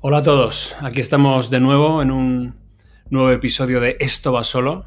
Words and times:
Hola 0.00 0.18
a 0.18 0.22
todos, 0.22 0.76
aquí 0.80 1.00
estamos 1.00 1.50
de 1.50 1.58
nuevo 1.58 2.00
en 2.02 2.12
un 2.12 2.54
nuevo 3.10 3.32
episodio 3.32 3.80
de 3.80 3.96
Esto 3.98 4.32
va 4.32 4.44
solo. 4.44 4.84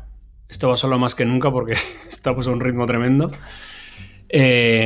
Esto 0.47 0.69
va 0.69 0.77
solo 0.77 0.97
más 0.99 1.15
que 1.15 1.25
nunca 1.25 1.51
porque 1.51 1.73
estamos 2.09 2.47
a 2.47 2.51
un 2.51 2.61
ritmo 2.61 2.85
tremendo. 2.85 3.29
Eh, 4.29 4.85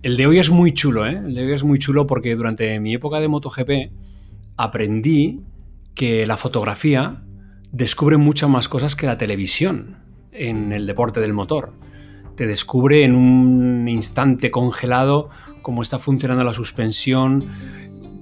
el 0.00 0.16
de 0.16 0.26
hoy 0.28 0.38
es 0.38 0.50
muy 0.50 0.72
chulo, 0.72 1.04
¿eh? 1.04 1.16
El 1.16 1.34
de 1.34 1.46
hoy 1.46 1.52
es 1.52 1.64
muy 1.64 1.80
chulo 1.80 2.06
porque 2.06 2.36
durante 2.36 2.78
mi 2.78 2.94
época 2.94 3.18
de 3.18 3.26
MotoGP 3.26 3.70
aprendí 4.56 5.40
que 5.96 6.26
la 6.26 6.36
fotografía 6.36 7.24
descubre 7.72 8.18
muchas 8.18 8.48
más 8.48 8.68
cosas 8.68 8.94
que 8.94 9.06
la 9.06 9.18
televisión 9.18 9.96
en 10.30 10.72
el 10.72 10.86
deporte 10.86 11.18
del 11.18 11.32
motor. 11.32 11.72
Te 12.36 12.46
descubre 12.46 13.02
en 13.02 13.16
un 13.16 13.88
instante 13.88 14.52
congelado 14.52 15.28
cómo 15.60 15.82
está 15.82 15.98
funcionando 15.98 16.44
la 16.44 16.52
suspensión, 16.52 17.46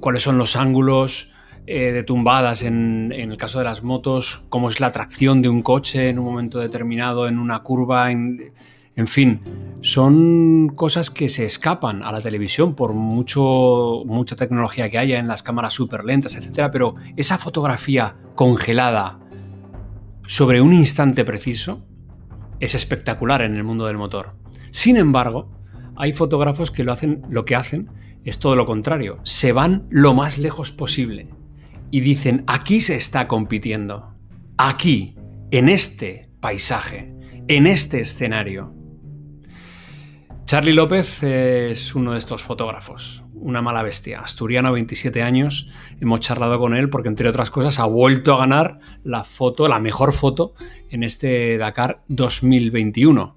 cuáles 0.00 0.22
son 0.22 0.38
los 0.38 0.56
ángulos, 0.56 1.33
eh, 1.66 1.92
de 1.92 2.02
tumbadas 2.02 2.62
en, 2.62 3.10
el 3.10 3.38
caso 3.38 3.58
de 3.58 3.64
las 3.64 3.82
motos, 3.82 4.44
cómo 4.50 4.68
es 4.68 4.80
la 4.80 4.92
tracción 4.92 5.40
de 5.40 5.48
un 5.48 5.62
coche 5.62 6.10
en 6.10 6.18
un 6.18 6.26
momento 6.26 6.58
determinado, 6.58 7.26
en 7.26 7.38
una 7.38 7.62
curva, 7.62 8.10
en, 8.10 8.52
fin, 9.06 9.40
son 9.80 10.72
cosas 10.76 11.08
que 11.08 11.30
se 11.30 11.44
escapan 11.44 12.02
a 12.02 12.12
la 12.12 12.20
televisión 12.20 12.74
por 12.74 12.92
mucho, 12.92 14.02
mucha 14.04 14.36
tecnología 14.36 14.90
que 14.90 14.98
haya 14.98 15.18
en 15.18 15.26
las 15.26 15.42
cámaras 15.42 15.72
súper 15.72 16.04
lentas, 16.04 16.36
etc. 16.36 16.68
Pero 16.70 16.96
esa 17.16 17.38
fotografía 17.38 18.12
congelada 18.34 19.18
sobre 20.26 20.60
un 20.60 20.74
instante 20.74 21.24
preciso 21.24 21.86
es 22.60 22.74
espectacular 22.74 23.40
en 23.40 23.56
el 23.56 23.64
mundo 23.64 23.86
del 23.86 23.96
motor. 23.96 24.34
Sin 24.70 24.98
embargo, 24.98 25.50
hay 25.96 26.12
fotógrafos 26.12 26.70
que 26.70 26.84
lo, 26.84 26.92
hacen, 26.92 27.22
lo 27.30 27.46
que 27.46 27.56
hacen 27.56 27.88
es 28.22 28.38
todo 28.38 28.54
lo 28.54 28.66
contrario, 28.66 29.16
se 29.22 29.52
van 29.52 29.86
lo 29.88 30.12
más 30.12 30.36
lejos 30.36 30.70
posible 30.70 31.30
y 31.94 32.00
dicen, 32.00 32.42
aquí 32.48 32.80
se 32.80 32.96
está 32.96 33.28
compitiendo, 33.28 34.16
aquí, 34.58 35.14
en 35.52 35.68
este 35.68 36.28
paisaje, 36.40 37.14
en 37.46 37.68
este 37.68 38.00
escenario. 38.00 38.74
Charlie 40.44 40.72
López 40.72 41.22
es 41.22 41.94
uno 41.94 42.14
de 42.14 42.18
estos 42.18 42.42
fotógrafos, 42.42 43.22
una 43.34 43.62
mala 43.62 43.84
bestia, 43.84 44.18
asturiano, 44.18 44.72
27 44.72 45.22
años. 45.22 45.70
Hemos 46.00 46.18
charlado 46.18 46.58
con 46.58 46.74
él 46.74 46.90
porque, 46.90 47.06
entre 47.06 47.28
otras 47.28 47.52
cosas, 47.52 47.78
ha 47.78 47.84
vuelto 47.84 48.34
a 48.34 48.38
ganar 48.38 48.80
la 49.04 49.22
foto, 49.22 49.68
la 49.68 49.78
mejor 49.78 50.12
foto 50.12 50.54
en 50.90 51.04
este 51.04 51.58
Dakar 51.58 52.02
2021. 52.08 53.36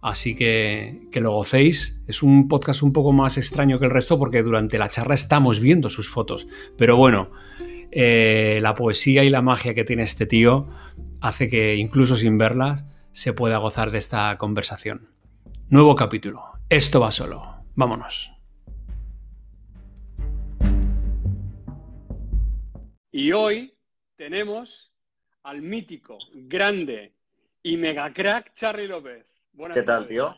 Así 0.00 0.34
que 0.34 1.02
que 1.12 1.20
lo 1.20 1.32
gocéis. 1.32 2.02
Es 2.06 2.22
un 2.22 2.48
podcast 2.48 2.82
un 2.82 2.94
poco 2.94 3.12
más 3.12 3.36
extraño 3.36 3.78
que 3.78 3.84
el 3.84 3.90
resto 3.90 4.18
porque 4.18 4.42
durante 4.42 4.78
la 4.78 4.88
charla 4.88 5.12
estamos 5.12 5.60
viendo 5.60 5.90
sus 5.90 6.08
fotos. 6.08 6.46
Pero 6.78 6.96
bueno, 6.96 7.28
eh, 7.92 8.58
la 8.62 8.74
poesía 8.74 9.24
y 9.24 9.30
la 9.30 9.42
magia 9.42 9.74
que 9.74 9.84
tiene 9.84 10.02
este 10.02 10.26
tío 10.26 10.68
hace 11.20 11.48
que 11.48 11.76
incluso 11.76 12.16
sin 12.16 12.38
verlas 12.38 12.84
se 13.12 13.32
pueda 13.32 13.58
gozar 13.58 13.90
de 13.90 13.98
esta 13.98 14.36
conversación. 14.38 15.08
Nuevo 15.68 15.96
capítulo. 15.96 16.44
Esto 16.68 17.00
va 17.00 17.10
solo. 17.10 17.64
Vámonos. 17.74 18.32
Y 23.12 23.32
hoy 23.32 23.74
tenemos 24.16 24.92
al 25.42 25.62
mítico, 25.62 26.18
grande 26.32 27.12
y 27.62 27.76
mega 27.76 28.12
crack 28.12 28.54
Charlie 28.54 28.86
López. 28.86 29.26
¿Qué 29.74 29.82
tal, 29.82 30.06
tío? 30.06 30.36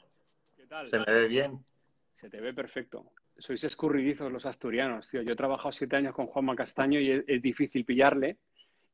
¿Qué 0.56 0.66
tal? 0.66 0.88
¿Se 0.88 0.98
me 0.98 1.04
ve 1.04 1.28
bien? 1.28 1.64
Se 2.12 2.30
te 2.30 2.40
ve 2.40 2.54
perfecto 2.54 3.04
sois 3.38 3.64
escurridizos 3.64 4.30
los 4.30 4.46
asturianos, 4.46 5.08
tío. 5.08 5.22
Yo 5.22 5.32
he 5.32 5.36
trabajado 5.36 5.72
siete 5.72 5.96
años 5.96 6.14
con 6.14 6.26
Juanma 6.26 6.56
Castaño 6.56 7.00
y 7.00 7.10
es, 7.26 7.42
difícil 7.42 7.84
pillarle. 7.84 8.38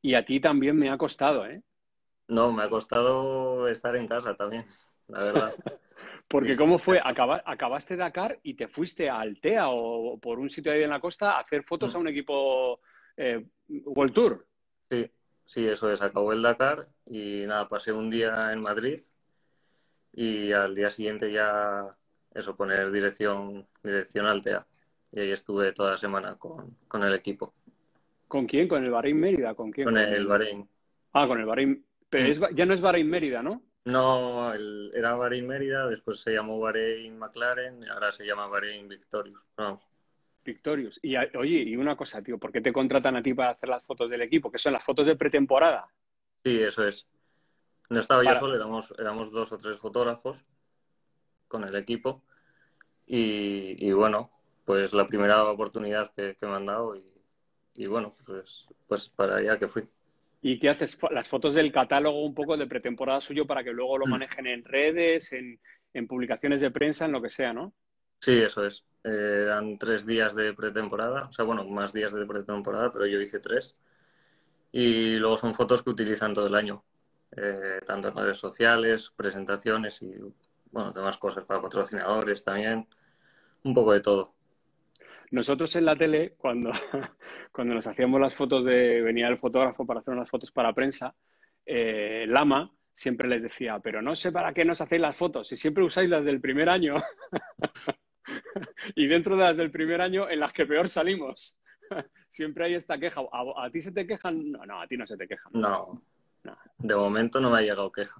Y 0.01 0.13
a 0.13 0.25
ti 0.25 0.39
también 0.39 0.77
me 0.77 0.89
ha 0.89 0.97
costado, 0.97 1.45
¿eh? 1.45 1.61
No, 2.27 2.51
me 2.51 2.63
ha 2.63 2.69
costado 2.69 3.67
estar 3.67 3.95
en 3.95 4.07
casa 4.07 4.35
también, 4.35 4.65
la 5.07 5.23
verdad. 5.23 5.53
Porque 6.27 6.55
¿cómo 6.55 6.77
fue? 6.77 7.01
acabaste 7.03 7.97
Dakar 7.97 8.39
y 8.43 8.53
te 8.53 8.67
fuiste 8.67 9.09
a 9.09 9.19
Altea 9.19 9.69
o 9.69 10.17
por 10.19 10.39
un 10.39 10.49
sitio 10.49 10.71
ahí 10.71 10.83
en 10.83 10.91
la 10.91 11.01
costa 11.01 11.33
a 11.33 11.39
hacer 11.39 11.63
fotos 11.63 11.93
mm. 11.93 11.97
a 11.97 11.99
un 11.99 12.07
equipo 12.07 12.79
eh, 13.17 13.45
World 13.67 14.13
Tour. 14.13 14.47
Sí, 14.89 15.11
sí, 15.43 15.67
eso 15.67 15.91
es. 15.91 16.01
Acabó 16.01 16.31
el 16.31 16.41
Dakar 16.41 16.87
y 17.05 17.45
nada, 17.47 17.67
pasé 17.67 17.91
un 17.91 18.09
día 18.09 18.53
en 18.53 18.61
Madrid 18.61 18.99
y 20.13 20.51
al 20.51 20.75
día 20.75 20.89
siguiente 20.89 21.31
ya 21.31 21.97
eso, 22.39 22.55
poner 22.55 22.91
dirección, 22.91 23.67
dirección 23.83 24.25
Altea. 24.25 24.65
Y 25.11 25.19
ahí 25.19 25.31
estuve 25.31 25.71
toda 25.71 25.91
la 25.91 25.97
semana 25.97 26.35
con, 26.37 27.03
el 27.03 27.13
equipo. 27.13 27.53
¿Con 28.27 28.45
quién? 28.45 28.67
¿Con 28.67 28.83
el 28.83 28.91
Bahrein 28.91 29.19
Mérida? 29.19 29.55
¿Con 29.55 29.71
quién? 29.71 29.85
Con 29.85 29.97
el 29.97 30.27
Bahrein. 30.27 30.67
Ah, 31.13 31.27
con 31.27 31.39
el 31.39 31.45
Bahrein. 31.45 31.85
Pero 32.09 32.49
mm. 32.49 32.55
ya 32.55 32.65
no 32.65 32.73
es 32.73 32.81
Bahrein 32.81 33.09
Mérida, 33.09 33.41
¿no? 33.41 33.63
No, 33.85 34.53
era 34.53 35.15
Bahrein 35.15 35.47
Mérida, 35.47 35.87
después 35.87 36.19
se 36.19 36.33
llamó 36.33 36.59
Bahrein 36.59 37.17
McLaren 37.17 37.81
y 37.81 37.87
ahora 37.87 38.11
se 38.11 38.25
llama 38.25 38.47
Bahrein 38.47 38.87
Victorious. 38.87 39.41
Vamos. 39.55 39.87
Victorious. 40.43 40.99
Y 41.01 41.15
oye, 41.15 41.57
y 41.63 41.75
una 41.75 41.95
cosa, 41.95 42.21
tío, 42.21 42.37
¿por 42.37 42.51
qué 42.51 42.61
te 42.61 42.73
contratan 42.73 43.15
a 43.15 43.23
ti 43.23 43.33
para 43.33 43.51
hacer 43.51 43.69
las 43.69 43.83
fotos 43.83 44.09
del 44.09 44.21
equipo? 44.21 44.51
Que 44.51 44.57
son 44.57 44.73
las 44.73 44.83
fotos 44.83 45.07
de 45.07 45.15
pretemporada. 45.15 45.87
Sí, 46.43 46.61
eso 46.61 46.87
es. 46.87 47.07
No 47.89 47.99
estaba 47.99 48.23
yo 48.23 48.35
solo, 48.35 48.55
éramos, 48.55 48.93
éramos 48.99 49.31
dos 49.31 49.51
o 49.51 49.57
tres 49.57 49.77
fotógrafos 49.77 50.45
con 51.47 51.63
el 51.63 51.75
equipo. 51.75 52.23
Y, 53.11 53.91
bueno, 53.91 54.29
pues 54.65 54.93
la 54.93 55.07
primera 55.07 55.43
oportunidad 55.49 56.13
que, 56.13 56.35
me 56.43 56.55
han 56.55 56.67
dado 56.67 56.95
y, 57.73 57.87
bueno, 57.87 58.13
pues, 58.25 58.67
pues 58.87 59.09
para 59.09 59.37
allá 59.37 59.57
que 59.57 59.67
fui. 59.67 59.83
¿Y 60.43 60.59
qué 60.59 60.69
haces? 60.69 60.97
Las 61.09 61.27
fotos 61.27 61.55
del 61.55 61.71
catálogo 61.71 62.23
un 62.23 62.35
poco 62.35 62.55
de 62.55 62.67
pretemporada 62.67 63.19
suyo 63.19 63.47
para 63.47 63.63
que 63.63 63.73
luego 63.73 63.97
lo 63.97 64.05
mm. 64.05 64.09
manejen 64.09 64.45
en 64.45 64.63
redes, 64.63 65.33
en, 65.33 65.59
publicaciones 66.07 66.61
de 66.61 66.69
prensa, 66.69 67.05
en 67.05 67.11
lo 67.11 67.21
que 67.21 67.31
sea, 67.31 67.51
¿no? 67.51 67.73
Sí, 68.19 68.37
eso 68.37 68.63
es. 68.63 68.85
Eh, 69.03 69.41
eran 69.45 69.79
tres 69.79 70.05
días 70.05 70.35
de 70.35 70.53
pretemporada, 70.53 71.23
o 71.29 71.33
sea, 71.33 71.45
bueno, 71.45 71.65
más 71.65 71.91
días 71.91 72.13
de 72.13 72.25
pretemporada, 72.27 72.91
pero 72.91 73.07
yo 73.07 73.19
hice 73.19 73.39
tres. 73.39 73.73
Y 74.71 75.15
luego 75.15 75.35
son 75.35 75.55
fotos 75.55 75.81
que 75.81 75.89
utilizan 75.89 76.33
todo 76.33 76.45
el 76.45 76.53
año, 76.53 76.83
eh, 77.35 77.79
tanto 77.87 78.09
en 78.09 78.15
redes 78.15 78.37
sociales, 78.37 79.11
presentaciones 79.15 79.99
y 80.03 80.13
bueno, 80.71 80.91
demás 80.91 81.17
cosas 81.17 81.43
para 81.45 81.61
patrocinadores 81.61 82.43
también, 82.43 82.87
un 83.63 83.73
poco 83.73 83.93
de 83.93 84.01
todo. 84.01 84.33
Nosotros 85.31 85.75
en 85.75 85.85
la 85.85 85.95
tele, 85.95 86.35
cuando, 86.37 86.71
cuando 87.51 87.75
nos 87.75 87.85
hacíamos 87.87 88.19
las 88.19 88.33
fotos 88.33 88.65
de, 88.65 89.01
venía 89.01 89.27
el 89.27 89.37
fotógrafo 89.37 89.85
para 89.85 89.99
hacer 89.99 90.13
unas 90.13 90.29
fotos 90.29 90.51
para 90.51 90.73
prensa, 90.73 91.15
eh, 91.65 92.25
Lama 92.27 92.71
siempre 92.93 93.29
les 93.29 93.43
decía, 93.43 93.79
pero 93.79 94.01
no 94.01 94.15
sé 94.15 94.31
para 94.31 94.53
qué 94.53 94.65
nos 94.65 94.81
hacéis 94.81 95.01
las 95.01 95.15
fotos, 95.15 95.47
si 95.47 95.55
siempre 95.55 95.83
usáis 95.83 96.09
las 96.09 96.25
del 96.25 96.41
primer 96.41 96.67
año. 96.67 96.95
y 98.95 99.07
dentro 99.07 99.37
de 99.37 99.43
las 99.43 99.57
del 99.57 99.71
primer 99.71 100.01
año, 100.01 100.29
en 100.29 100.39
las 100.39 100.51
que 100.51 100.65
peor 100.65 100.89
salimos. 100.89 101.61
siempre 102.27 102.65
hay 102.65 102.73
esta 102.73 102.97
queja. 102.99 103.21
¿A, 103.31 103.69
ti 103.71 103.81
se 103.81 103.91
te 103.91 104.05
quejan? 104.05 104.51
No, 104.51 104.65
no, 104.65 104.81
a 104.81 104.87
ti 104.87 104.97
no 104.97 105.07
se 105.07 105.17
te 105.17 105.27
quejan. 105.27 105.51
no. 105.53 106.01
De 106.77 106.95
momento 106.95 107.41
no 107.41 107.51
me 107.51 107.59
ha 107.59 107.61
llegado 107.61 107.91
queja. 107.91 108.15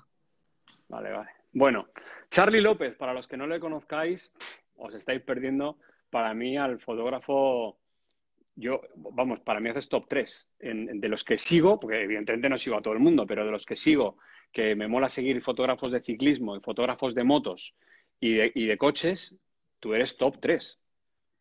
Vale, 0.90 1.12
vale. 1.12 1.30
Bueno, 1.54 1.88
Charlie 2.30 2.62
López, 2.62 2.96
para 2.96 3.14
los 3.14 3.28
que 3.28 3.38
no 3.38 3.48
le 3.48 3.60
conozcáis, 3.60 4.32
os 4.80 4.94
estáis 4.94 5.22
perdiendo 5.22 5.78
para 6.10 6.34
mí 6.34 6.58
al 6.58 6.80
fotógrafo, 6.80 7.78
yo, 8.56 8.82
vamos, 8.96 9.40
para 9.42 9.60
mí 9.60 9.70
haces 9.70 9.90
top 9.90 10.08
3 10.08 10.50
de 10.60 11.10
los 11.10 11.24
que 11.24 11.38
sigo, 11.38 11.80
porque 11.80 12.04
evidentemente 12.04 12.50
no 12.50 12.58
sigo 12.58 12.78
a 12.78 12.82
todo 12.82 12.94
el 12.94 13.00
mundo, 13.00 13.26
pero 13.28 13.46
de 13.46 13.52
los 13.52 13.66
que 13.66 13.76
sigo, 13.76 14.18
que 14.52 14.76
me 14.76 14.88
mola 14.88 15.10
seguir 15.10 15.42
fotógrafos 15.42 15.92
de 15.92 16.00
ciclismo 16.00 16.56
y 16.56 16.62
fotógrafos 16.62 17.14
de 17.14 17.24
motos 17.24 17.76
y 18.20 18.36
de, 18.36 18.78
coches, 18.78 19.38
tú 19.80 19.94
eres 19.94 20.18
top 20.18 20.40
3. 20.40 20.80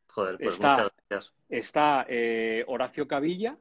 Joder, 0.09 0.39
pues 0.39 0.55
está, 0.55 0.77
muchas 0.77 0.93
gracias. 1.09 1.35
Está 1.49 2.07
eh, 2.09 2.65
Horacio 2.67 3.09
Cavilla, 3.09 3.57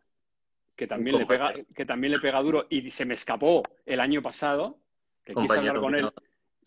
que 0.75 0.85
también, 0.85 1.17
le 1.17 1.25
pega, 1.25 1.53
que 1.75 1.85
también 1.85 2.13
le 2.13 2.19
pega 2.19 2.41
duro 2.41 2.67
y 2.69 2.91
se 2.91 3.05
me 3.05 3.15
escapó 3.15 3.63
el 3.85 3.99
año 3.99 4.21
pasado, 4.21 4.77
que 5.23 5.33
quise 5.33 5.57
hablar 5.57 5.79
con 5.79 5.95
él. 5.95 6.11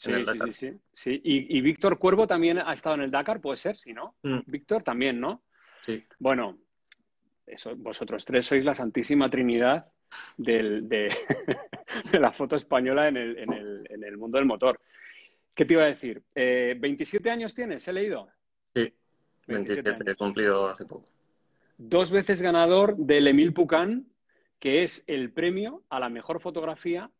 Sí, 0.01 0.13
sí, 0.25 0.53
sí, 0.53 0.81
sí, 0.91 1.21
Y, 1.23 1.61
Víctor 1.61 1.99
Cuervo 1.99 2.27
también 2.27 2.57
ha 2.57 2.73
estado 2.73 2.95
en 2.95 3.03
el 3.03 3.11
Dakar, 3.11 3.39
puede 3.39 3.59
ser, 3.59 3.77
si 3.77 3.93
no. 3.93 4.15
Mm. 4.23 4.39
Víctor 4.47 4.83
también, 4.83 5.21
¿no? 5.21 5.43
Sí. 5.85 6.03
Bueno, 6.19 6.59
eso, 7.47 7.77
vosotros 7.77 8.25
tres 8.25 8.47
sois 8.47 8.65
la 8.65 8.75
santísima 8.75 9.29
trinidad 9.29 9.93
de, 10.39 11.11
la 12.19 12.33
foto 12.33 12.57
española 12.57 13.09
en 13.09 13.19
el, 13.19 14.17
mundo 14.17 14.39
del 14.39 14.47
motor. 14.47 14.81
¿Qué 15.55 15.67
te 15.67 15.75
iba 15.75 15.83
a 15.83 15.89
decir? 15.89 16.23
Eh, 16.35 16.79
¿27 16.81 17.29
años 17.29 17.55
tienes? 17.55 17.87
¿He 17.87 17.93
leído? 17.93 18.31
Sí, 18.75 18.95
27, 19.49 20.13
he 20.13 20.15
cumplido 20.15 20.69
hace 20.69 20.87
poco. 20.87 21.05
Dos 21.77 22.11
veces 22.11 22.41
ganador 22.41 22.97
del 22.97 23.29
Emil 23.29 23.53
Pucán, 23.53 24.07
que 24.59 24.83
es 24.83 25.05
el 25.09 25.31
premio 25.31 25.83
a 25.91 26.01
la 26.01 26.09
mejor 26.09 26.41
fotografía 26.41 27.11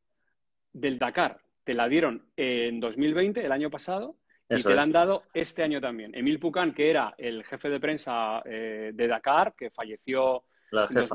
del 0.73 0.99
Dakar 0.99 1.43
te 1.71 1.77
la 1.77 1.89
dieron 1.89 2.27
en 2.37 2.81
2020, 2.81 3.47
el 3.47 3.53
año 3.53 3.71
pasado, 3.71 4.17
y 4.49 4.61
te 4.61 4.75
la 4.75 4.83
han 4.83 4.91
dado 4.91 5.23
este 5.33 5.63
año 5.63 5.81
también. 5.81 6.13
Emil 6.17 6.41
Pucán, 6.41 6.75
que 6.75 6.91
era 6.91 7.15
el 7.17 7.45
jefe 7.45 7.71
de 7.71 7.79
prensa 7.79 8.43
eh, 8.45 8.91
de 8.93 9.07
Dakar, 9.07 9.55
que 9.55 9.71
falleció 9.71 10.43
La 10.73 10.89
jefa. 10.89 11.15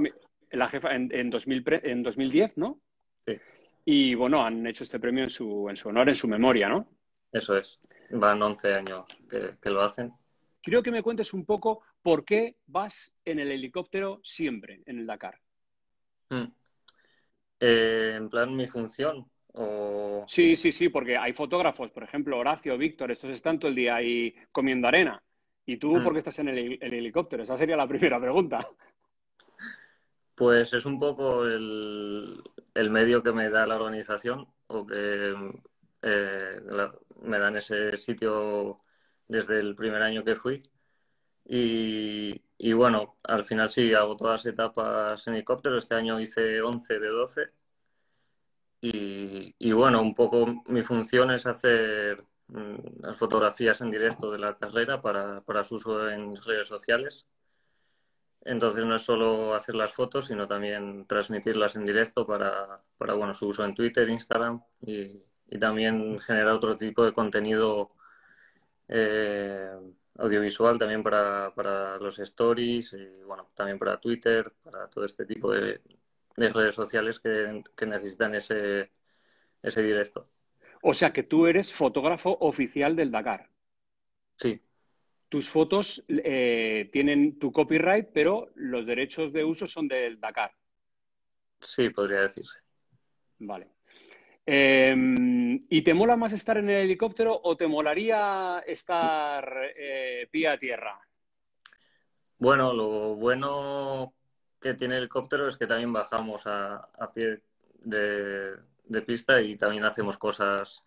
la 0.51 0.69
jefa 0.69 0.95
en, 0.95 1.13
en, 1.13 1.29
2000, 1.29 1.65
en 1.83 2.03
2010, 2.03 2.57
¿no? 2.57 2.79
Sí. 3.27 3.37
Y 3.83 4.15
bueno, 4.15 4.45
han 4.45 4.65
hecho 4.65 4.85
este 4.85 4.97
premio 4.97 5.25
en 5.25 5.29
su, 5.29 5.67
en 5.69 5.75
su 5.75 5.89
honor, 5.89 6.07
en 6.07 6.15
su 6.15 6.29
memoria, 6.29 6.69
¿no? 6.69 6.87
Eso 7.33 7.57
es. 7.57 7.77
Van 8.11 8.41
11 8.41 8.75
años 8.75 9.05
que, 9.29 9.57
que 9.61 9.69
lo 9.69 9.81
hacen. 9.81 10.13
Quiero 10.63 10.81
que 10.81 10.91
me 10.91 11.03
cuentes 11.03 11.33
un 11.33 11.45
poco 11.45 11.81
por 12.01 12.23
qué 12.23 12.55
vas 12.65 13.13
en 13.25 13.39
el 13.39 13.51
helicóptero 13.51 14.21
siempre 14.23 14.83
en 14.85 14.99
el 14.99 15.05
Dakar. 15.05 15.37
Mm. 16.29 16.45
Eh, 17.59 18.13
en 18.15 18.29
plan, 18.29 18.55
mi 18.55 18.67
función. 18.67 19.29
O... 19.57 20.25
Sí, 20.27 20.55
sí, 20.55 20.71
sí, 20.71 20.89
porque 20.89 21.17
hay 21.17 21.31
fotógrafos, 21.33 21.89
por 21.91 22.03
ejemplo, 22.03 22.37
Horacio, 22.37 22.77
Víctor, 22.77 23.11
estos 23.11 23.31
están 23.31 23.57
todo 23.57 23.69
el 23.69 23.75
día 23.75 23.95
ahí 23.95 24.35
comiendo 24.51 24.87
arena. 24.87 25.21
¿Y 25.65 25.77
tú 25.77 25.95
Mm. 25.95 26.03
por 26.03 26.13
qué 26.13 26.19
estás 26.19 26.39
en 26.39 26.49
el, 26.49 26.77
el 26.81 26.93
helicóptero? 26.93 27.43
Esa 27.43 27.57
sería 27.57 27.77
la 27.77 27.87
primera 27.87 28.19
pregunta. 28.19 28.67
Pues 30.35 30.73
es 30.73 30.85
un 30.85 30.99
poco 30.99 31.45
el, 31.45 32.43
el 32.73 32.89
medio 32.89 33.23
que 33.23 33.31
me 33.31 33.49
da 33.49 33.65
la 33.65 33.77
organización 33.77 34.45
o 34.67 34.85
que 34.85 35.33
eh, 36.01 36.61
la- 36.65 36.93
me 37.21 37.39
dan 37.39 37.55
ese 37.55 37.95
sitio 37.95 38.81
desde 39.27 39.59
el 39.59 39.75
primer 39.75 40.01
año 40.01 40.23
que 40.23 40.35
fui. 40.35 40.59
Y, 41.47 42.41
y 42.57 42.73
bueno, 42.73 43.17
al 43.23 43.45
final 43.45 43.69
sí, 43.71 43.93
hago 43.93 44.17
todas 44.17 44.43
las 44.45 44.53
etapas 44.53 45.25
en 45.27 45.35
helicóptero. 45.35 45.77
Este 45.77 45.95
año 45.95 46.19
hice 46.19 46.61
11 46.61 46.99
de 46.99 47.07
12. 47.07 47.41
Y, 48.85 49.55
y 49.57 49.71
bueno, 49.71 49.99
un 49.99 50.13
poco 50.13 50.63
mi 50.67 50.83
función 50.83 51.31
es 51.31 51.47
hacer 51.47 52.23
mm, 52.49 53.01
las 53.01 53.17
fotografías 53.17 53.81
en 53.81 53.89
directo 53.89 54.31
de 54.31 54.37
la 54.37 54.57
carrera 54.57 55.01
para, 55.01 55.41
para 55.41 55.63
su 55.63 55.75
uso 55.75 56.07
en 56.09 56.35
redes 56.35 56.67
sociales. 56.67 57.27
Entonces 58.41 58.85
no 58.85 58.95
es 58.95 59.01
solo 59.01 59.55
hacer 59.55 59.73
las 59.73 59.91
fotos, 59.91 60.27
sino 60.27 60.47
también 60.47 61.07
transmitirlas 61.07 61.75
en 61.75 61.85
directo 61.85 62.27
para, 62.27 62.79
para 62.99 63.15
bueno, 63.15 63.33
su 63.33 63.47
uso 63.47 63.65
en 63.65 63.73
Twitter, 63.73 64.07
Instagram 64.07 64.61
y, 64.81 65.19
y 65.49 65.57
también 65.59 66.19
generar 66.19 66.53
otro 66.53 66.77
tipo 66.77 67.03
de 67.03 67.11
contenido 67.13 67.89
eh, 68.87 69.71
audiovisual 70.19 70.77
también 70.77 71.01
para, 71.01 71.51
para 71.55 71.97
los 71.97 72.19
stories 72.19 72.93
y 72.93 73.23
bueno, 73.23 73.49
también 73.55 73.79
para 73.79 73.99
Twitter, 73.99 74.53
para 74.63 74.87
todo 74.89 75.05
este 75.05 75.25
tipo 75.25 75.51
de, 75.51 75.81
de 76.37 76.49
redes 76.53 76.75
sociales 76.75 77.19
que, 77.19 77.63
que 77.75 77.85
necesitan 77.85 78.35
ese, 78.35 78.91
ese 79.63 79.83
directo. 79.83 80.29
O 80.81 80.93
sea 80.93 81.11
que 81.11 81.23
tú 81.23 81.47
eres 81.47 81.73
fotógrafo 81.73 82.37
oficial 82.39 82.95
del 82.95 83.11
Dakar. 83.11 83.49
Sí, 84.37 84.61
Tus 85.29 85.49
fotos 85.49 86.03
eh, 86.07 86.89
tienen 86.91 87.37
tu 87.37 87.51
copyright, 87.51 88.09
pero 88.11 88.49
los 88.55 88.87
derechos 88.87 89.31
de 89.33 89.43
uso 89.43 89.67
son 89.67 89.87
del 89.87 90.19
Dakar. 90.19 90.51
sí, 91.61 91.89
podría 91.89 92.21
decirse. 92.21 92.59
Vale. 93.39 93.67
Eh, 94.45 94.95
¿Y 95.69 95.81
te 95.83 95.93
mola 95.93 96.15
más 96.17 96.33
estar 96.33 96.57
en 96.57 96.69
el 96.69 96.85
helicóptero 96.85 97.39
o 97.43 97.57
te 97.57 97.67
molaría 97.67 98.63
estar 98.67 99.73
eh, 99.75 100.27
pie 100.31 100.47
a 100.49 100.59
tierra? 100.59 100.99
Bueno, 102.37 102.73
lo 102.73 103.15
bueno 103.15 104.13
que 104.65 104.73
tiene 104.73 104.95
el 104.95 105.01
helicóptero 105.01 105.47
es 105.47 105.57
que 105.57 105.67
también 105.67 105.93
bajamos 105.93 106.47
a, 106.47 106.77
a 106.97 107.13
pie 107.13 107.41
de, 107.81 108.55
de 108.85 109.01
pista 109.03 109.39
y 109.39 109.55
también 109.57 109.83
hacemos 109.85 110.17
cosas, 110.17 110.81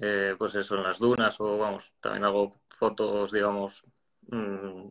eh, 0.00 0.34
pues 0.38 0.54
eso, 0.54 0.76
en 0.76 0.84
las 0.84 0.98
dunas 0.98 1.38
o 1.38 1.58
vamos, 1.58 1.92
también 2.00 2.24
hago 2.24 2.52
fotos, 2.70 3.30
digamos, 3.30 3.84
mm, 4.28 4.88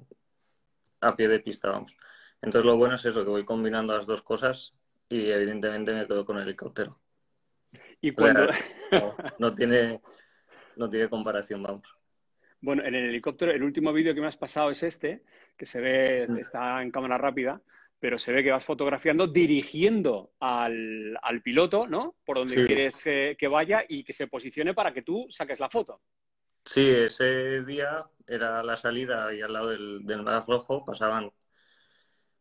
a 1.01 1.15
pie 1.15 1.27
de 1.27 1.39
pista, 1.39 1.71
vamos. 1.71 1.98
Entonces 2.39 2.65
lo 2.65 2.77
bueno 2.77 2.95
es 2.95 3.06
eso, 3.06 3.24
que 3.24 3.31
voy 3.31 3.45
combinando 3.45 3.95
las 3.98 4.06
dos 4.06 4.21
cosas 4.21 4.77
y 5.09 5.31
evidentemente 5.31 5.92
me 5.94 6.06
quedo 6.06 6.24
con 6.24 6.38
el 6.38 6.44
helicóptero. 6.44 6.92
Y 8.00 8.12
O 8.12 8.21
sea, 8.21 8.33
cuando, 8.33 8.54
no, 8.92 9.16
no 9.39 9.56
tiene, 9.56 10.01
no 10.75 10.88
tiene 10.88 11.09
comparación, 11.09 11.63
vamos. 11.63 11.81
bueno, 12.62 12.83
en 12.83 12.94
el 12.94 13.06
helicóptero, 13.06 13.51
el 13.51 13.63
último 13.63 13.92
vídeo 13.92 14.13
que 14.13 14.21
me 14.21 14.27
has 14.27 14.38
pasado 14.38 14.69
es 14.69 14.83
este, 14.83 15.24
que 15.57 15.66
se 15.66 15.81
ve, 15.81 16.27
Mm. 16.30 16.38
está 16.38 16.81
en 16.83 16.92
cámara 16.92 17.18
rápida, 17.18 17.59
pero 18.03 18.19
se 18.19 18.33
ve 18.33 18.44
que 18.44 18.51
vas 18.51 18.65
fotografiando 18.65 19.27
dirigiendo 19.27 20.33
al, 20.41 21.17
al 21.21 21.41
piloto, 21.41 21.88
¿no? 21.88 22.17
Por 22.25 22.38
donde 22.38 22.59
Sí. 22.59 22.61
quieres 22.61 23.01
eh, 23.05 23.38
que 23.39 23.47
vaya 23.47 23.85
y 23.88 24.03
que 24.03 24.11
se 24.11 24.27
posicione 24.27 24.73
para 24.73 24.94
que 24.94 25.03
tú 25.03 25.25
saques 25.29 25.57
la 25.61 25.69
foto. 25.69 26.01
Sí, 26.65 26.81
ese 26.89 27.63
día 27.63 28.05
era 28.27 28.61
la 28.63 28.75
salida 28.75 29.33
y 29.33 29.41
al 29.41 29.53
lado 29.53 29.69
del, 29.69 30.05
del 30.05 30.23
Mar 30.23 30.44
Rojo 30.47 30.83
pasaban, 30.85 31.31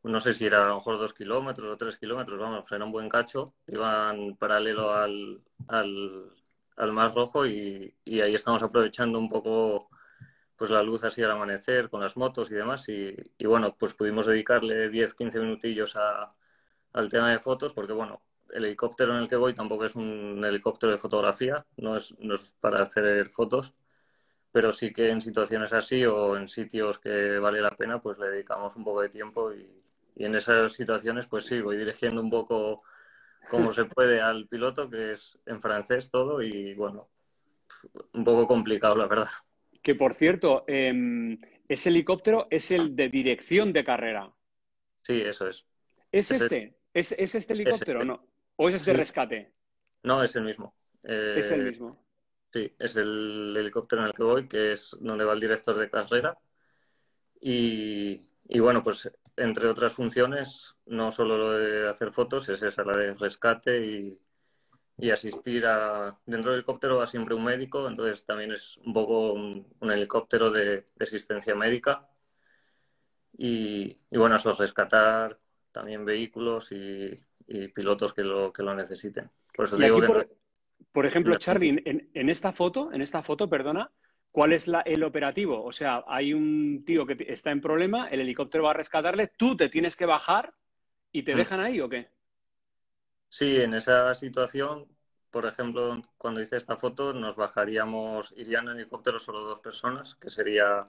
no 0.04 0.20
sé 0.20 0.34
si 0.34 0.46
era 0.46 0.64
a 0.64 0.68
lo 0.68 0.74
mejor 0.76 0.98
dos 0.98 1.14
kilómetros 1.14 1.68
o 1.68 1.76
tres 1.76 1.96
kilómetros, 1.98 2.38
vamos, 2.38 2.70
era 2.72 2.84
un 2.84 2.92
buen 2.92 3.08
cacho, 3.08 3.54
iban 3.66 4.36
paralelo 4.36 4.90
al, 4.92 5.42
al, 5.68 6.30
al 6.76 6.92
Mar 6.92 7.14
Rojo 7.14 7.46
y, 7.46 7.94
y 8.04 8.20
ahí 8.20 8.34
estamos 8.34 8.62
aprovechando 8.62 9.18
un 9.18 9.28
poco 9.28 9.88
pues 10.56 10.70
la 10.70 10.82
luz 10.82 11.04
así 11.04 11.22
al 11.22 11.30
amanecer 11.30 11.90
con 11.90 12.00
las 12.00 12.16
motos 12.16 12.50
y 12.50 12.54
demás 12.54 12.88
y, 12.88 13.16
bueno, 13.44 13.76
pues 13.78 13.94
pudimos 13.94 14.26
dedicarle 14.26 14.88
10, 14.88 15.14
15 15.14 15.40
minutillos 15.40 15.96
a, 15.96 16.28
al 16.92 17.08
tema 17.08 17.30
de 17.30 17.38
fotos 17.38 17.72
porque 17.72 17.92
bueno, 17.92 18.22
el 18.50 18.64
helicóptero 18.64 19.14
en 19.16 19.22
el 19.22 19.28
que 19.28 19.36
voy 19.36 19.54
tampoco 19.54 19.84
es 19.84 19.96
un 19.96 20.42
helicóptero 20.44 20.92
de 20.92 20.98
fotografía, 20.98 21.64
no 21.76 21.96
es, 21.96 22.14
no 22.18 22.34
es 22.34 22.54
para 22.60 22.82
hacer 22.82 23.28
fotos 23.28 23.72
pero 24.52 24.72
sí 24.72 24.92
que 24.92 25.10
en 25.10 25.22
situaciones 25.22 25.72
así 25.72 26.04
o 26.04 26.36
en 26.36 26.46
sitios 26.46 26.98
que 26.98 27.38
vale 27.38 27.62
la 27.62 27.70
pena, 27.70 28.02
pues 28.02 28.18
le 28.18 28.28
dedicamos 28.28 28.76
un 28.76 28.84
poco 28.84 29.00
de 29.00 29.08
tiempo 29.08 29.50
y, 29.52 29.82
y 30.14 30.24
en 30.24 30.34
esas 30.34 30.74
situaciones, 30.74 31.26
pues 31.26 31.46
sí, 31.46 31.60
voy 31.60 31.76
dirigiendo 31.76 32.20
un 32.20 32.30
poco 32.30 32.82
como 33.48 33.72
se 33.72 33.84
puede 33.86 34.20
al 34.20 34.46
piloto, 34.48 34.88
que 34.88 35.12
es 35.12 35.38
en 35.46 35.60
francés 35.60 36.10
todo 36.10 36.42
y 36.42 36.74
bueno, 36.74 37.08
un 38.12 38.24
poco 38.24 38.46
complicado, 38.46 38.96
la 38.96 39.06
verdad. 39.06 39.28
Que 39.82 39.94
por 39.94 40.14
cierto, 40.14 40.64
em, 40.66 41.38
ese 41.68 41.88
helicóptero 41.88 42.46
es 42.50 42.70
el 42.70 42.94
de 42.94 43.08
dirección 43.08 43.72
de 43.72 43.84
carrera. 43.84 44.32
Sí, 45.02 45.20
eso 45.20 45.48
es. 45.48 45.66
¿Es 46.10 46.30
este? 46.30 46.76
¿Es, 46.94 47.12
es 47.12 47.34
este 47.34 47.52
helicóptero 47.52 48.00
o 48.00 48.02
este. 48.02 48.12
no? 48.12 48.26
¿O 48.56 48.68
es 48.68 48.76
este 48.76 48.92
Sí. 48.92 48.96
rescate? 48.96 49.52
No, 50.04 50.22
es 50.22 50.36
el 50.36 50.44
mismo. 50.44 50.74
Eh, 51.02 51.34
Es 51.38 51.50
el 51.50 51.64
mismo. 51.64 52.00
Sí, 52.52 52.70
es 52.78 52.96
el 52.96 53.54
helicóptero 53.56 54.02
en 54.02 54.08
el 54.08 54.14
que 54.14 54.22
voy, 54.22 54.46
que 54.46 54.72
es 54.72 54.96
donde 55.00 55.24
va 55.24 55.32
el 55.32 55.40
director 55.40 55.76
de 55.76 55.88
carrera. 55.90 56.38
Y, 57.40 58.26
y 58.48 58.60
bueno, 58.60 58.82
pues 58.82 59.10
entre 59.36 59.66
otras 59.68 59.94
funciones, 59.94 60.74
no 60.86 61.10
solo 61.10 61.38
lo 61.38 61.52
de 61.52 61.88
hacer 61.88 62.12
fotos, 62.12 62.48
es 62.50 62.62
esa, 62.62 62.84
la 62.84 62.96
de 62.96 63.14
rescate 63.14 63.84
y, 63.84 64.18
y 64.98 65.10
asistir 65.10 65.66
a... 65.66 66.18
Dentro 66.26 66.50
del 66.52 66.60
helicóptero 66.60 66.98
va 66.98 67.06
siempre 67.06 67.34
un 67.34 67.44
médico, 67.44 67.88
entonces 67.88 68.24
también 68.24 68.52
es 68.52 68.78
un 68.78 68.92
poco 68.92 69.32
un, 69.32 69.66
un 69.80 69.90
helicóptero 69.92 70.50
de, 70.50 70.84
de 70.96 71.04
asistencia 71.04 71.54
médica. 71.54 72.08
Y, 73.36 73.96
y 74.10 74.18
bueno, 74.18 74.36
eso, 74.36 74.52
rescatar 74.52 75.38
también 75.72 76.04
vehículos 76.04 76.70
y, 76.72 77.18
y 77.46 77.68
pilotos 77.68 78.12
que 78.12 78.22
lo, 78.22 78.52
que 78.52 78.62
lo 78.62 78.74
necesiten. 78.74 79.30
Por 79.54 79.66
eso 79.66 79.76
digo 79.76 80.00
que 80.00 80.06
por, 80.06 80.16
no- 80.18 80.24
por 80.92 81.06
ejemplo, 81.06 81.36
Charly, 81.36 81.68
en, 81.84 82.10
en 82.14 82.28
esta 82.28 82.52
foto, 82.52 82.92
en 82.92 83.02
esta 83.02 83.22
foto, 83.22 83.48
perdona, 83.48 83.90
¿cuál 84.30 84.52
es 84.52 84.66
la- 84.68 84.82
el 84.82 85.02
operativo? 85.04 85.64
O 85.64 85.72
sea, 85.72 86.04
hay 86.06 86.34
un 86.34 86.84
tío 86.84 87.06
que 87.06 87.16
está 87.28 87.50
en 87.50 87.60
problema, 87.60 88.08
el 88.08 88.20
helicóptero 88.20 88.64
va 88.64 88.70
a 88.70 88.74
rescatarle, 88.74 89.28
tú 89.36 89.56
te 89.56 89.68
tienes 89.68 89.96
que 89.96 90.06
bajar 90.06 90.54
y 91.12 91.22
te 91.24 91.34
Mm. 91.34 91.38
dejan 91.38 91.60
ahí 91.60 91.80
o 91.80 91.88
qué? 91.88 92.08
Sí, 93.34 93.56
en 93.56 93.72
esa 93.74 94.14
situación, 94.14 94.86
por 95.30 95.46
ejemplo, 95.46 96.02
cuando 96.18 96.42
hice 96.42 96.56
esta 96.58 96.76
foto, 96.76 97.14
nos 97.14 97.34
bajaríamos, 97.36 98.32
irían 98.36 98.68
en 98.68 98.76
helicóptero 98.78 99.18
solo 99.18 99.40
dos 99.40 99.60
personas, 99.60 100.14
que 100.16 100.28
sería 100.28 100.84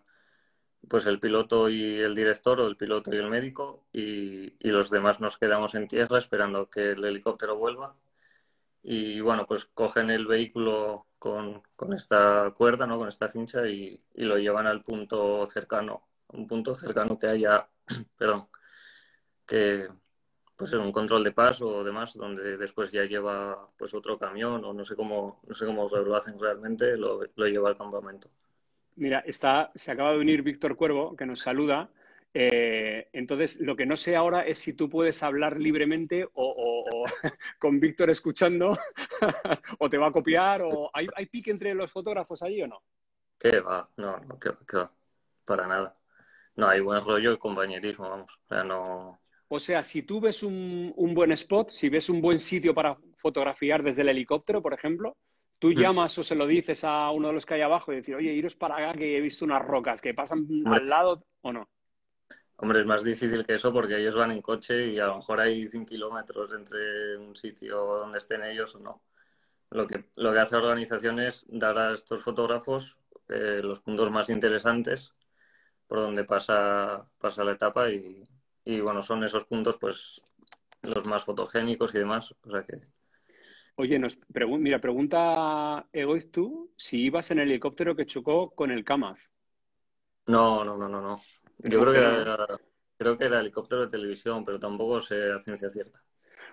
pues 0.89 1.05
el 1.05 1.19
piloto 1.19 1.69
y 1.69 1.99
el 1.99 2.15
director 2.15 2.59
o 2.59 2.67
el 2.67 2.77
piloto 2.77 3.13
y 3.13 3.17
el 3.17 3.29
médico, 3.29 3.85
y, 3.93 4.53
los 4.69 4.89
demás 4.89 5.21
nos 5.21 5.37
quedamos 5.37 5.75
en 5.75 5.87
tierra 5.87 6.17
esperando 6.17 6.69
que 6.69 6.91
el 6.91 7.05
helicóptero 7.05 7.57
vuelva. 7.57 7.95
Y 8.83 9.21
bueno, 9.21 9.45
pues 9.47 9.65
cogen 9.65 10.09
el 10.11 10.27
vehículo 10.27 11.07
con, 11.19 11.63
con 11.75 11.93
esta 11.93 12.51
cuerda, 12.57 12.87
¿no? 12.87 12.97
Con 12.99 13.09
esta 13.09 13.29
cincha 13.29 13.67
y 13.67 13.99
lo 14.15 14.37
llevan 14.37 14.67
al 14.67 14.83
punto 14.83 15.45
cercano, 15.47 16.07
un 16.29 16.47
punto 16.47 16.75
cercano 16.75 17.19
que 17.19 17.27
haya, 17.27 17.69
perdón, 18.17 18.49
que 19.45 19.89
pues 20.63 20.73
en 20.73 20.79
un 20.81 20.91
control 20.91 21.23
de 21.23 21.31
paso 21.31 21.67
o 21.67 21.83
demás, 21.83 22.13
donde 22.13 22.57
después 22.57 22.91
ya 22.91 23.03
lleva 23.03 23.67
pues 23.77 23.93
otro 23.93 24.17
camión 24.17 24.63
o 24.63 24.73
no 24.73 24.85
sé 24.85 24.95
cómo, 24.95 25.41
no 25.45 25.53
sé 25.53 25.65
cómo 25.65 25.89
lo 25.89 26.15
hacen 26.15 26.39
realmente, 26.39 26.95
lo, 26.97 27.21
lo 27.35 27.47
lleva 27.47 27.69
al 27.69 27.77
campamento. 27.77 28.29
Mira, 28.95 29.19
está, 29.25 29.71
se 29.75 29.91
acaba 29.91 30.11
de 30.13 30.19
unir 30.19 30.41
Víctor 30.41 30.75
Cuervo, 30.75 31.15
que 31.15 31.25
nos 31.25 31.39
saluda. 31.39 31.89
Eh, 32.33 33.09
entonces, 33.13 33.59
lo 33.59 33.75
que 33.75 33.85
no 33.85 33.95
sé 33.97 34.15
ahora 34.15 34.41
es 34.45 34.57
si 34.57 34.73
tú 34.73 34.89
puedes 34.89 35.21
hablar 35.21 35.59
libremente 35.59 36.23
o, 36.25 36.29
o- 36.33 37.03
o 37.03 37.05
con 37.59 37.79
Víctor 37.79 38.09
escuchando, 38.09 38.71
o 39.79 39.89
te 39.89 39.97
va 39.97 40.07
a 40.07 40.11
copiar, 40.11 40.61
o 40.61 40.89
¿hay, 40.93 41.07
hay 41.15 41.25
pique 41.25 41.51
entre 41.51 41.73
los 41.73 41.91
fotógrafos 41.91 42.41
allí 42.41 42.61
o 42.61 42.67
no? 42.67 42.81
¿Qué 43.37 43.59
va? 43.59 43.89
No, 43.97 44.17
no, 44.19 44.39
qué 44.39 44.49
va, 44.49 44.57
qué 44.67 44.77
va. 44.77 44.91
Para 45.45 45.67
nada. 45.67 45.95
No, 46.55 46.67
hay 46.67 46.79
buen 46.81 47.03
rollo 47.03 47.33
y 47.33 47.37
compañerismo, 47.37 48.09
vamos. 48.09 48.31
O 48.45 48.47
sea, 48.47 48.63
no. 48.63 49.19
O 49.55 49.59
sea, 49.59 49.83
si 49.83 50.01
tú 50.01 50.19
ves 50.19 50.41
un, 50.41 51.11
buen 51.13 51.31
spot, 51.33 51.69
si 51.69 51.87
ves 51.87 52.09
un 52.09 52.21
buen 52.21 52.39
sitio 52.39 52.73
para 52.73 52.97
fotografiar 53.17 53.83
desde 53.83 54.01
el 54.01 54.09
helicóptero, 54.09 54.63
por 54.63 54.73
ejemplo, 54.73 55.15
tú 55.59 55.67
mm. 55.67 55.75
llamas 55.75 56.17
o 56.17 56.23
se 56.23 56.33
lo 56.33 56.47
dices 56.47 56.83
a 56.83 57.11
uno 57.11 57.27
de 57.27 57.35
los 57.35 57.45
que 57.45 57.53
hay 57.53 57.61
abajo 57.61 57.93
y 57.93 57.97
decir, 57.97 58.15
oye, 58.15 58.33
iros 58.33 58.55
para 58.55 58.77
acá 58.77 58.97
que 58.97 59.15
he 59.15 59.21
visto 59.21 59.45
unas 59.45 59.63
rocas 59.63 60.01
que 60.01 60.15
pasan 60.15 60.47
al 60.65 60.89
lado 60.89 61.23
o 61.41 61.53
no. 61.53 61.69
Hombre, 62.55 62.79
es 62.79 62.87
más 62.87 63.03
difícil 63.03 63.45
que 63.45 63.53
eso 63.53 63.71
porque 63.71 63.99
ellos 63.99 64.15
van 64.15 64.31
en 64.31 64.41
coche 64.41 64.87
y 64.87 64.97
a 64.97 65.05
lo 65.05 65.17
mejor 65.17 65.39
hay 65.39 65.67
100 65.67 65.85
kilómetros 65.85 66.51
entre 66.51 67.17
un 67.17 67.35
sitio 67.35 67.77
donde 67.77 68.17
estén 68.17 68.43
ellos 68.43 68.73
o 68.73 68.79
no. 68.79 69.03
Lo 69.69 69.85
que, 69.85 70.05
lo 70.15 70.33
que 70.33 70.39
hace 70.39 70.55
la 70.55 70.63
organización 70.63 71.19
es 71.19 71.45
dar 71.47 71.77
a 71.77 71.93
estos 71.93 72.23
fotógrafos 72.23 72.97
eh, 73.29 73.61
los 73.61 73.81
puntos 73.81 74.09
más 74.09 74.31
interesantes 74.31 75.13
por 75.85 75.99
donde 75.99 76.23
pasa, 76.23 77.07
pasa 77.19 77.43
la 77.43 77.51
etapa 77.51 77.91
y, 77.91 78.23
y, 78.65 78.79
bueno, 78.79 79.01
son 79.01 79.23
esos 79.23 79.45
puntos 79.45 79.77
pues 79.77 80.25
los 80.81 81.05
más 81.05 81.23
fotogénicos 81.23 81.93
y 81.95 81.99
demás. 81.99 82.33
O 82.43 82.51
sea 82.51 82.63
que... 82.63 82.81
Oye, 83.75 83.97
nos 83.97 84.19
mira, 84.59 84.79
pregunta 84.79 85.87
Egoiz 85.91 86.29
tú 86.31 86.71
si 86.77 87.05
ibas 87.05 87.31
en 87.31 87.39
el 87.39 87.49
helicóptero 87.49 87.95
que 87.95 88.05
chocó 88.05 88.51
con 88.51 88.69
el 88.69 88.83
Kamaz. 88.83 89.17
No, 90.27 90.63
no, 90.63 90.77
no, 90.77 90.87
no, 90.87 91.01
no. 91.01 91.15
Yo 91.57 91.81
creo 91.81 91.93
que, 91.93 92.21
era, 92.21 92.47
creo 92.97 93.17
que 93.17 93.25
era 93.25 93.39
helicóptero 93.39 93.81
de 93.81 93.87
televisión, 93.87 94.43
pero 94.45 94.59
tampoco 94.59 95.01
sé 95.01 95.31
a 95.31 95.39
ciencia 95.39 95.69
cierta. 95.69 96.01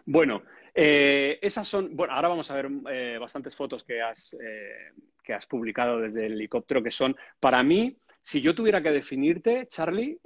Bueno, 0.07 0.43
eh, 0.75 1.39
esas 1.43 1.69
son. 1.69 1.95
Bueno, 1.95 2.15
ahora 2.15 2.29
vamos 2.29 2.51
a 2.51 2.55
ver 2.55 2.71
eh, 2.91 3.19
bastantes 3.21 3.55
fotos 3.55 3.85
que 3.85 4.01
has, 4.01 4.35
eh, 4.43 4.93
que 5.23 5.35
has 5.35 5.47
publicado 5.47 6.01
desde 6.01 6.27
el 6.27 6.33
helicóptero 6.33 6.83
que 6.83 6.91
son, 6.91 7.15
para 7.39 7.63
mí, 7.63 7.97
si 8.23 8.41
yo 8.41 8.55
tuviera 8.55 8.83
que 8.83 8.91
definirte, 8.91 9.67
Charlie, 9.69 10.19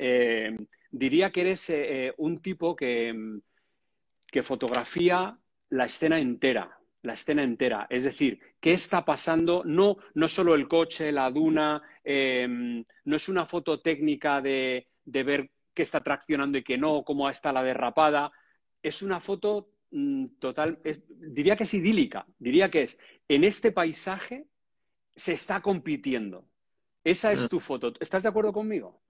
diría 0.94 1.30
que 1.30 1.40
eres 1.40 1.72
un 2.18 2.40
tipo 2.40 2.76
que, 2.76 3.40
que 4.30 4.42
fotografía 4.42 5.36
la 5.70 5.84
escena 5.84 6.18
entera, 6.18 6.78
la 7.02 7.14
escena 7.14 7.42
entera. 7.42 7.86
Es 7.90 8.04
decir, 8.04 8.40
qué 8.60 8.72
está 8.72 9.04
pasando, 9.04 9.62
no, 9.64 9.96
no 10.14 10.28
solo 10.28 10.54
el 10.54 10.68
coche, 10.68 11.12
la 11.12 11.30
duna, 11.30 11.82
em, 12.02 12.84
no 13.04 13.16
es 13.16 13.28
una 13.28 13.46
foto 13.46 13.80
técnica 13.80 14.40
de, 14.40 14.86
ver 15.04 15.50
qué 15.74 15.82
está 15.82 16.02
traccionando 16.02 16.58
y 16.58 16.64
qué 16.64 16.78
no, 16.78 17.02
cómo 17.04 17.28
está 17.28 17.52
la 17.52 17.62
derrapada. 17.62 18.32
Es 18.82 19.02
una 19.02 19.20
foto 19.20 19.68
mm, 19.90 20.26
total, 20.38 20.78
diría 21.08 21.56
que 21.56 21.64
es 21.64 21.74
idílica, 21.74 22.26
diría 22.38 22.70
que 22.70 22.82
es, 22.82 22.98
en 23.28 23.44
este 23.44 23.72
paisaje 23.72 24.46
se 25.14 25.32
está 25.32 25.60
compitiendo. 25.60 26.46
Esa 27.02 27.32
es 27.32 27.44
mm. 27.44 27.48
tu 27.48 27.60
foto. 27.60 27.92
¿Estás 28.00 28.22
de 28.22 28.28
acuerdo 28.28 28.52
conmigo? 28.52 29.00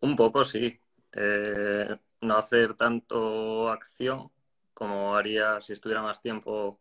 Un 0.00 0.14
poco, 0.14 0.44
sí. 0.44 0.78
Eh, 1.12 1.96
no 2.22 2.36
hacer 2.36 2.74
tanto 2.74 3.70
acción 3.70 4.30
como 4.74 5.16
haría 5.16 5.60
si 5.60 5.72
estuviera 5.72 6.02
más 6.02 6.20
tiempo 6.20 6.80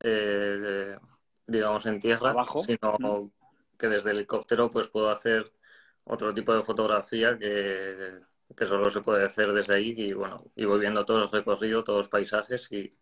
eh, 0.00 0.96
digamos, 1.46 1.86
en 1.86 2.00
tierra, 2.00 2.34
sino 2.60 3.30
que 3.78 3.88
desde 3.88 4.10
el 4.10 4.18
helicóptero 4.18 4.70
pues 4.70 4.88
puedo 4.88 5.10
hacer 5.10 5.50
otro 6.04 6.32
tipo 6.34 6.54
de 6.54 6.62
fotografía 6.62 7.38
que, 7.38 8.20
solo 8.66 8.90
se 8.90 9.00
puede 9.00 9.24
hacer 9.24 9.52
desde 9.52 9.74
ahí 9.74 9.94
y 9.96 10.12
bueno, 10.12 10.44
y 10.54 10.64
voy 10.64 10.80
viendo 10.80 11.04
todo 11.04 11.24
el 11.24 11.30
recorrido, 11.30 11.84
todos 11.84 12.00
los 12.00 12.08
paisajes 12.08 12.70
y 12.72 12.96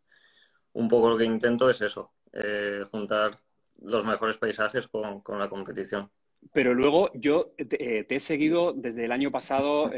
un 0.73 0.89
poco 0.89 1.11
lo 1.11 1.17
que 1.17 1.25
intento 1.25 1.71
es 1.71 1.81
eso, 1.81 2.13
eh, 2.33 2.85
juntar 2.91 3.39
los 3.81 4.05
mejores 4.05 4.39
paisajes 4.39 4.89
con, 4.89 5.23
la 5.39 5.49
competición. 5.49 6.11
Pero 6.53 6.75
luego 6.75 7.11
yo 7.15 7.53
te, 7.57 8.01
eh, 8.01 8.07
he 8.09 8.21
seguido 8.21 8.73
desde 8.73 9.05
el 9.05 9.13
año 9.13 9.31
pasado, 9.31 9.91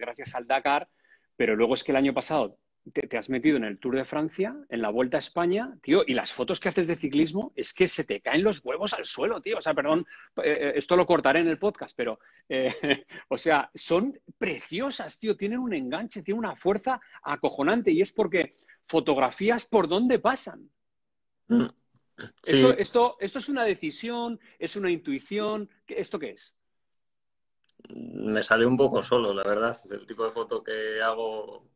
gracias 0.00 0.34
al 0.34 0.46
Dakar, 0.46 0.88
pero 1.36 1.56
luego 1.56 1.74
es 1.74 1.84
que 1.84 1.92
el 1.92 1.96
año 1.96 2.14
pasado 2.14 2.58
te, 2.92 3.16
has 3.16 3.28
metido 3.28 3.56
en 3.56 3.64
el 3.64 3.78
Tour 3.78 3.96
de 3.96 4.04
Francia, 4.04 4.56
en 4.68 4.82
la 4.82 4.90
Vuelta 4.90 5.16
a 5.16 5.20
España, 5.20 5.76
tío, 5.82 6.02
y 6.06 6.14
las 6.14 6.32
fotos 6.32 6.58
que 6.58 6.68
haces 6.68 6.86
de 6.86 6.96
ciclismo 6.96 7.52
es 7.54 7.72
que 7.72 7.86
se 7.86 8.04
te 8.04 8.20
caen 8.20 8.42
los 8.42 8.64
huevos 8.64 8.92
al 8.94 9.04
suelo, 9.04 9.40
tío. 9.40 9.58
O 9.58 9.60
sea, 9.60 9.74
perdón, 9.74 10.04
eh, 10.42 10.58
eh, 10.60 10.72
esto 10.74 10.96
lo 10.96 11.06
cortaré 11.06 11.40
en 11.40 11.48
el 11.48 11.58
podcast, 11.58 11.96
pero, 11.96 12.18
eh, 12.48 12.68
o 13.28 13.38
sea, 13.38 13.70
son 13.74 14.18
preciosas, 14.36 15.18
tío, 15.18 15.36
tienen 15.36 15.60
un 15.60 15.74
enganche, 15.74 16.22
tienen 16.22 16.40
una 16.40 16.56
fuerza 16.56 17.00
acojonante 17.22 17.92
y 17.92 18.00
es 18.00 18.12
porque 18.12 18.52
fotografías 18.86 19.64
por 19.64 19.86
dónde 19.86 20.18
pasan. 20.18 20.68
Mm. 21.48 21.66
Esto, 22.44 22.76
esto, 22.76 23.16
esto, 23.20 23.38
es 23.38 23.48
una 23.48 23.64
decisión, 23.64 24.40
es 24.58 24.76
una 24.76 24.90
intuición, 24.90 25.68
¿esto 25.86 26.18
qué 26.18 26.30
es? 26.30 26.56
Me 27.88 28.42
sale 28.42 28.66
un 28.66 28.76
poco 28.76 29.02
solo, 29.02 29.34
la 29.34 29.42
verdad. 29.42 29.76
El 29.90 30.06
tipo 30.06 30.24
de 30.24 30.30
foto 30.30 30.62
que 30.62 31.02
hago 31.02 31.68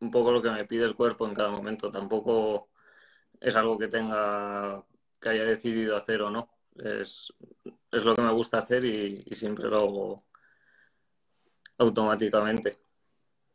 un 0.00 0.10
poco 0.10 0.32
lo 0.32 0.42
que 0.42 0.50
me 0.50 0.64
pide 0.64 0.84
el 0.84 0.94
cuerpo 0.94 1.26
en 1.26 1.34
cada 1.34 1.50
momento. 1.50 1.90
Tampoco 1.90 2.68
es 3.40 3.56
algo 3.56 3.78
que 3.78 3.88
tenga, 3.88 4.84
que 5.20 5.28
haya 5.28 5.44
decidido 5.44 5.96
hacer 5.96 6.22
o 6.22 6.30
no. 6.30 6.50
Es, 6.76 7.32
lo 7.90 8.14
que 8.14 8.22
me 8.22 8.32
gusta 8.32 8.58
hacer 8.58 8.84
y, 8.84 9.22
siempre 9.34 9.68
lo 9.68 9.76
hago 9.76 10.16
automáticamente. 11.78 12.78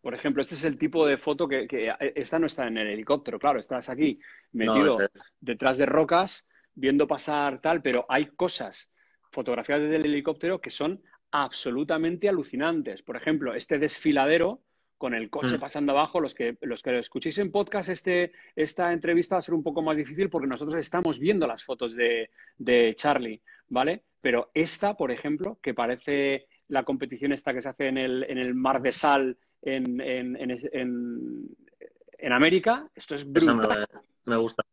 Por 0.02 0.14
ejemplo, 0.14 0.42
este 0.42 0.56
es 0.56 0.64
el 0.64 0.78
tipo 0.78 1.06
de 1.06 1.18
foto 1.18 1.48
que, 1.48 1.68
esta 2.16 2.40
no 2.40 2.46
está 2.46 2.68
en 2.68 2.78
el 2.78 2.88
helicóptero, 2.88 3.38
claro, 3.38 3.60
estás 3.60 3.90
aquí 3.90 4.20
metido 4.54 4.98
detrás 5.40 5.78
de 5.78 5.86
rocas 5.86 6.48
viendo 6.74 7.08
pasar 7.08 7.60
tal, 7.60 7.82
pero 7.82 8.06
hay 8.08 8.28
cosas 8.28 8.94
fotografiadas 9.32 9.84
desde 9.84 9.98
el 9.98 10.06
helicóptero 10.06 10.62
que 10.62 10.70
son 10.70 11.02
absolutamente 11.32 12.30
alucinantes. 12.30 13.02
Por 13.02 13.18
ejemplo, 13.18 13.54
este 13.54 13.78
desfiladero 13.78 14.62
con 15.00 15.16
el 15.16 15.30
coche 15.30 15.58
mm. 15.58 15.60
pasando 15.60 15.94
abajo. 15.94 16.20
Los 16.20 16.36
que, 16.36 16.58
los 16.62 16.84
que 16.84 17.00
escuchéis 17.00 17.40
en 17.40 17.52
podcast, 17.52 17.90
este, 17.90 18.34
esta 18.56 18.94
entrevista 18.94 19.36
va 19.36 19.40
a 19.40 19.42
ser 19.42 19.56
un 19.56 19.64
poco 19.64 19.82
más 19.82 19.98
difícil 19.98 20.30
porque 20.30 20.48
nosotros 20.48 20.76
estamos 20.76 21.18
viendo 21.18 21.48
las 21.48 21.64
fotos 21.64 21.96
de, 21.96 22.30
Charlie, 22.96 23.42
¿vale? 23.70 24.04
Pero 24.22 24.52
esta, 24.54 24.96
por 24.96 25.12
ejemplo, 25.12 25.58
que 25.64 25.74
parece 25.74 26.48
la 26.68 26.84
competición 26.84 27.32
esta 27.32 27.54
que 27.54 27.62
se 27.62 27.70
hace 27.70 27.88
en 27.88 27.98
el, 27.98 28.26
en 28.30 28.38
el 28.38 28.54
mar 28.54 28.82
de 28.82 28.92
sal 28.92 29.38
en, 29.62 30.02
en, 30.02 31.56
América, 32.32 32.90
esto 32.96 33.16
es 33.16 33.30
brutal. 33.30 33.88
Me, 34.26 34.38
gusta. 34.38 34.64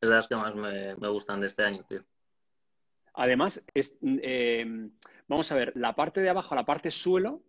Es 0.00 0.08
de 0.08 0.14
las 0.14 0.28
que 0.28 0.36
más 0.36 0.54
me, 0.54 0.94
gustan 1.08 1.40
de 1.40 1.46
este 1.46 1.62
año, 1.62 1.84
tío. 1.84 2.02
Además, 3.14 3.64
es, 3.74 3.98
eh, 4.02 4.64
vamos 5.28 5.52
a 5.52 5.54
ver, 5.54 5.72
la 5.76 5.94
parte 5.94 6.20
de 6.20 6.30
abajo, 6.30 6.54
la 6.54 6.64
parte 6.64 6.90
suelo, 6.90 7.42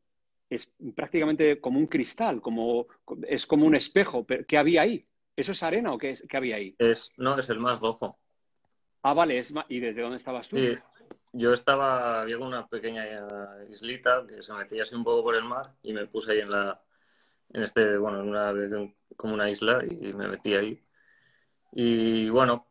es 0.50 0.76
prácticamente 0.96 1.62
como 1.62 1.80
un 1.80 1.88
cristal, 1.88 2.42
como, 2.42 2.88
es 3.28 3.46
como 3.46 3.66
un 3.66 3.76
espejo. 3.76 4.26
¿Qué 4.48 4.58
había 4.58 4.82
ahí? 4.82 5.08
¿Eso 5.36 5.54
es 5.54 5.64
arena 5.64 5.94
o 5.94 5.98
qué, 5.98 6.12
es, 6.12 6.26
qué 6.28 6.38
había 6.38 6.58
ahí? 6.58 6.76
Es, 6.78 7.10
no, 7.18 7.38
es 7.40 7.50
el 7.50 7.60
mar 7.60 7.80
rojo. 7.80 8.20
Ah, 9.04 9.14
vale. 9.14 9.38
Es, 9.38 9.54
¿Y 9.70 9.80
desde 9.80 10.02
dónde 10.02 10.18
estabas 10.18 10.50
tú? 10.50 10.58
Sí, 10.58 10.76
yo 11.34 11.54
estaba, 11.54 12.22
había 12.22 12.38
una 12.38 12.68
pequeña 12.68 13.06
islita 13.70 14.26
que 14.28 14.42
se 14.42 14.54
metía 14.54 14.84
así 14.84 14.96
un 14.96 15.04
poco 15.04 15.24
por 15.24 15.36
el 15.36 15.44
mar 15.44 15.74
y 15.84 15.94
me 15.94 16.08
puse 16.08 16.34
ahí 16.34 16.40
en 16.40 16.52
la, 16.52 16.82
en 17.54 17.64
este, 17.64 17.98
bueno, 17.98 18.22
en 18.22 18.30
una, 18.30 18.54
como 19.16 19.34
una 19.34 19.50
isla 19.50 19.84
y 19.86 20.14
me 20.14 20.28
metí 20.28 20.54
ahí. 20.56 20.82
Y 21.74 22.30
bueno, 22.30 22.68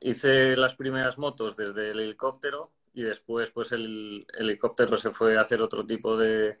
hice 0.00 0.56
las 0.56 0.74
primeras 0.76 1.18
motos 1.18 1.56
desde 1.56 1.90
el 1.90 2.00
helicóptero 2.00 2.72
y 2.92 3.02
después 3.02 3.50
pues 3.50 3.72
el 3.72 4.26
helicóptero 4.38 4.96
se 4.96 5.10
fue 5.10 5.36
a 5.38 5.42
hacer 5.42 5.62
otro 5.62 5.86
tipo 5.86 6.16
de, 6.16 6.58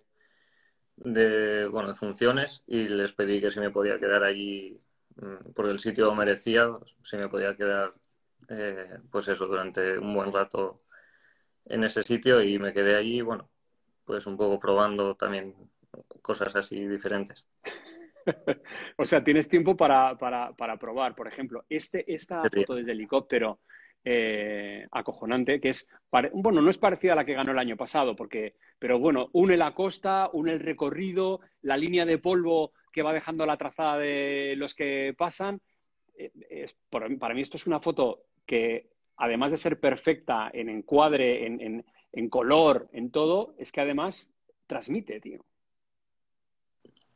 de, 0.96 1.66
bueno, 1.68 1.94
funciones 1.94 2.62
y 2.66 2.86
les 2.88 3.12
pedí 3.12 3.40
que 3.40 3.50
si 3.50 3.60
me 3.60 3.70
podía 3.70 3.98
quedar 3.98 4.24
allí, 4.24 4.80
mm, 5.16 5.52
porque 5.54 5.72
el 5.72 5.78
sitio 5.80 6.14
merecía, 6.14 6.70
si 7.02 7.16
me 7.16 7.28
podía 7.28 7.56
quedar, 7.56 7.94
eh, 8.48 8.98
pues 9.10 9.28
eso, 9.28 9.46
durante 9.46 9.98
un 9.98 10.14
buen 10.14 10.32
rato 10.32 10.78
en 11.66 11.84
ese 11.84 12.02
sitio 12.02 12.42
y 12.42 12.58
me 12.58 12.72
quedé 12.72 12.96
allí, 12.96 13.20
bueno, 13.20 13.48
pues 14.04 14.26
un 14.26 14.36
poco 14.36 14.58
probando 14.58 15.14
también 15.14 15.54
cosas 16.22 16.54
así 16.56 16.86
diferentes. 16.86 17.44
o 18.96 19.04
sea, 19.04 19.22
tienes 19.22 19.48
tiempo 19.48 19.76
para, 19.76 20.16
para, 20.18 20.52
para 20.52 20.78
probar. 20.78 21.14
Por 21.14 21.28
ejemplo, 21.28 21.64
este, 21.68 22.12
esta 22.12 22.42
foto 22.42 22.74
desde 22.74 22.92
helicóptero 22.92 23.60
eh, 24.04 24.86
acojonante, 24.90 25.60
que 25.60 25.70
es, 25.70 25.90
bueno, 26.10 26.60
no 26.60 26.70
es 26.70 26.78
parecida 26.78 27.14
a 27.14 27.16
la 27.16 27.24
que 27.24 27.34
ganó 27.34 27.52
el 27.52 27.58
año 27.58 27.76
pasado, 27.76 28.14
porque, 28.14 28.56
pero 28.78 28.98
bueno, 28.98 29.30
une 29.32 29.56
la 29.56 29.74
costa, 29.74 30.28
une 30.32 30.52
el 30.52 30.60
recorrido, 30.60 31.40
la 31.62 31.76
línea 31.76 32.04
de 32.04 32.18
polvo 32.18 32.72
que 32.92 33.02
va 33.02 33.12
dejando 33.12 33.46
la 33.46 33.56
trazada 33.56 33.98
de 33.98 34.54
los 34.56 34.74
que 34.74 35.14
pasan. 35.16 35.60
Eh, 36.16 36.68
para 36.90 37.34
mí 37.34 37.40
esto 37.40 37.56
es 37.56 37.66
una 37.66 37.80
foto 37.80 38.26
que, 38.46 38.93
además 39.16 39.50
de 39.50 39.56
ser 39.56 39.80
perfecta 39.80 40.50
en 40.52 40.68
encuadre, 40.68 41.46
en, 41.46 42.28
color, 42.28 42.88
en 42.92 43.10
todo, 43.10 43.54
es 43.58 43.72
que 43.72 43.80
además 43.80 44.34
transmite, 44.66 45.20
tío. 45.20 45.44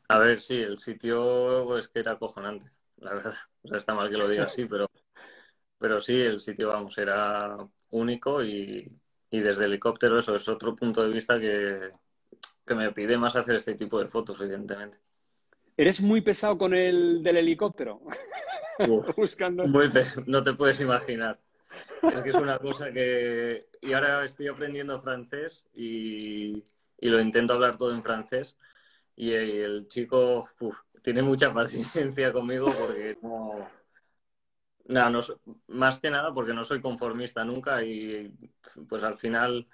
A 0.08 0.18
ver, 0.18 0.40
sí, 0.40 0.60
el 0.60 0.78
sitio 0.78 1.76
es 1.76 1.88
que 1.88 2.00
era 2.00 2.12
acojonante, 2.12 2.70
la 2.96 3.14
verdad. 3.14 3.34
O 3.62 3.68
sea, 3.68 3.78
está 3.78 3.94
mal 3.94 4.10
que 4.10 4.16
lo 4.16 4.28
diga 4.28 4.44
así, 4.44 4.64
pero 4.64 4.88
pero 5.78 6.00
sí, 6.00 6.20
el 6.20 6.40
sitio, 6.40 6.68
vamos, 6.68 6.98
era 6.98 7.56
único 7.90 8.42
y, 8.42 8.90
desde 9.30 9.64
el 9.64 9.72
helicóptero 9.72 10.18
eso 10.18 10.34
es 10.34 10.48
otro 10.48 10.74
punto 10.74 11.02
de 11.02 11.12
vista 11.12 11.38
que, 11.38 11.92
me 12.74 12.92
pide 12.92 13.16
más 13.16 13.34
hacer 13.34 13.54
este 13.54 13.74
tipo 13.74 13.98
de 13.98 14.08
fotos, 14.08 14.40
evidentemente. 14.40 14.98
¿Eres 15.76 16.02
muy 16.02 16.20
pesado 16.20 16.58
con 16.58 16.74
el 16.74 17.22
del 17.22 17.38
helicóptero? 17.38 18.02
Buscando. 19.16 19.66
Muy 19.66 19.88
no 20.26 20.42
te 20.42 20.52
puedes 20.52 20.80
imaginar. 20.80 21.38
Es 22.02 22.22
que 22.22 22.30
es 22.30 22.34
una 22.34 22.58
cosa 22.58 22.92
que. 22.92 23.68
Y 23.80 23.92
ahora 23.92 24.24
estoy 24.24 24.48
aprendiendo 24.48 25.00
francés 25.00 25.66
y, 25.74 26.64
lo 27.00 27.20
intento 27.20 27.54
hablar 27.54 27.76
todo 27.76 27.92
en 27.92 28.02
francés. 28.02 28.56
Y 29.16 29.32
el 29.32 29.86
chico 29.88 30.48
tiene 31.02 31.22
mucha 31.22 31.52
paciencia 31.54 32.32
conmigo 32.32 32.72
porque 32.78 33.18
no. 33.22 33.68
Nada, 34.86 35.10
no, 35.10 35.20
más 35.66 35.98
que 35.98 36.10
nada 36.10 36.32
porque 36.32 36.54
no 36.54 36.64
soy 36.64 36.80
conformista 36.80 37.44
nunca 37.44 37.84
y 37.84 38.32
pues 38.88 39.02
al 39.02 39.18
final 39.18 39.68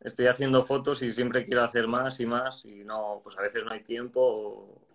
estoy 0.00 0.26
haciendo 0.26 0.64
fotos 0.64 1.00
y 1.02 1.12
siempre 1.12 1.44
quiero 1.44 1.62
hacer 1.62 1.86
más 1.86 2.18
y 2.18 2.26
más 2.26 2.64
y 2.64 2.82
no, 2.82 3.20
pues 3.22 3.38
a 3.38 3.42
veces 3.42 3.64
no 3.64 3.70
hay 3.70 3.84
tiempo 3.84 4.91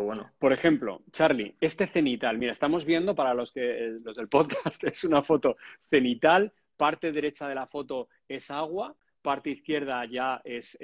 bueno. 0.00 0.30
Por 0.38 0.52
ejemplo, 0.52 1.02
Charlie, 1.12 1.54
este 1.60 1.86
cenital, 1.86 2.38
mira, 2.38 2.52
estamos 2.52 2.84
viendo 2.84 3.14
para 3.14 3.34
los 3.34 3.52
que 3.52 3.98
los 4.02 4.16
del 4.16 4.28
podcast, 4.28 4.82
es 4.84 5.04
una 5.04 5.22
foto 5.22 5.56
cenital, 5.90 6.52
parte 6.76 7.12
derecha 7.12 7.46
de 7.46 7.54
la 7.54 7.66
foto 7.66 8.08
es 8.26 8.50
agua, 8.50 8.96
parte 9.20 9.50
izquierda 9.50 10.04
ya 10.06 10.40
es, 10.44 10.76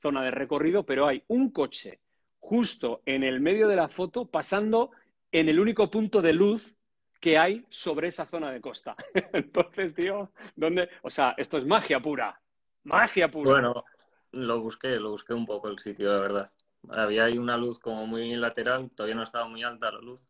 zona 0.00 0.22
de 0.22 0.30
recorrido, 0.30 0.84
pero 0.84 1.06
hay 1.06 1.22
un 1.28 1.50
coche 1.50 2.00
justo 2.38 3.02
en 3.06 3.22
el 3.22 3.40
medio 3.40 3.68
de 3.68 3.76
la 3.76 3.88
foto 3.88 4.26
pasando 4.26 4.90
en 5.30 5.48
el 5.48 5.58
único 5.58 5.90
punto 5.90 6.20
de 6.20 6.32
luz 6.32 6.76
que 7.20 7.38
hay 7.38 7.64
sobre 7.70 8.08
esa 8.08 8.26
zona 8.26 8.50
de 8.50 8.60
costa. 8.60 8.96
Entonces, 9.32 9.94
tío, 9.94 10.32
¿dónde? 10.56 10.88
O 11.02 11.10
sea, 11.10 11.34
esto 11.38 11.56
es 11.56 11.64
magia 11.64 12.00
pura. 12.00 12.40
Magia 12.82 13.30
pura. 13.30 13.50
Bueno, 13.52 13.84
lo 14.32 14.60
busqué, 14.60 14.98
lo 14.98 15.10
busqué 15.10 15.32
un 15.32 15.46
poco 15.46 15.68
el 15.68 15.78
sitio, 15.78 16.12
la 16.12 16.18
verdad. 16.18 16.50
Había 16.88 17.24
ahí 17.24 17.38
una 17.38 17.56
luz 17.56 17.78
como 17.78 18.06
muy 18.06 18.34
lateral, 18.36 18.90
todavía 18.90 19.14
no 19.16 19.22
estaba 19.22 19.48
muy 19.48 19.62
alta 19.62 19.92
la 19.92 20.00
luz 20.00 20.22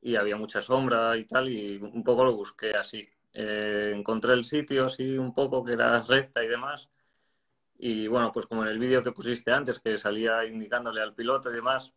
y 0.00 0.16
había 0.16 0.36
mucha 0.36 0.60
sombra 0.60 1.16
y 1.16 1.24
tal 1.24 1.48
y 1.48 1.76
un 1.76 2.02
poco 2.02 2.24
lo 2.24 2.34
busqué 2.34 2.72
así. 2.72 3.08
Eh, 3.32 3.92
encontré 3.94 4.34
el 4.34 4.44
sitio 4.44 4.86
así 4.86 5.16
un 5.16 5.32
poco 5.32 5.64
que 5.64 5.72
era 5.72 6.02
recta 6.02 6.44
y 6.44 6.48
demás 6.48 6.90
y 7.84 8.06
bueno, 8.06 8.30
pues 8.30 8.46
como 8.46 8.62
en 8.62 8.68
el 8.68 8.78
vídeo 8.78 9.02
que 9.02 9.10
pusiste 9.10 9.50
antes 9.50 9.80
que 9.80 9.98
salía 9.98 10.44
indicándole 10.44 11.00
al 11.00 11.14
piloto 11.14 11.50
y 11.50 11.54
demás, 11.54 11.92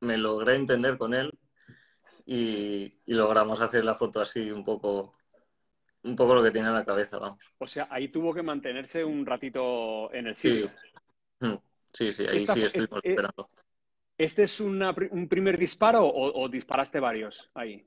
me 0.00 0.18
logré 0.18 0.54
entender 0.54 0.98
con 0.98 1.14
él 1.14 1.32
y, 2.26 2.92
logramos 3.06 3.58
hacer 3.60 3.82
la 3.84 3.94
foto 3.94 4.20
así 4.20 4.50
un 4.50 4.62
poco 4.62 5.12
un 6.02 6.14
poco 6.14 6.34
lo 6.34 6.42
que 6.42 6.50
tiene 6.50 6.68
en 6.68 6.74
la 6.74 6.84
cabeza, 6.84 7.18
vamos. 7.18 7.38
O 7.56 7.66
sea, 7.66 7.88
ahí 7.90 8.08
tuvo 8.08 8.34
que 8.34 8.42
mantenerse 8.42 9.02
un 9.02 9.24
ratito 9.24 10.12
en 10.12 10.26
el 10.26 10.36
sitio. 10.36 10.70
Sí. 11.40 11.58
Mm. 11.90 11.96
Sí, 11.96 12.12
sí, 12.12 12.26
ahí 12.26 12.40
sí 12.40 12.62
estuvimos 12.64 13.04
eh, 13.04 13.08
esperando. 13.10 13.48
¿Este 14.16 14.42
es 14.42 14.60
un 14.60 15.28
primer 15.28 15.58
disparo 15.58 16.06
o, 16.06 16.48
disparaste 16.48 17.00
varios 17.00 17.50
ahí? 17.54 17.86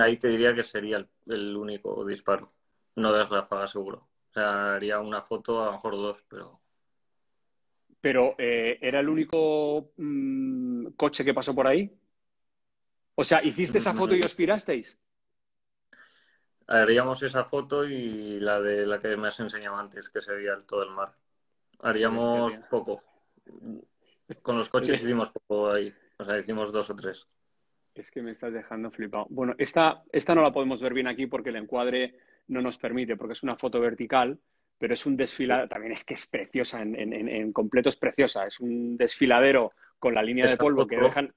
Ahí 0.00 0.16
te 0.16 0.28
diría 0.28 0.52
que 0.52 0.64
sería 0.64 1.06
el, 1.26 1.56
único 1.56 2.04
disparo. 2.04 2.52
No 2.96 3.12
de 3.12 3.24
ráfaga, 3.24 3.68
seguro. 3.68 3.98
O 3.98 4.32
sea, 4.32 4.74
haría 4.74 4.98
una 4.98 5.22
foto, 5.22 5.62
a 5.62 5.66
lo 5.66 5.72
mejor 5.72 5.92
dos, 5.92 6.24
pero. 6.28 6.60
Pero, 8.00 8.34
eh, 8.38 8.78
¿era 8.80 9.00
el 9.00 9.08
único 9.08 9.92
mm, 9.96 10.88
coche 10.96 11.24
que 11.24 11.34
pasó 11.34 11.54
por 11.54 11.68
ahí? 11.68 11.96
O 13.14 13.22
sea, 13.22 13.42
¿hiciste 13.44 13.78
esa 13.78 13.94
foto 13.94 14.16
y 14.16 14.20
os 14.20 14.34
pirasteis? 14.34 14.98
Haríamos 16.66 17.22
esa 17.22 17.44
foto 17.44 17.84
y 17.84 18.40
la 18.40 18.60
de 18.60 18.84
la 18.84 18.98
que 18.98 19.16
me 19.16 19.28
has 19.28 19.38
enseñado 19.40 19.76
antes, 19.76 20.08
que 20.08 20.20
se 20.20 20.34
veía 20.34 20.58
todo 20.58 20.82
el 20.82 20.90
mar. 20.90 21.14
Haríamos 21.80 22.58
poco. 22.68 23.02
Con 24.42 24.58
los 24.58 24.68
coches 24.68 25.02
hicimos 25.02 25.30
poco 25.30 25.70
ahí. 25.70 25.92
O 26.18 26.24
sea, 26.24 26.38
hicimos 26.38 26.72
dos 26.72 26.90
o 26.90 26.96
tres. 26.96 27.26
Es 27.94 28.10
que 28.10 28.22
me 28.22 28.30
estás 28.30 28.52
dejando 28.52 28.90
flipado. 28.90 29.26
Bueno, 29.30 29.54
esta, 29.58 30.02
esta 30.12 30.34
no 30.34 30.42
la 30.42 30.52
podemos 30.52 30.80
ver 30.80 30.94
bien 30.94 31.08
aquí 31.08 31.26
porque 31.26 31.50
el 31.50 31.56
encuadre 31.56 32.16
no 32.48 32.60
nos 32.60 32.78
permite, 32.78 33.16
porque 33.16 33.32
es 33.32 33.42
una 33.42 33.56
foto 33.56 33.80
vertical, 33.80 34.38
pero 34.78 34.94
es 34.94 35.06
un 35.06 35.16
desfiladero. 35.16 35.68
También 35.68 35.92
es 35.92 36.04
que 36.04 36.14
es 36.14 36.26
preciosa, 36.26 36.82
en, 36.82 36.94
en, 37.12 37.52
completo 37.52 37.88
es 37.88 37.96
preciosa. 37.96 38.46
Es 38.46 38.60
un 38.60 38.96
desfiladero 38.96 39.72
con 39.98 40.14
la 40.14 40.22
línea 40.22 40.46
de 40.46 40.56
polvo 40.56 40.86
que 40.86 40.98
dejan, 40.98 41.34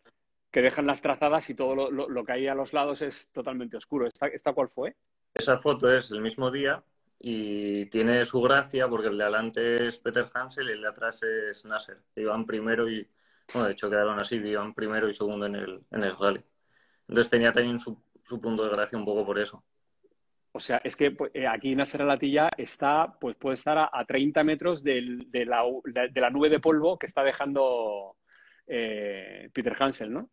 que 0.52 0.62
dejan 0.62 0.86
las 0.86 1.02
trazadas 1.02 1.50
y 1.50 1.56
todo 1.56 1.76
lo, 1.76 2.10
lo, 2.10 2.26
que 2.26 2.32
hay 2.34 2.48
a 2.48 2.56
los 2.56 2.74
lados 2.74 3.02
es 3.02 3.32
totalmente 3.32 3.78
oscuro. 3.78 4.06
¿Esta, 4.06 4.28
¿Esta 4.28 4.54
cuál 4.54 4.70
fue? 4.70 4.96
Esa 5.34 5.58
foto 5.58 5.92
es 5.92 6.12
el 6.12 6.22
mismo 6.22 6.52
día 6.52 6.84
y 7.24 7.86
tiene 7.86 8.26
su 8.26 8.42
gracia 8.42 8.88
porque 8.88 9.10
el 9.10 9.18
de 9.18 9.24
adelante 9.24 9.88
es 9.88 10.00
Peter 10.00 10.26
Hansel 10.34 10.70
y 10.70 10.72
el 10.72 10.82
de 10.82 10.88
atrás 10.88 11.22
es 11.22 11.64
Nasser. 11.66 12.00
Iban 12.16 12.48
primero 12.48 12.90
y, 12.90 13.08
bueno, 13.54 13.68
de 13.68 13.74
hecho 13.74 13.92
quedaron 13.92 14.20
así, 14.20 14.38
iban 14.38 14.74
primero 14.74 15.08
y 15.08 15.14
segundo 15.14 15.46
en 15.46 15.56
el, 15.56 15.84
en 15.92 16.04
el 16.04 16.18
rally. 16.18 16.44
Entonces 17.08 17.30
tenía 17.30 17.52
también 17.52 17.78
su, 17.78 18.02
punto 18.42 18.64
de 18.64 18.72
gracia 18.72 18.98
un 18.98 19.06
poco 19.06 19.24
por 19.24 19.38
eso. 19.38 19.64
O 20.52 20.60
sea, 20.60 20.82
es 20.84 20.96
que 20.96 21.12
pues, 21.12 21.30
eh, 21.36 21.46
aquí 21.46 21.76
Nasser 21.76 22.02
Alatilla 22.02 22.50
está, 22.58 23.16
pues 23.20 23.36
puede 23.36 23.54
estar 23.54 23.78
a, 23.78 24.06
30 24.06 24.44
metros 24.44 24.84
de, 24.84 25.02
la, 25.46 25.64
de, 26.12 26.22
la, 26.22 26.30
nube 26.32 26.50
de 26.50 26.60
polvo 26.60 26.98
que 26.98 27.06
está 27.06 27.24
dejando 27.24 28.18
eh, 28.66 29.48
Peter 29.54 29.78
Hansel, 29.80 30.12
¿no? 30.12 30.30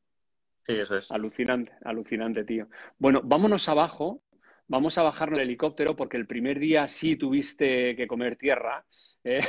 Sí, 0.64 0.72
eso 0.72 0.96
es. 0.96 1.11
Alucinante, 1.11 1.72
alucinante, 1.85 2.44
tío. 2.44 2.68
Bueno, 2.98 3.20
vámonos 3.22 3.68
abajo 3.68 4.22
vamos 4.68 4.98
a 4.98 5.02
bajar 5.02 5.33
el 5.33 5.40
helicóptero 5.40 5.96
porque 5.96 6.16
el 6.16 6.26
primer 6.26 6.59
día 6.59 6.87
sí 6.87 7.16
tuviste 7.16 7.96
que 7.96 8.07
comer 8.07 8.37
tierra. 8.37 8.85
¿eh? 9.24 9.40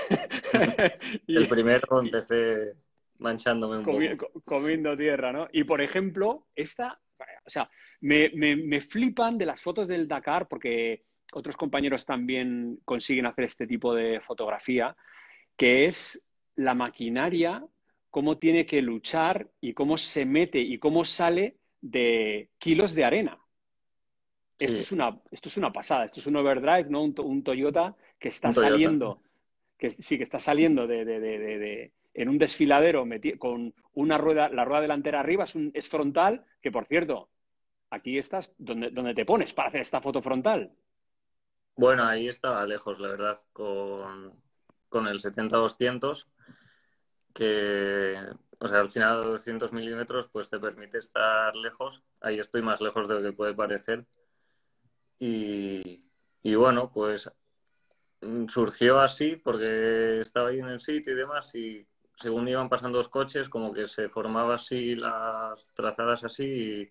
el 1.27 1.47
primero 1.47 2.01
empecé 2.01 2.73
manchándome 3.19 3.77
un 3.79 3.85
poco. 3.85 4.41
Comiendo 4.45 4.97
tierra, 4.97 5.31
¿no? 5.31 5.47
Y 5.51 5.65
por 5.65 5.81
ejemplo, 5.81 6.47
esta, 6.55 6.99
o 7.45 7.49
sea, 7.49 7.69
me, 8.01 8.29
me, 8.29 8.81
flipan 8.81 9.37
de 9.37 9.45
las 9.45 9.61
fotos 9.61 9.87
del 9.87 10.07
Dakar 10.07 10.47
porque 10.47 11.03
otros 11.33 11.55
compañeros 11.57 12.05
también 12.05 12.79
consiguen 12.85 13.25
hacer 13.25 13.45
este 13.45 13.67
tipo 13.67 13.93
de 13.93 14.19
fotografía, 14.21 14.95
que 15.55 15.85
es 15.85 16.25
la 16.55 16.73
maquinaria, 16.73 17.63
cómo 18.09 18.37
tiene 18.37 18.65
que 18.65 18.81
luchar 18.81 19.49
y 19.61 19.73
cómo 19.73 19.97
se 19.97 20.25
mete 20.25 20.59
y 20.59 20.79
cómo 20.79 21.05
sale 21.05 21.57
de 21.81 22.49
kilos 22.57 22.95
de 22.95 23.05
arena. 23.05 23.37
Esto, 24.59 24.79
es 24.79 24.91
una, 24.91 25.17
esto 25.31 25.47
es 25.47 25.57
una 25.57 25.71
pasada, 25.71 26.05
esto 26.05 26.19
es 26.19 26.27
un 26.27 26.35
overdrive, 26.35 26.89
¿no? 26.89 27.03
Un, 27.03 27.43
Toyota 27.43 27.95
que 28.19 28.27
está 28.27 28.51
saliendo, 28.51 29.21
que 29.77 29.89
sí, 29.89 30.17
que 30.17 30.23
está 30.23 30.39
saliendo 30.39 30.85
de, 30.85 31.91
en 32.13 32.29
un 32.29 32.37
desfiladero 32.37 33.05
con 33.37 33.73
una 33.93 34.17
rueda, 34.17 34.49
la 34.49 34.65
rueda 34.65 34.81
delantera 34.81 35.21
arriba 35.21 35.45
es, 35.45 35.55
un, 35.55 35.71
es 35.73 35.87
frontal, 35.87 36.45
que 36.61 36.71
por 36.71 36.85
cierto, 36.85 37.29
aquí 37.89 38.17
estás 38.17 38.53
donde, 38.57 38.89
donde 38.91 39.13
te 39.13 39.25
pones 39.25 39.53
para 39.53 39.69
hacer 39.69 39.81
esta 39.81 40.01
foto 40.01 40.21
frontal. 40.21 40.71
Bueno, 41.75 42.03
ahí 42.03 42.27
estaba 42.27 42.65
lejos, 42.65 42.99
la 42.99 43.07
verdad, 43.07 43.37
con, 43.53 44.33
con 44.89 45.07
el 45.07 45.21
70-200, 45.21 46.27
que, 47.33 48.17
o 48.59 48.67
sea, 48.67 48.81
al 48.81 48.89
final 48.89 49.23
200 49.23 49.71
milímetros, 49.71 50.27
pues 50.27 50.49
te 50.49 50.59
permite 50.59 50.97
estar 50.97 51.55
lejos. 51.55 52.03
Ahí 52.19 52.37
estoy 52.37 52.61
más 52.61 52.81
lejos 52.81 53.07
de 53.07 53.15
lo 53.15 53.21
que 53.21 53.31
puede 53.31 53.53
parecer. 53.53 54.05
Y, 55.19 55.99
bueno, 56.55 56.89
pues 56.91 57.29
mm, 58.21 58.47
surgió 58.47 58.99
así 58.99 59.35
porque 59.35 60.19
estaba 60.21 60.49
ahí 60.49 60.59
en 60.59 60.69
el 60.69 60.79
sitio 60.79 61.13
y 61.13 61.17
demás 61.17 61.53
y 61.55 61.85
según 62.15 62.47
iban 62.47 62.69
pasando 62.69 62.97
los 62.97 63.09
coches 63.09 63.49
como 63.49 63.73
que 63.73 63.87
se 63.87 64.09
formaba 64.09 64.55
así 64.55 64.95
las 64.95 65.71
trazadas 65.73 66.23
así 66.23 66.89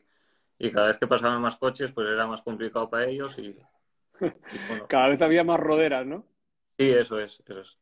y, 0.58 0.70
cada 0.70 0.88
vez 0.88 0.98
que 0.98 1.06
pasaban 1.06 1.40
más 1.40 1.56
coches 1.56 1.92
pues 1.92 2.08
era 2.08 2.26
más 2.26 2.42
complicado 2.42 2.90
para 2.90 3.06
ellos 3.06 3.38
y, 3.38 3.56
cada 4.88 5.08
vez 5.08 5.22
había 5.22 5.44
más 5.44 5.60
roderas, 5.60 6.06
¿no? 6.06 6.26
Sí, 6.78 6.90
eso 6.90 7.18
es, 7.18 7.42
eso 7.46 7.60
es. 7.60 7.78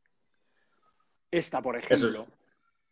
Esta, 1.30 1.60
por 1.60 1.76
ejemplo. 1.76 2.26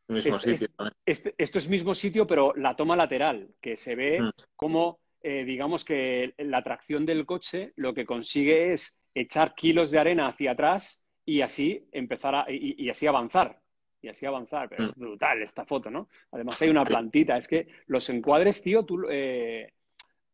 mismo 0.08 0.38
sitio. 0.38 0.68
Este, 1.06 1.34
esto 1.38 1.58
es 1.58 1.68
mismo 1.68 1.94
sitio, 1.94 2.26
pero 2.26 2.52
la 2.56 2.76
toma 2.76 2.96
lateral, 2.96 3.54
que 3.60 3.76
se 3.76 3.94
ve 3.94 4.20
mm. 4.20 4.30
como 4.56 5.00
eh, 5.26 5.42
digamos 5.46 5.86
que 5.86 6.34
la 6.36 6.62
tracción 6.62 7.06
del 7.06 7.24
coche 7.24 7.72
lo 7.76 7.94
que 7.94 8.04
consigue 8.04 8.74
es 8.74 9.00
echar 9.14 9.54
kilos 9.54 9.90
de 9.90 9.98
arena 9.98 10.28
hacia 10.28 10.50
atrás 10.50 11.02
y 11.24 11.40
así 11.40 11.88
empezar 11.92 12.34
a, 12.34 12.44
y, 12.46 12.90
así 12.90 13.06
avanzar. 13.06 13.58
Y 14.02 14.08
así 14.08 14.26
avanzar. 14.26 14.68
Pero 14.68 14.84
es 14.84 14.96
mm. 14.98 15.00
brutal 15.00 15.40
esta 15.40 15.64
foto, 15.64 15.90
¿no? 15.90 16.10
Además 16.30 16.60
hay 16.60 16.68
una 16.68 16.84
plantita. 16.84 17.38
Es 17.38 17.48
que 17.48 17.68
los 17.86 18.06
encuadres, 18.10 18.60
tío, 18.60 18.84
tú, 18.84 19.06
eh, 19.08 19.72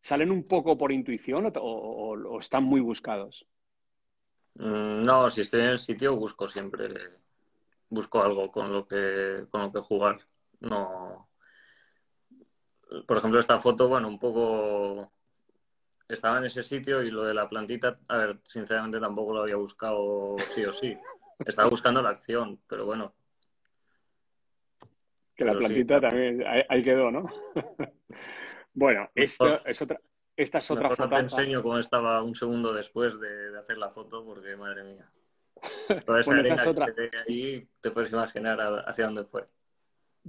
¿salen 0.00 0.33
un 0.33 0.42
poco 0.42 0.76
por 0.76 0.90
intuición 0.90 1.53
o, 1.55 2.40
están 2.40 2.64
muy 2.64 2.81
buscados? 2.81 3.46
Mm, 4.55 5.03
no, 5.03 5.31
si 5.31 5.42
estoy 5.42 5.61
en 5.61 5.66
el 5.66 5.79
sitio 5.79 6.16
busco 6.16 6.48
siempre, 6.48 6.88
busco 7.88 8.20
algo 8.20 8.50
con 8.50 8.72
lo 8.72 8.88
que, 8.88 9.44
con 9.53 9.62
lo 9.62 9.72
que 9.72 9.79
jugar. 9.79 10.18
No, 10.59 11.30
por 13.07 13.18
ejemplo, 13.18 13.38
esta 13.38 13.61
foto, 13.61 13.88
bueno, 13.88 14.09
un 14.09 14.18
poco 14.18 15.12
estaba 16.09 16.38
en 16.38 16.44
ese 16.44 16.62
sitio 16.62 17.03
y 17.03 17.11
lo 17.11 17.24
de 17.24 17.35
la 17.35 17.48
plantita, 17.48 17.98
a 18.09 18.16
ver, 18.16 18.38
sinceramente 18.42 18.98
tampoco 18.98 19.35
lo 19.35 19.42
había 19.42 19.57
buscado 19.57 20.37
sí 20.55 20.64
o 20.64 20.72
sí. 20.72 20.96
Estaba 21.44 21.68
buscando 21.68 22.03
la 22.03 22.11
acción, 22.11 22.61
pero 22.66 22.85
bueno. 22.85 23.14
Que 25.35 25.44
la 25.44 25.55
plantita 25.55 26.00
también, 26.00 26.44
ahí, 26.68 26.83
quedó, 26.83 27.11
¿no? 27.11 27.26
bueno, 28.74 29.09
esto 29.14 29.64
es 29.64 29.81
otra, 29.81 30.00
esta 30.37 30.59
es 30.59 30.70
otra 30.70 30.90
foto. 30.90 31.09
te 31.09 31.16
enseño 31.16 31.62
cómo 31.62 31.79
estaba 31.79 32.22
un 32.22 32.35
segundo 32.35 32.74
después 32.74 33.18
de, 33.20 33.59
hacer 33.59 33.79
la 33.79 33.88
foto, 33.88 34.24
porque 34.24 34.57
madre 34.57 34.85
mía. 34.85 35.11
Toda 36.07 36.20
esa 36.20 36.33
arena 36.33 36.57
que 36.57 36.74
se 36.74 36.92
ve 36.92 37.11
ahí, 37.26 37.68
te 37.81 37.90
puedes 37.90 38.12
imaginar 38.12 38.85
hacia 38.87 39.07
dónde 39.07 39.24
fue. 39.24 39.46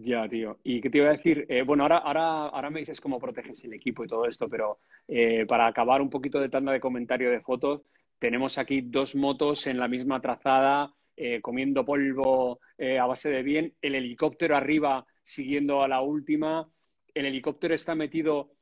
Ya, 0.04 0.28
tío. 0.28 0.58
¿Y 0.64 0.82
qué 0.82 0.90
te 0.90 0.98
iba 0.98 1.10
a 1.10 1.12
decir? 1.12 1.46
Eh, 1.48 1.64
bueno, 1.64 1.84
ahora, 1.84 1.98
ahora, 1.98 2.46
ahora 2.48 2.70
me 2.70 2.80
dices 2.80 3.00
cómo 3.00 3.20
proteges 3.20 3.64
el 3.66 3.74
equipo 3.74 4.04
y 4.04 4.08
todo 4.08 4.26
esto, 4.26 4.50
pero 4.50 4.80
eh, 5.08 5.46
para 5.48 5.68
acabar 5.68 6.02
un 6.02 6.10
poquito 6.10 6.40
de 6.40 6.50
tanda 6.50 6.72
de 6.72 6.80
comentario 6.80 7.30
de 7.30 7.42
fotos, 7.42 7.82
tenemos 8.18 8.58
aquí 8.58 8.82
dos 8.82 9.16
motos 9.16 9.68
en 9.68 9.78
la 9.78 9.88
misma 9.88 10.20
trazada, 10.20 10.94
eh, 11.16 11.40
comiendo 11.42 11.86
polvo 11.86 12.60
a 13.00 13.06
base 13.06 13.30
de 13.30 13.44
bien, 13.44 13.76
el 13.80 13.94
helicóptero 13.94 14.56
arriba 14.56 15.06
siguiendo 15.22 15.84
a 15.84 15.88
la 15.88 16.02
última, 16.02 16.68
el 17.14 17.28
helicóptero 17.28 17.76
está 17.76 17.94
metido 17.94 18.54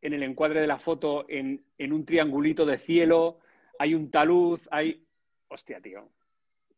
en 0.00 0.14
el 0.14 0.22
encuadre 0.22 0.62
de 0.62 0.66
la 0.66 0.78
foto 0.78 1.26
en, 1.28 1.64
un 1.78 2.06
triangulito 2.06 2.64
de 2.64 2.78
cielo, 2.78 3.40
hay 3.78 3.94
un 3.94 4.10
taluz, 4.10 4.66
hay... 4.70 5.04
Hostia, 5.48 5.80
tío. 5.82 6.08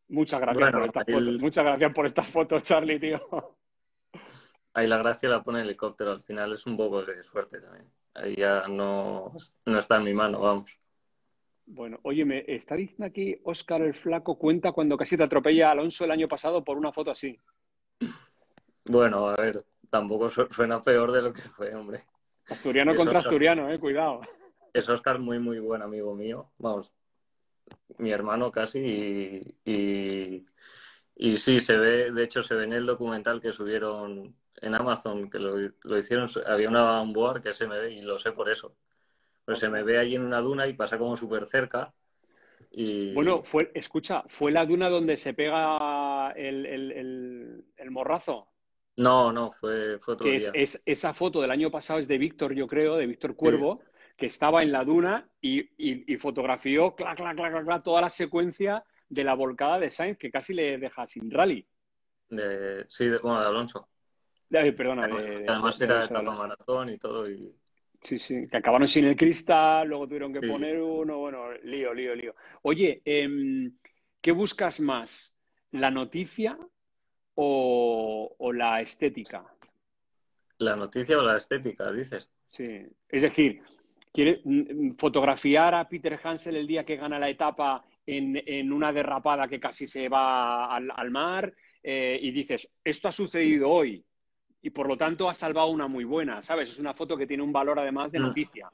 Muchas 0.09 0.41
gracias 0.41 0.71
por 0.71 0.83
estas 0.83 1.05
fotos. 1.05 1.39
Muchas 1.39 1.63
gracias 1.63 1.93
por 1.93 2.05
estas 2.05 2.27
fotos, 2.27 2.63
Charlie, 2.63 2.99
tío. 2.99 3.55
Ahí 4.73 4.87
la 4.87 4.97
gracia 4.97 5.29
la 5.29 5.43
pone 5.43 5.59
el 5.59 5.65
helicóptero, 5.65 6.11
al 6.11 6.21
final 6.21 6.53
es 6.53 6.65
un 6.65 6.77
poco 6.77 7.03
de 7.03 7.23
suerte 7.23 7.59
también. 7.59 7.91
Ahí 8.13 8.35
ya 8.35 8.67
no, 8.67 9.33
no 9.65 9.77
está 9.77 9.97
en 9.97 10.03
mi 10.03 10.13
mano, 10.13 10.39
vamos. 10.39 10.71
Bueno, 11.65 11.99
oye, 12.03 12.25
me 12.25 12.43
está 12.47 12.75
diciendo 12.75 13.05
aquí 13.05 13.39
Óscar 13.43 13.81
el 13.81 13.93
Flaco, 13.93 14.37
cuenta 14.37 14.71
cuando 14.71 14.97
casi 14.97 15.15
te 15.15 15.23
atropella 15.23 15.69
a 15.69 15.71
Alonso 15.71 16.03
el 16.03 16.11
año 16.11 16.27
pasado 16.27 16.63
por 16.63 16.77
una 16.77 16.91
foto 16.91 17.11
así. 17.11 17.37
Bueno, 18.85 19.27
a 19.27 19.35
ver, 19.35 19.65
tampoco 19.89 20.27
suena 20.29 20.81
peor 20.81 21.11
de 21.11 21.21
lo 21.21 21.33
que 21.33 21.41
fue, 21.41 21.73
hombre. 21.75 22.03
Asturiano 22.49 22.95
contra 22.95 23.19
asturiano, 23.19 23.71
eh, 23.71 23.79
cuidado. 23.79 24.21
Es 24.73 24.89
Óscar 24.89 25.19
muy, 25.19 25.39
muy 25.39 25.59
buen 25.59 25.81
amigo 25.81 26.15
mío, 26.15 26.51
vamos, 26.57 26.93
mi 27.97 28.11
hermano 28.11 28.51
casi, 28.51 28.79
y, 28.79 29.55
y, 29.65 30.45
y 31.15 31.37
sí, 31.37 31.59
se 31.59 31.77
ve, 31.77 32.11
de 32.11 32.23
hecho 32.23 32.41
se 32.41 32.55
ve 32.55 32.63
en 32.63 32.73
el 32.73 32.85
documental 32.85 33.39
que 33.39 33.51
subieron 33.51 34.35
en 34.61 34.75
Amazon, 34.75 35.29
que 35.29 35.39
lo, 35.39 35.97
hicieron, 35.97 36.29
había 36.45 36.69
una 36.69 37.01
onboard 37.01 37.41
que 37.41 37.53
se 37.53 37.67
me 37.67 37.79
ve 37.79 37.93
y 37.93 38.01
lo 38.01 38.17
sé 38.17 38.31
por 38.31 38.49
eso. 38.49 38.75
Pues 39.43 39.57
se 39.59 39.69
me 39.69 39.81
ve 39.81 39.97
allí 39.97 40.15
en 40.15 40.23
una 40.23 40.39
duna 40.39 40.67
y 40.67 40.73
pasa 40.73 40.99
como 40.99 41.17
súper 41.17 41.47
cerca. 41.47 41.93
Y... 42.69 43.13
Bueno, 43.13 43.43
fue, 43.43 43.71
escucha, 43.73 44.23
¿fue 44.27 44.51
la 44.51 44.65
duna 44.65 44.87
donde 44.87 45.17
se 45.17 45.33
pega 45.33 46.31
el, 46.35 47.65
morrazo? 47.89 48.49
No, 48.97 49.33
no, 49.33 49.51
fue, 49.51 49.97
fue 49.97 50.13
otro 50.13 50.29
día. 50.29 50.51
Es, 50.53 50.81
esa 50.85 51.13
foto 51.13 51.41
del 51.41 51.51
año 51.51 51.71
pasado 51.71 51.99
es 51.99 52.07
de 52.07 52.19
Víctor, 52.19 52.53
yo 52.53 52.67
creo, 52.67 52.97
de 52.97 53.07
Víctor 53.07 53.35
Cuervo, 53.35 53.81
que 54.15 54.27
estaba 54.27 54.61
en 54.61 54.71
la 54.71 54.85
duna 54.85 55.27
y, 55.41 55.63
fotografió 56.17 56.95
clac, 56.95 57.17
clac, 57.17 57.35
clac, 57.35 57.65
clac, 57.65 57.83
toda 57.83 58.01
la 58.01 58.09
secuencia 58.11 58.85
de 59.09 59.23
la 59.23 59.33
volcada 59.33 59.79
de 59.79 59.89
Sainz, 59.89 60.19
que 60.19 60.29
casi 60.29 60.53
le 60.53 60.77
deja 60.77 61.07
sin 61.07 61.31
rally. 61.31 61.67
De, 62.29 62.85
sí, 62.87 63.09
bueno, 63.21 63.41
de 63.41 63.47
Alonso 63.47 63.89
perdona. 64.51 65.03
además 65.47 65.81
era 65.81 66.05
etapa 66.05 66.35
maratón 66.35 66.89
y 66.89 66.97
todo. 66.97 67.29
Y... 67.29 67.55
Sí, 68.01 68.17
sí, 68.17 68.47
que 68.49 68.57
acabaron 68.57 68.87
sin 68.87 69.05
el 69.05 69.15
cristal, 69.15 69.87
luego 69.87 70.07
tuvieron 70.07 70.33
que 70.33 70.41
poner 70.41 70.81
uno, 70.81 71.19
bueno, 71.19 71.51
lío, 71.63 71.93
lío, 71.93 72.15
lío. 72.15 72.35
Oye, 72.63 73.01
em, 73.05 73.77
¿qué 74.19 74.31
buscas 74.31 74.79
más? 74.79 75.37
¿La 75.71 75.91
noticia 75.91 76.57
o, 77.35 78.51
la 78.53 78.81
estética? 78.81 79.45
¿La 80.57 80.75
noticia 80.75 81.19
o 81.19 81.21
la 81.21 81.37
estética, 81.37 81.91
dices? 81.91 82.27
Sí, 82.47 82.81
es 83.07 83.21
decir, 83.21 83.61
¿quiere 84.11 84.41
fotografiar 84.97 85.75
a 85.75 85.87
Peter 85.87 86.19
Hansel 86.23 86.55
el 86.55 86.67
día 86.67 86.83
que 86.83 86.97
gana 86.97 87.19
la 87.19 87.29
etapa 87.29 87.85
en, 88.05 88.73
una 88.73 88.91
derrapada 88.91 89.47
que 89.47 89.59
casi 89.59 89.85
se 89.85 90.09
va 90.09 90.75
al, 90.75 91.11
mar 91.11 91.53
eh, 91.83 92.19
y 92.19 92.31
dices, 92.31 92.67
esto 92.83 93.07
ha 93.07 93.11
sucedido 93.11 93.69
hoy, 93.69 94.03
y 94.61 94.69
por 94.69 94.87
lo 94.87 94.97
tanto 94.97 95.29
ha 95.29 95.33
salvado 95.33 95.67
una 95.67 95.87
muy 95.87 96.03
buena, 96.03 96.41
¿sabes? 96.41 96.71
Es 96.71 96.79
una 96.79 96.93
foto 96.93 97.17
que 97.17 97.25
tiene 97.25 97.43
un 97.43 97.51
valor 97.51 97.79
además 97.79 98.11
de 98.11 98.19
mm. 98.19 98.23
noticia. 98.23 98.71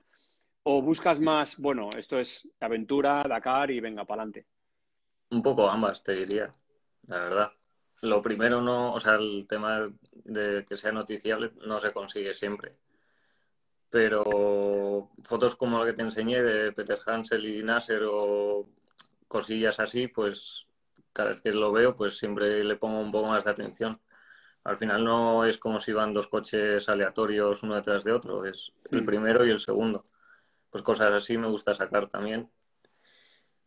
O 0.64 0.82
buscas 0.82 1.20
más, 1.20 1.58
bueno, 1.58 1.90
esto 1.98 2.20
es 2.20 2.48
aventura, 2.60 3.24
Dakar 3.24 3.72
y 3.72 3.80
venga, 3.80 4.04
para 4.04 4.24
adelante. 4.24 4.48
Un 5.30 5.42
poco 5.42 5.70
ambas, 5.70 6.04
te 6.04 6.14
diría, 6.14 6.52
la 7.08 7.20
verdad. 7.20 7.52
Lo 8.02 8.22
primero 8.22 8.62
no, 8.62 8.94
o 8.94 9.00
sea, 9.00 9.16
el 9.16 9.48
tema 9.48 9.88
de 10.12 10.66
que 10.66 10.76
sea 10.76 10.92
noticiable 10.92 11.52
no 11.66 11.80
se 11.80 11.94
consigue 11.94 12.34
siempre. 12.34 12.76
Pero 13.90 15.10
fotos 15.24 15.56
como 15.56 15.80
la 15.80 15.86
que 15.86 15.94
te 15.94 16.02
enseñé 16.02 16.44
de 16.44 16.74
Peter 16.74 17.00
Hansel 17.06 17.46
y 17.46 17.64
Nasser 17.64 18.04
o 18.06 18.70
cosillas 19.28 19.80
así, 19.80 20.10
pues 20.10 20.68
cada 21.14 21.30
vez 21.30 21.42
que 21.42 21.54
lo 21.54 21.72
veo, 21.72 21.96
pues 21.96 22.18
siempre 22.18 22.64
le 22.64 22.76
pongo 22.76 23.00
un 23.00 23.12
poco 23.12 23.30
más 23.30 23.46
de 23.46 23.52
atención 23.52 24.00
al 24.68 24.76
final 24.76 25.02
no 25.02 25.46
es 25.46 25.58
como 25.58 25.80
si 25.80 25.94
van 25.94 26.12
dos 26.12 26.28
coches 26.28 26.90
aleatorios 26.90 27.64
uno 27.64 27.76
detrás 27.76 28.04
de 28.04 28.12
otro, 28.12 28.46
es 28.46 28.74
el 28.92 29.06
primero 29.06 29.46
y 29.46 29.50
el 29.50 29.62
segundo. 29.62 30.04
Pues 30.70 30.84
cosas 30.84 31.14
así 31.14 31.38
me 31.38 31.48
gusta 31.48 31.74
sacar 31.74 32.10
también. 32.10 32.50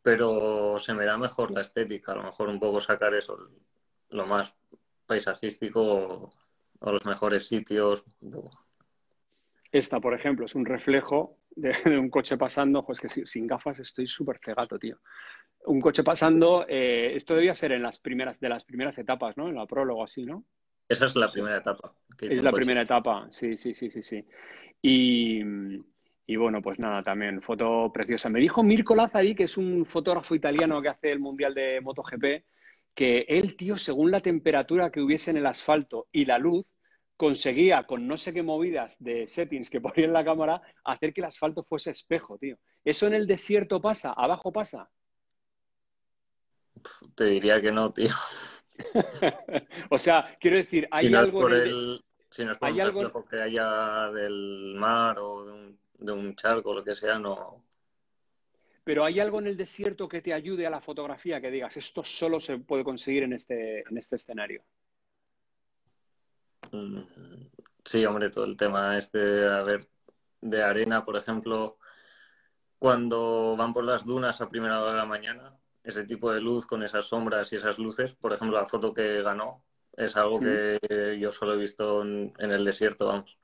Pero 0.03 0.79
se 0.79 0.93
me 0.93 1.07
da 1.07 1.17
mejor 1.17 1.53
la 1.53 1.63
estética, 1.63 2.13
a 2.13 2.17
lo 2.17 2.25
mejor 2.25 2.51
un 2.51 2.61
poco 2.61 2.81
sacar 2.81 3.15
eso, 3.15 3.49
lo 4.11 4.27
más 4.27 4.55
paisajístico 5.07 6.31
o, 6.81 6.93
los 6.93 7.07
mejores 7.07 7.49
sitios. 7.49 8.05
Esta, 9.73 10.01
por 10.01 10.13
ejemplo, 10.13 10.45
es 10.45 10.55
un 10.55 10.67
reflejo 10.67 11.39
de, 11.57 11.73
un 11.99 12.11
coche 12.11 12.37
pasando. 12.37 12.85
Pues 12.85 13.01
que 13.01 13.09
sin 13.09 13.47
gafas 13.47 13.79
estoy 13.79 14.07
súper 14.07 14.39
cegato, 14.45 14.79
tío. 14.79 14.99
Un 15.65 15.81
coche 15.81 16.05
pasando, 16.05 16.67
eh, 16.69 17.15
esto 17.17 17.35
debía 17.35 17.55
ser 17.55 17.73
en 17.73 17.83
las 17.83 17.99
primeras, 17.99 18.39
de 18.39 18.51
las 18.51 18.67
primeras 18.67 18.99
etapas, 18.99 19.39
¿no? 19.39 19.49
En 19.49 19.55
la 19.55 19.67
prólogo 19.67 20.05
así, 20.05 20.27
¿no? 20.27 20.45
Esa 20.91 21.07
es 21.07 21.15
la 21.15 21.31
primera 21.31 21.59
etapa. 21.59 21.95
es 22.21 22.43
la 22.43 22.51
primera 22.51 22.83
etapa, 22.83 23.29
sí, 23.31 23.57
sí, 23.57 23.73
sí, 23.75 23.93
sí, 23.93 24.03
sí. 24.03 24.25
Y, 24.83 25.41
bueno, 26.37 26.61
pues 26.61 26.81
nada, 26.81 27.01
también 27.05 27.41
foto 27.41 27.93
preciosa. 27.93 28.29
Me 28.29 28.41
dijo 28.41 28.65
Mirko 28.65 28.97
Lazzari, 28.97 29.37
que 29.37 29.45
es 29.45 29.57
un 29.57 29.87
fotógrafo 29.87 30.35
italiano 30.35 30.83
que 30.83 30.89
hace 30.89 31.13
el 31.13 31.21
Mundial 31.21 31.55
de 31.55 31.81
MotoGP, 31.81 32.45
que 32.93 33.25
él, 33.29 33.57
tío, 33.57 33.77
según 33.77 34.11
la 34.11 34.21
temperatura 34.21 34.91
que 34.91 35.01
hubiese 35.01 35.31
en 35.31 35.37
el 35.37 35.47
asfalto 35.47 36.09
y 36.11 36.25
la 36.25 36.39
luz, 36.39 36.67
conseguía 37.17 37.85
con 37.85 38.09
no 38.09 38.17
sé 38.17 38.35
qué 38.35 38.43
movidas 38.43 38.97
de 38.99 39.29
settings 39.29 39.71
que 39.71 39.81
ponía 39.81 40.07
en 40.07 40.13
la 40.13 40.25
cámara 40.25 40.61
hacer 40.83 41.13
que 41.13 41.21
el 41.21 41.27
asfalto 41.27 41.63
fuese 41.63 41.93
espejo, 41.93 42.37
tío. 42.37 42.59
¿Eso 42.85 43.07
en 43.07 43.15
el 43.15 43.29
desierto 43.29 43.81
pasa? 43.81 44.13
¿Abajo 44.13 44.51
pasa? 44.51 44.91
Te 47.15 47.27
diría 47.27 47.63
que 47.63 47.71
no, 47.71 47.93
tío. 47.93 48.11
o 49.91 49.99
sea, 49.99 50.37
quiero 50.41 50.57
decir, 50.57 50.89
hay 50.91 51.13
algo. 51.15 51.49
Si 52.31 52.45
no 52.45 52.53
es 52.53 52.59
por 52.59 52.69
¿hay 52.69 52.81
algo... 52.81 53.25
que 53.25 53.43
haya 53.43 54.09
del 54.11 54.75
mar 54.77 55.19
o 55.19 55.45
de 55.99 56.13
un, 56.13 56.37
charco 56.37 56.71
o 56.71 56.75
lo 56.75 56.85
que 56.85 56.95
sea, 56.95 57.19
no. 57.19 57.65
Pero 58.85 59.05
hay 59.05 59.19
algo 59.21 59.41
en 59.41 59.49
el 59.49 59.57
desierto 59.57 60.09
que 60.09 60.23
te 60.23 60.33
ayude 60.33 60.67
a 60.67 60.71
la 60.71 60.81
fotografía, 60.81 61.41
que 61.41 61.51
digas, 61.51 61.77
esto 61.77 62.05
solo 62.05 62.41
se 62.41 62.59
puede 62.59 62.85
conseguir 62.85 63.25
en 63.25 63.33
este, 63.33 63.81
en 63.81 63.99
este 63.99 64.17
escenario. 64.17 64.63
Mm, 66.73 67.01
sí, 67.85 68.05
hombre, 68.07 68.31
todo 68.31 68.45
el 68.45 68.57
tema 68.57 68.97
este, 68.97 69.47
a 69.47 69.63
ver, 69.63 69.89
de 70.41 70.63
arena, 70.63 71.05
por 71.05 71.17
ejemplo, 71.17 71.79
cuando 72.79 73.57
van 73.57 73.73
por 73.73 73.85
las 73.85 74.07
dunas 74.07 74.41
a 74.41 74.49
primera 74.49 74.81
hora 74.81 74.93
de 74.93 74.99
la 74.99 75.05
mañana, 75.05 75.59
ese 75.83 76.05
tipo 76.05 76.33
de 76.33 76.41
luz 76.41 76.67
con 76.67 76.83
esas 76.83 77.07
sombras 77.07 77.53
y 77.53 77.57
esas 77.57 77.79
luces, 77.79 78.15
por 78.15 78.33
ejemplo, 78.33 78.59
la 78.59 78.67
foto 78.67 78.93
que 78.93 79.23
ganó 79.23 79.65
es 79.97 80.17
algo 80.17 80.41
que 80.41 81.19
yo 81.21 81.31
solo 81.31 81.55
he 81.55 81.59
visto 81.59 82.03
en, 82.03 82.31
el 82.39 82.65
desierto, 82.65 83.07
vamos. 83.07 83.39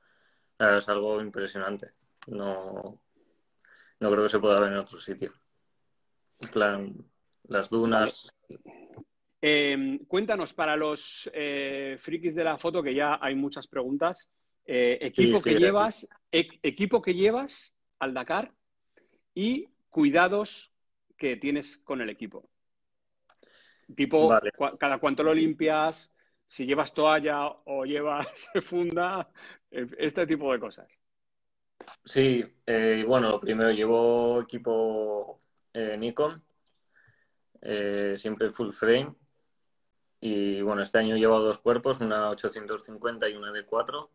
Es 0.58 0.88
algo 0.88 1.20
impresionante. 1.20 1.90
No, 2.26 3.00
no 4.00 4.10
creo 4.10 4.22
que 4.22 4.30
se 4.30 4.38
pueda 4.38 4.60
ver 4.60 4.72
en 4.72 4.78
otro 4.78 4.98
sitio. 4.98 5.32
En 6.40 6.48
plan, 6.50 6.94
las 7.48 7.68
dunas. 7.68 8.28
Em, 9.40 9.98
cuéntanos, 10.06 10.54
para 10.54 10.76
los 10.76 11.30
eh, 11.32 11.96
frikis 12.00 12.34
de 12.34 12.44
la 12.44 12.56
foto, 12.56 12.82
que 12.82 12.94
ya 12.94 13.18
hay 13.20 13.34
muchas 13.34 13.66
preguntas, 13.66 14.30
eh, 14.64 14.98
equipo, 15.00 15.42
que 15.42 15.54
llevas, 15.54 16.08
equipo 16.30 17.02
que 17.02 17.14
llevas 17.14 17.76
al 17.98 18.14
Dakar 18.14 18.52
y 19.34 19.68
cuidados 19.90 20.72
que 21.16 21.36
tienes 21.36 21.78
con 21.78 22.00
el 22.00 22.10
equipo. 22.10 22.48
Tipo, 23.94 24.32
cada 24.78 24.98
cuánto 24.98 25.22
lo 25.22 25.32
limpias, 25.32 26.12
si 26.46 26.66
llevas 26.66 26.92
toalla 26.92 27.46
o 27.46 27.84
llevas 27.84 28.48
funda, 28.62 29.28
este 29.70 30.26
tipo 30.26 30.52
de 30.52 30.60
cosas. 30.60 30.98
Sí, 32.04 32.44
eh, 32.66 33.04
bueno, 33.06 33.30
lo 33.30 33.40
primero 33.40 33.70
llevo 33.70 34.40
equipo 34.40 35.40
eh, 35.72 35.96
Nikon, 35.96 36.42
eh, 37.60 38.14
siempre 38.18 38.50
full 38.50 38.70
frame. 38.70 39.14
Y 40.20 40.62
bueno, 40.62 40.82
este 40.82 40.98
año 40.98 41.16
llevo 41.16 41.40
dos 41.40 41.58
cuerpos, 41.58 42.00
una 42.00 42.30
850 42.30 43.28
y 43.28 43.36
una 43.36 43.52
de 43.52 43.64
4. 43.64 44.10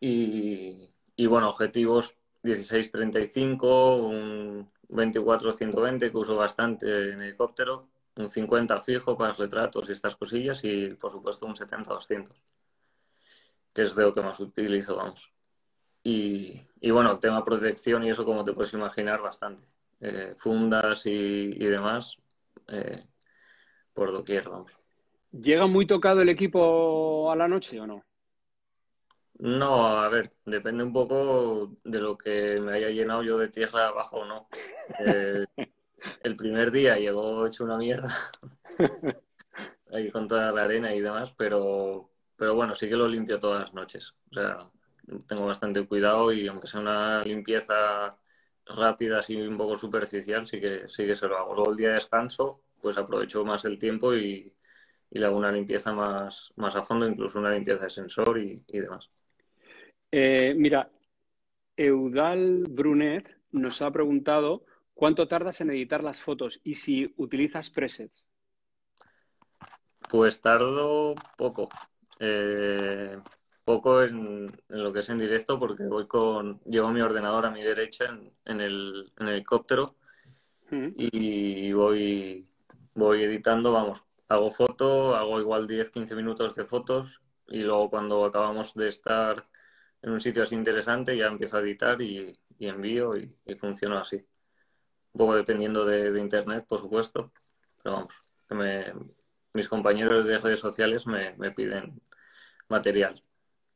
Y, 0.00 0.88
y 1.16 1.26
bueno, 1.26 1.50
objetivos 1.50 2.16
1635, 2.42 3.96
un 3.96 4.68
24-120 4.88 6.10
que 6.10 6.16
uso 6.16 6.36
bastante 6.36 7.12
en 7.12 7.22
helicóptero, 7.22 7.88
un 8.16 8.28
50 8.28 8.80
fijo 8.80 9.16
para 9.16 9.32
retratos 9.32 9.88
y 9.88 9.92
estas 9.92 10.16
cosillas 10.16 10.62
y 10.64 10.90
por 10.90 11.10
supuesto 11.10 11.46
un 11.46 11.54
70-200, 11.54 12.28
que 13.72 13.82
es 13.82 13.94
de 13.96 14.02
lo 14.02 14.12
que 14.12 14.22
más 14.22 14.38
utilizo, 14.40 14.96
vamos. 14.96 15.32
Y, 16.02 16.60
y, 16.80 16.90
bueno, 16.90 17.12
el 17.12 17.18
tema 17.18 17.42
protección 17.42 18.04
y 18.04 18.10
eso, 18.10 18.26
como 18.26 18.44
te 18.44 18.52
puedes 18.52 18.74
imaginar, 18.74 19.22
bastante. 19.22 19.62
Eh, 20.00 20.34
fundas 20.36 21.06
y, 21.06 21.10
y 21.10 21.64
demás, 21.64 22.18
eh, 22.68 23.06
por 23.94 24.12
doquier, 24.12 24.48
vamos. 24.50 24.72
¿Llega 25.32 25.66
muy 25.66 25.86
tocado 25.86 26.20
el 26.20 26.28
equipo 26.28 27.32
a 27.32 27.36
la 27.36 27.48
noche 27.48 27.80
o 27.80 27.86
no? 27.86 28.04
No, 29.46 29.86
a 29.98 30.08
ver, 30.08 30.32
depende 30.46 30.82
un 30.84 30.92
poco 30.92 31.76
de 31.84 32.00
lo 32.00 32.16
que 32.16 32.58
me 32.60 32.72
haya 32.72 32.88
llenado 32.88 33.22
yo 33.22 33.36
de 33.36 33.48
tierra 33.48 33.88
abajo 33.88 34.20
o 34.20 34.24
no. 34.24 34.48
Eh, 34.98 35.44
el 36.22 36.36
primer 36.36 36.70
día 36.70 36.96
llegó 36.98 37.46
hecho 37.46 37.64
una 37.64 37.76
mierda, 37.78 38.08
ahí 39.92 40.10
con 40.10 40.28
toda 40.28 40.52
la 40.52 40.64
arena 40.64 40.94
y 40.94 41.00
demás, 41.00 41.32
pero, 41.36 42.10
pero 42.36 42.54
bueno, 42.54 42.74
sí 42.74 42.88
que 42.88 42.96
lo 42.96 43.08
limpio 43.08 43.40
todas 43.40 43.60
las 43.60 43.74
noches. 43.74 44.14
O 44.30 44.34
sea, 44.34 44.70
tengo 45.28 45.46
bastante 45.46 45.86
cuidado 45.86 46.32
y 46.32 46.48
aunque 46.48 46.66
sea 46.66 46.80
una 46.80 47.24
limpieza 47.24 48.10
rápida, 48.66 49.18
así 49.20 49.36
un 49.40 49.56
poco 49.58 49.76
superficial, 49.76 50.46
sí 50.46 50.60
que, 50.60 50.88
sí 50.88 51.06
que 51.06 51.14
se 51.16 51.28
lo 51.28 51.38
hago. 51.38 51.54
Luego 51.54 51.70
el 51.72 51.76
día 51.76 51.88
de 51.88 51.94
descanso, 51.94 52.62
pues 52.80 52.96
aprovecho 52.98 53.44
más 53.44 53.64
el 53.66 53.78
tiempo 53.78 54.14
y, 54.14 54.54
y 55.10 55.18
le 55.18 55.26
hago 55.26 55.36
una 55.38 55.52
limpieza 55.52 55.92
más, 55.94 56.52
más 56.56 56.76
a 56.76 56.82
fondo, 56.84 57.08
incluso 57.08 57.38
una 57.40 57.50
limpieza 57.52 57.84
de 57.84 57.90
sensor 57.90 58.38
y, 58.38 58.64
y 58.68 58.80
demás. 58.80 59.10
Eh, 60.16 60.54
mira, 60.56 60.92
Eudal 61.76 62.66
Brunet 62.68 63.36
nos 63.50 63.82
ha 63.82 63.90
preguntado 63.90 64.64
cuánto 64.94 65.26
tardas 65.26 65.60
en 65.60 65.70
editar 65.70 66.04
las 66.04 66.22
fotos 66.22 66.60
y 66.62 66.76
si 66.76 67.12
utilizas 67.16 67.68
presets. 67.70 68.24
Pues 70.08 70.40
tardo 70.40 71.16
poco. 71.36 71.68
Eh, 72.20 73.18
poco 73.64 74.04
en, 74.04 74.52
en, 74.68 74.84
lo 74.84 74.92
que 74.92 75.00
es 75.00 75.08
en 75.08 75.18
directo 75.18 75.58
porque 75.58 75.82
voy 75.82 76.06
con 76.06 76.60
llevo 76.60 76.92
mi 76.92 77.00
ordenador 77.00 77.46
a 77.46 77.50
mi 77.50 77.64
derecha 77.64 78.04
en, 78.04 78.32
en, 78.44 78.60
el, 78.60 79.12
en 79.18 79.26
el, 79.26 79.34
helicóptero 79.34 79.96
mm. 80.70 80.90
y 80.96 81.72
voy 81.72 82.46
voy 82.94 83.24
editando 83.24 83.72
vamos 83.72 84.04
hago 84.28 84.52
foto 84.52 85.16
hago 85.16 85.40
igual 85.40 85.66
10 85.66 85.90
15 85.90 86.14
minutos 86.14 86.54
de 86.54 86.64
fotos 86.64 87.20
y 87.48 87.62
luego 87.62 87.90
cuando 87.90 88.24
acabamos 88.24 88.74
de 88.74 88.86
estar 88.86 89.48
en 90.04 90.12
un 90.12 90.20
sitio 90.20 90.42
así 90.42 90.54
interesante, 90.54 91.16
ya 91.16 91.28
empiezo 91.28 91.56
a 91.56 91.60
editar 91.60 92.00
y, 92.02 92.38
envío 92.58 93.16
y, 93.16 93.34
y, 93.46 93.54
funciona 93.54 94.00
así. 94.00 94.16
Un 94.16 95.18
poco 95.18 95.34
dependiendo 95.34 95.86
de, 95.86 96.20
internet, 96.20 96.66
por 96.68 96.78
supuesto, 96.78 97.32
pero 97.82 97.96
vamos, 97.96 98.14
mis 99.54 99.68
compañeros 99.68 100.26
de 100.26 100.38
redes 100.38 100.60
sociales 100.60 101.06
me, 101.06 101.34
me 101.36 101.52
piden 101.52 102.02
material. 102.68 103.22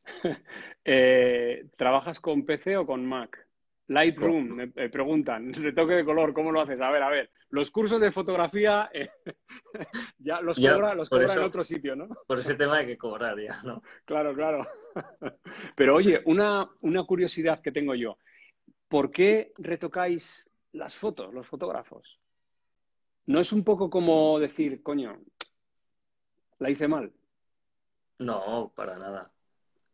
eh, 0.85 1.67
¿Trabajas 1.77 2.21
con 2.21 2.45
PC 2.45 2.77
o 2.77 2.87
con 2.87 3.07
Mac? 3.07 3.48
Lightroom, 3.89 4.49
me, 4.49 4.67
me 4.67 4.89
preguntan, 4.89 5.53
retoque 5.55 5.95
de 5.95 6.05
color, 6.05 6.33
¿cómo 6.33 6.53
lo 6.53 6.61
haces? 6.61 6.81
A 6.81 6.91
ver, 6.91 7.03
a 7.03 7.09
ver, 7.09 7.31
los 7.51 7.71
cursos 7.71 8.01
de 8.01 8.11
fotografía 8.11 8.91
eh, 8.93 9.11
ya 10.19 10.41
los 10.41 10.59
ya, 10.59 10.75
cobra, 10.75 10.95
los 10.95 11.09
cobra 11.09 11.25
eso, 11.25 11.39
en 11.39 11.45
otro 11.45 11.63
sitio, 11.63 11.97
¿no? 11.97 12.09
Por 12.27 12.39
ese 12.39 12.55
tema 12.55 12.77
hay 12.77 12.87
que 12.87 12.99
cobrar 12.99 13.39
ya, 13.41 13.61
¿no? 13.63 13.83
Claro, 14.05 14.35
claro. 14.35 14.67
Pero 15.75 15.97
oye, 15.97 16.21
una, 16.27 16.69
una 16.81 17.05
curiosidad 17.05 17.61
que 17.61 17.73
tengo 17.73 17.95
yo. 17.95 18.19
¿Por 18.89 19.11
qué 19.11 19.53
retocáis 19.59 20.51
las 20.73 20.95
fotos, 20.95 21.33
los 21.33 21.47
fotógrafos? 21.47 22.19
¿No 23.27 23.41
es 23.41 23.53
un 23.53 23.65
poco 23.65 23.91
como 23.91 24.39
decir, 24.39 24.83
coño, 24.83 25.19
la 26.59 26.71
hice 26.71 26.89
mal? 26.89 27.13
No, 28.19 28.73
para 28.75 28.99
nada. 28.99 29.31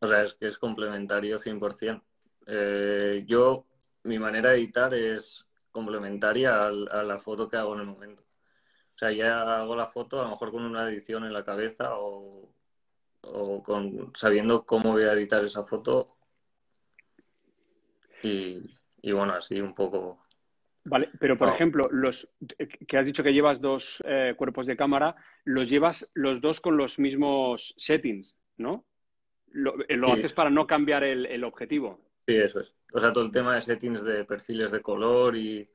O 0.00 0.06
sea, 0.06 0.22
es 0.22 0.34
que 0.34 0.46
es 0.46 0.58
complementario 0.58 1.36
100%. 1.36 2.02
Eh, 2.46 3.24
yo, 3.26 3.66
mi 4.04 4.18
manera 4.18 4.50
de 4.50 4.56
editar 4.56 4.94
es 4.94 5.46
complementaria 5.70 6.66
al, 6.66 6.88
a 6.90 7.02
la 7.02 7.18
foto 7.18 7.48
que 7.48 7.56
hago 7.56 7.74
en 7.74 7.80
el 7.80 7.86
momento. 7.86 8.22
O 8.94 8.98
sea, 8.98 9.10
ya 9.10 9.60
hago 9.60 9.74
la 9.74 9.88
foto 9.88 10.20
a 10.20 10.24
lo 10.24 10.30
mejor 10.30 10.52
con 10.52 10.64
una 10.64 10.88
edición 10.88 11.24
en 11.24 11.32
la 11.32 11.44
cabeza 11.44 11.98
o, 11.98 12.48
o 13.22 13.62
con 13.62 14.12
sabiendo 14.14 14.64
cómo 14.64 14.92
voy 14.92 15.04
a 15.04 15.12
editar 15.12 15.44
esa 15.44 15.64
foto. 15.64 16.06
Y, 18.22 18.70
y 19.02 19.12
bueno, 19.12 19.34
así 19.34 19.60
un 19.60 19.74
poco. 19.74 20.20
Vale, 20.84 21.10
pero 21.18 21.36
por 21.36 21.48
no. 21.48 21.54
ejemplo, 21.54 21.88
los 21.90 22.28
que 22.86 22.98
has 22.98 23.06
dicho 23.06 23.22
que 23.22 23.32
llevas 23.32 23.60
dos 23.60 24.02
eh, 24.06 24.34
cuerpos 24.36 24.66
de 24.66 24.76
cámara, 24.76 25.16
los 25.44 25.68
llevas 25.68 26.10
los 26.14 26.40
dos 26.40 26.60
con 26.60 26.76
los 26.76 26.98
mismos 26.98 27.74
settings, 27.78 28.38
¿no? 28.58 28.84
Lo, 29.48 29.74
lo 29.88 30.08
sí. 30.08 30.12
haces 30.12 30.32
para 30.32 30.50
no 30.50 30.66
cambiar 30.66 31.04
el, 31.04 31.26
el, 31.26 31.44
objetivo. 31.44 32.00
Sí, 32.26 32.36
eso 32.36 32.60
es. 32.60 32.74
O 32.92 33.00
sea, 33.00 33.12
todo 33.12 33.24
el 33.24 33.30
tema 33.30 33.54
de 33.54 33.60
settings 33.60 34.02
de 34.02 34.24
perfiles 34.24 34.70
de 34.70 34.80
color 34.80 35.36
y, 35.36 35.68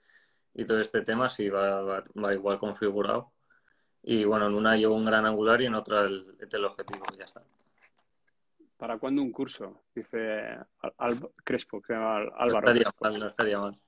y 0.54 0.66
todo 0.66 0.80
este 0.80 1.02
tema 1.02 1.30
sí 1.30 1.50
va, 1.50 1.82
va, 1.82 2.04
va, 2.24 2.34
igual 2.34 2.58
configurado. 2.58 3.34
Y 4.02 4.24
bueno, 4.24 4.48
en 4.48 4.56
una 4.56 4.76
llevo 4.78 4.96
un 4.96 5.06
gran 5.06 5.26
angular 5.26 5.62
y 5.62 5.66
en 5.66 5.76
otra 5.76 6.02
el, 6.02 6.36
el 6.40 6.50
teleobjetivo, 6.50 7.04
ya 7.18 7.26
está. 7.26 7.44
¿Para 8.78 8.98
cuándo 8.98 9.22
un 9.22 9.32
curso? 9.32 9.84
Dice 9.94 10.58
Al 10.80 10.94
Al 10.98 11.20
Crespo, 11.44 11.82
que 11.82 11.88
se 11.88 11.94
llama 11.94 12.18
Álvaro. 12.38 12.68
No 12.68 12.72
estaría 12.72 12.92
mal, 13.02 13.20
no 13.20 13.28
estaría 13.28 13.60
mal. 13.60 13.80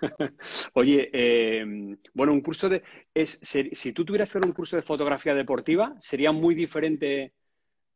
Oye, 0.74 1.10
eh, 1.12 1.96
bueno, 2.12 2.32
un 2.32 2.40
curso 2.40 2.68
de... 2.68 2.82
Es, 3.14 3.38
si 3.40 3.92
tú 3.92 4.04
tuvieras 4.04 4.32
que 4.32 4.38
hacer 4.38 4.48
un 4.48 4.54
curso 4.54 4.74
de 4.74 4.82
fotografía 4.82 5.34
deportiva, 5.34 5.94
¿sería 6.00 6.32
muy 6.32 6.56
diferente? 6.56 7.32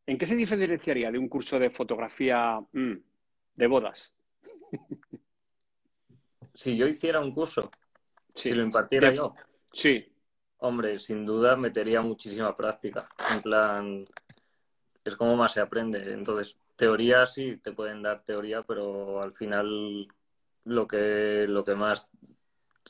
¿En 0.07 0.17
qué 0.17 0.27
se 0.27 0.37
diferenciaría 0.37 1.11
de 1.11 1.19
un 1.19 1.29
curso 1.29 1.59
de 1.59 1.71
fotografía 1.71 2.61
mmm, 2.73 2.95
de 3.61 3.67
bodas? 3.69 4.15
Si 6.53 6.77
yo 6.77 6.87
hiciera 6.87 7.21
un 7.21 7.33
curso, 7.33 7.71
Sí. 8.35 8.51
Si 8.51 8.55
lo 8.55 8.63
impartiera 8.63 9.13
yo. 9.13 9.35
Sí. 9.73 10.07
Hombre, 10.59 10.99
sin 10.99 11.25
duda 11.25 11.57
metería 11.57 12.03
muchísima 12.03 12.55
práctica. 12.55 13.09
En 13.31 13.41
plan, 13.41 14.05
es 15.05 15.17
como 15.17 15.37
más 15.37 15.53
se 15.53 15.61
aprende. 15.61 16.13
Entonces, 16.13 16.57
teoría 16.77 17.27
sí, 17.27 17.57
te 17.59 17.73
pueden 17.73 18.03
dar 18.03 18.23
teoría, 18.25 18.63
pero 18.63 19.23
al 19.23 19.33
final 19.33 20.07
lo 20.65 20.87
que, 20.87 21.47
lo 21.49 21.65
que 21.65 21.75
más 21.75 22.11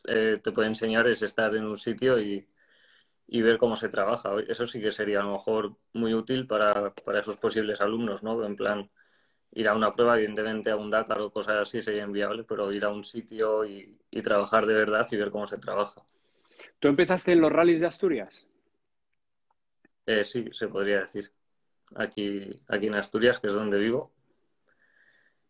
eh, 0.04 0.40
te 0.42 0.52
puede 0.52 0.68
enseñar 0.68 1.06
es 1.06 1.22
estar 1.22 1.54
en 1.54 1.64
un 1.64 1.78
sitio 1.78 2.20
y, 2.20 2.46
y, 3.28 3.42
ver 3.42 3.58
cómo 3.58 3.76
se 3.76 3.88
trabaja. 3.88 4.32
Eso 4.48 4.66
sí 4.66 4.80
que 4.80 4.90
sería 4.90 5.20
a 5.20 5.24
lo 5.24 5.32
mejor 5.32 5.76
muy 5.92 6.14
útil 6.14 6.46
para, 6.46 6.92
para 6.94 7.20
esos 7.20 7.36
posibles 7.36 7.80
alumnos, 7.80 8.22
¿no? 8.22 8.44
En 8.44 8.56
plan, 8.56 8.90
ir 9.52 9.68
a 9.68 9.74
una 9.74 9.92
prueba, 9.92 10.16
evidentemente 10.16 10.70
a 10.70 10.76
un 10.76 10.90
Dakar 10.90 11.20
o 11.20 11.30
cosas 11.30 11.56
así 11.56 11.82
sería 11.82 12.04
inviable, 12.04 12.44
pero 12.44 12.72
ir 12.72 12.84
a 12.84 12.90
un 12.90 13.04
sitio 13.04 13.64
y, 13.64 13.98
y, 14.10 14.22
trabajar 14.22 14.66
de 14.66 14.74
verdad 14.74 15.06
y 15.10 15.16
ver 15.16 15.30
cómo 15.30 15.46
se 15.46 15.58
trabaja. 15.58 16.02
¿Tú 16.78 16.88
empezaste 16.88 17.32
en 17.32 17.40
los 17.40 17.52
rallies 17.52 17.80
de 17.80 17.86
Asturias? 17.86 18.46
Eh, 20.06 20.24
sí, 20.24 20.48
se 20.52 20.68
podría 20.68 21.00
decir. 21.00 21.30
Aquí, 21.96 22.48
aquí 22.68 22.86
en 22.86 22.94
Asturias, 22.94 23.40
que 23.40 23.48
es 23.48 23.52
donde 23.52 23.78
vivo. 23.78 24.12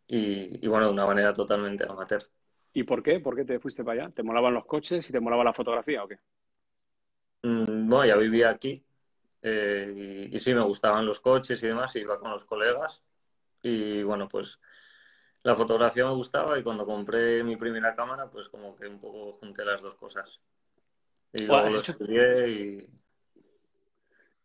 Y, 0.06 0.64
y, 0.64 0.68
bueno, 0.68 0.86
de 0.86 0.92
una 0.92 1.06
manera 1.06 1.34
totalmente 1.34 1.84
amateur. 1.88 2.24
¿Y 2.72 2.84
por 2.84 3.02
qué? 3.02 3.20
¿Por 3.20 3.36
qué 3.36 3.44
te 3.44 3.60
fuiste 3.60 3.84
para 3.84 4.04
allá? 4.04 4.14
¿Te 4.14 4.22
molaban 4.22 4.54
los 4.54 4.64
coches 4.64 5.08
y 5.08 5.12
te 5.12 5.20
molaba 5.20 5.44
la 5.44 5.52
fotografía 5.52 6.02
o 6.02 6.08
qué? 6.08 6.18
Mm, 7.42 7.88
bueno, 7.88 8.06
ya 8.06 8.16
vivía 8.16 8.50
aquí. 8.50 8.82
Eh, 9.42 10.28
y, 10.30 10.36
y 10.36 10.38
sí, 10.38 10.54
me 10.54 10.62
gustaban 10.62 11.06
los 11.06 11.20
coches 11.20 11.62
y 11.62 11.66
demás, 11.66 11.94
y 11.96 12.00
iba 12.00 12.18
con 12.18 12.30
los 12.30 12.44
colegas 12.44 13.00
y 13.62 14.02
bueno, 14.02 14.28
pues 14.28 14.58
la 15.42 15.54
fotografía 15.54 16.04
me 16.04 16.12
gustaba 16.12 16.58
y 16.58 16.62
cuando 16.62 16.84
compré 16.84 17.42
mi 17.42 17.56
primera 17.56 17.94
cámara, 17.94 18.28
pues 18.30 18.48
como 18.48 18.76
que 18.76 18.86
un 18.86 19.00
poco 19.00 19.32
junté 19.32 19.64
las 19.64 19.80
dos 19.80 19.94
cosas. 19.94 20.40
Y 21.32 21.44
luego 21.44 21.70
lo 21.70 21.78
hecho... 21.78 21.92
estudié 21.92 22.48
y... 22.48 22.88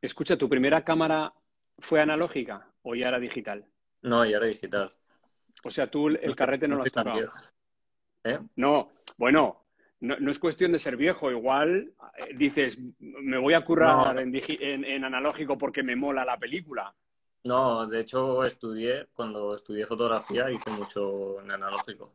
Escucha, 0.02 0.38
¿tu 0.38 0.48
primera 0.48 0.84
cámara 0.84 1.34
fue 1.80 2.00
analógica 2.00 2.72
o 2.84 2.96
ya 2.96 3.10
era 3.10 3.20
digital? 3.20 3.66
No, 4.04 4.24
ya 4.26 4.38
era 4.38 4.46
digital. 4.46 4.92
O 5.64 5.72
sea, 5.72 5.88
tú 5.88 6.10
el 6.10 6.36
carrete 6.36 6.68
no, 6.68 6.76
no 6.76 6.78
lo 6.78 6.84
has 6.84 6.92
tocado. 6.92 7.28
¿Eh? 8.24 8.40
No, 8.56 8.92
bueno, 9.18 9.66
no, 10.00 10.18
no, 10.20 10.32
es 10.32 10.40
cuestión 10.40 10.72
de 10.72 10.80
ser 10.80 10.96
viejo. 10.96 11.32
Igual 11.32 11.94
eh, 12.18 12.34
dices, 12.36 12.78
me 13.00 13.38
voy 13.38 13.54
a 13.56 13.66
currar 13.66 14.16
no. 14.16 14.22
en, 14.22 14.34
en, 14.36 14.86
en 14.86 15.04
analógico 15.04 15.58
porque 15.58 15.84
me 15.84 15.96
mola 15.96 16.24
la 16.24 16.38
película. 16.38 16.94
No, 17.46 17.86
de 17.86 18.00
hecho 18.00 18.44
estudié, 18.44 19.08
cuando 19.14 19.54
estudié 19.54 19.86
fotografía 19.86 20.50
hice 20.50 20.72
mucho 20.72 21.40
en 21.42 21.52
analógico. 21.52 22.12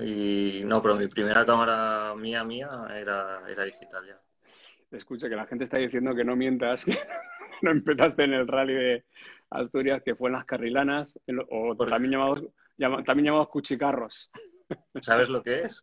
Y 0.00 0.62
no, 0.64 0.80
pero 0.80 0.94
mi 0.94 1.08
primera 1.08 1.44
cámara 1.44 2.14
mía, 2.14 2.44
mía, 2.44 2.86
era, 2.94 3.42
era 3.48 3.64
digital 3.64 4.06
ya. 4.06 4.18
Escucha, 4.96 5.28
que 5.28 5.34
la 5.34 5.46
gente 5.46 5.64
está 5.64 5.78
diciendo 5.78 6.14
que 6.14 6.22
no 6.24 6.36
mientas, 6.36 6.84
que 6.84 6.96
no 7.62 7.72
empezaste 7.72 8.22
en 8.22 8.34
el 8.34 8.46
rally 8.46 8.74
de 8.74 9.04
Asturias, 9.50 10.02
que 10.04 10.14
fue 10.14 10.28
en 10.28 10.34
las 10.34 10.44
carrilanas, 10.44 11.18
o 11.50 11.76
también 11.76 12.12
llamados, 12.12 12.44
también 13.04 13.26
llamados 13.26 13.48
cuchicarros. 13.48 14.30
¿Sabes 15.02 15.28
lo 15.28 15.42
que 15.42 15.62
es? 15.62 15.82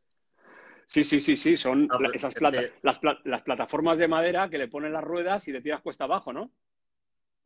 Sí, 0.85 1.03
sí, 1.03 1.19
sí, 1.19 1.35
sí, 1.35 1.57
son 1.57 1.89
esas 2.13 2.35
las, 2.81 3.41
plataformas 3.43 3.97
de 3.97 4.07
madera 4.07 4.49
que 4.49 4.57
le 4.57 4.69
ponen 4.69 4.93
las 4.93 5.03
ruedas 5.03 5.45
y 5.49 5.51
te 5.51 5.61
tiras 5.61 5.81
cuesta 5.81 6.05
abajo, 6.05 6.31
¿no? 6.31 6.51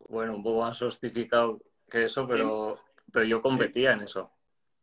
Bueno, 0.09 0.35
un 0.35 0.43
poco 0.43 0.61
más 0.61 0.77
sostificado 0.77 1.59
que 1.89 2.05
eso, 2.05 2.27
pero, 2.27 2.75
pero 3.11 3.25
yo 3.25 3.41
competía 3.41 3.93
en 3.93 4.01
eso. 4.01 4.31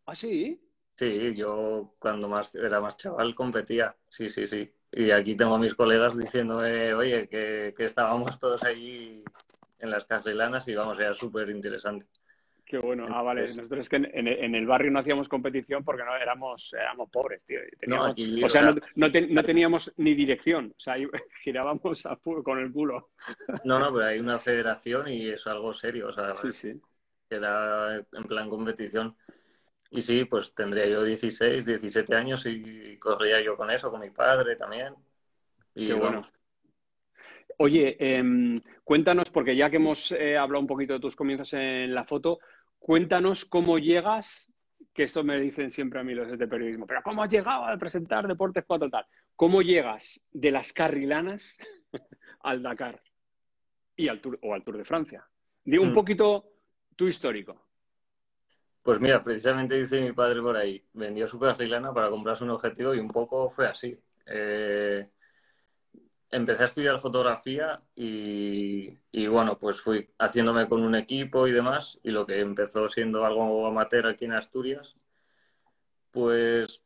¿Ah, 0.07 0.15
sí? 0.15 0.61
Sí, 0.97 1.35
yo 1.35 1.95
cuando 1.99 2.29
más 2.29 2.55
era 2.55 2.81
más 2.81 2.97
chaval 2.97 3.35
competía, 3.35 3.97
sí, 4.09 4.29
sí, 4.29 4.47
sí. 4.47 4.73
Y 4.93 5.11
aquí 5.11 5.35
tengo 5.37 5.55
a 5.55 5.59
mis 5.59 5.75
colegas 5.75 6.17
diciéndome, 6.17 6.95
oye, 6.95 7.29
que, 7.29 7.75
que 7.77 7.85
estábamos 7.87 8.39
todos 8.39 8.63
allí 8.65 9.25
en 9.79 9.91
las 9.91 10.05
carrilanas 10.05 10.69
y 10.69 10.75
vamos, 10.75 10.99
era 11.01 11.15
súper 11.15 11.51
interesante. 11.51 12.07
Qué 12.73 12.79
bueno. 12.79 13.07
Ah, 13.11 13.21
vale. 13.21 13.43
Nosotros 13.49 13.81
es 13.81 13.89
que 13.91 13.97
en, 13.97 14.55
el 14.55 14.67
barrio 14.67 14.91
no 14.91 15.01
hacíamos 15.01 15.29
competición 15.29 15.85
porque 15.85 16.05
no 16.05 16.17
éramos, 16.17 16.73
éramos 16.73 17.11
pobres, 17.11 17.43
tío. 17.45 17.61
o 18.43 18.49
sea, 18.49 18.75
no, 18.95 19.13
teníamos 19.45 19.93
ni 19.99 20.15
dirección. 20.15 20.73
O 20.75 20.81
sea, 20.81 20.95
girábamos 21.45 22.09
con 22.43 22.59
el 22.61 22.73
culo. 22.73 23.11
No, 23.65 23.79
no, 23.79 23.93
pero 23.93 24.07
hay 24.07 24.21
una 24.21 24.39
federación 24.39 25.07
y 25.09 25.29
es 25.29 25.47
algo 25.47 25.75
serio. 25.75 26.09
O 26.09 26.13
sea, 26.15 26.35
sí, 26.35 26.51
sí. 26.51 26.81
Queda 27.29 27.97
en 27.97 28.25
plan 28.25 28.49
competición. 28.49 29.19
Y 29.91 30.01
sí, 30.01 30.25
pues 30.25 30.55
tendría 30.55 30.87
yo 30.87 31.05
16, 31.05 31.67
17 31.67 32.15
años 32.15 32.47
y 32.47 32.97
corría 32.97 33.43
yo 33.43 33.55
con 33.55 33.71
eso, 33.71 33.91
con 33.91 34.01
mi 34.01 34.09
padre 34.09 34.57
también. 34.57 34.95
Y 35.75 35.89
Qué 35.89 35.93
bueno. 35.93 36.23
Oye, 37.59 37.97
em, 37.99 38.59
cuéntanos, 38.83 39.31
porque 39.31 39.55
ya 39.55 39.71
que 39.71 39.77
hemos 39.77 40.11
eh, 40.13 40.37
hablado 40.37 40.61
un 40.61 40.67
poquito 40.67 40.95
de 40.95 41.01
tus 41.01 41.15
comienzos 41.15 41.53
en 41.53 41.95
la 41.95 42.05
foto, 42.05 42.39
cuéntanos 42.83 43.45
cómo 43.45 43.79
llegas, 43.79 44.53
que 44.93 45.05
esto 45.05 45.23
me 45.23 45.41
dicen 45.41 45.71
siempre 45.71 46.01
a 46.01 46.03
mí 46.03 46.15
los 46.15 46.37
de 46.37 46.49
periodismo, 46.49 46.87
pero 46.87 47.01
¿cómo 47.03 47.23
has 47.23 47.31
llegado 47.31 47.65
a 47.65 47.77
presentar 47.79 48.27
Deportes 48.27 48.65
4 48.67 48.91
tal? 48.91 49.07
¿Cómo 49.37 49.63
llegas 49.63 50.27
de 50.33 50.51
las 50.51 50.73
carrilanas 50.73 51.57
al 52.41 52.63
Dakar 52.63 53.01
y 53.97 54.09
al 54.09 54.21
Tour, 54.21 54.39
o 54.43 54.53
al 54.53 54.65
Tour 54.65 54.77
de 54.77 54.85
Francia? 54.85 55.25
Digo 55.65 55.85
un 55.85 55.91
mm. 55.91 55.95
poquito 55.95 56.45
tu 56.97 57.07
histórico. 57.07 57.69
Pues 58.83 59.01
mira, 59.01 59.23
precisamente 59.23 59.77
dice 59.77 60.01
mi 60.01 60.13
padre 60.13 60.43
por 60.43 60.57
ahí, 60.57 60.85
vendió 60.93 61.29
su 61.29 61.39
carrilana 61.39 61.95
para 61.95 62.11
comprarse 62.11 62.43
un 62.43 62.51
objetivo 62.51 62.95
y 62.95 62.99
un 62.99 63.09
poco 63.09 63.49
fue 63.49 63.69
así. 63.69 63.97
Eh, 64.27 65.09
empecé 66.33 66.63
a 66.63 66.67
estudiar 66.67 66.99
fotografía 66.99 67.83
y, 67.95 68.97
bueno, 69.29 69.59
pues 69.59 69.81
fui 69.81 70.11
haciéndome 70.19 70.69
con 70.69 70.83
un 70.83 70.95
equipo 70.95 71.47
y 71.47 71.53
demás 71.53 72.01
y 72.03 72.11
lo 72.11 72.27
que 72.27 72.41
empezó 72.41 72.89
siendo 72.89 73.25
algo 73.25 73.67
amateur 73.67 74.07
aquí 74.07 74.25
en 74.25 74.33
Asturias, 74.33 74.97
pues 76.11 76.85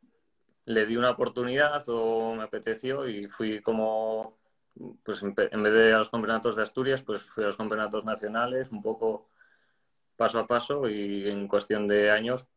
le 0.65 0.85
di 0.85 0.97
una 0.97 1.11
oportunidad 1.11 1.81
o 1.87 2.35
me 2.35 2.43
apeteció 2.43 3.07
y 3.07 3.27
fui 3.27 3.61
como, 3.61 4.37
pues 5.03 5.23
en 5.23 5.33
vez 5.33 5.73
de 5.73 5.93
a 5.93 5.99
los 5.99 6.09
campeonatos 6.09 6.57
de 6.57 6.63
Asturias, 6.63 7.03
pues 7.03 7.23
fui 7.23 7.43
a 7.43 7.47
los 7.47 7.57
campeonatos 7.57 8.03
nacionales, 8.05 8.71
un 8.71 8.81
poco 8.81 9.29
paso 10.17 10.39
a 10.39 10.47
paso 10.47 10.89
y 10.89 11.29
en 11.29 11.47
cuestión 11.47 11.87
de 11.87 12.11
años 12.11 12.47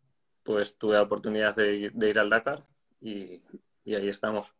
pues 0.43 0.77
tuve 0.77 0.95
la 0.95 1.03
oportunidad 1.03 1.55
de, 1.55 1.93
ir 1.95 2.19
al 2.19 2.31
Dakar 2.31 2.65
y, 3.01 3.43
ahí 3.87 4.09
estamos. 4.09 4.55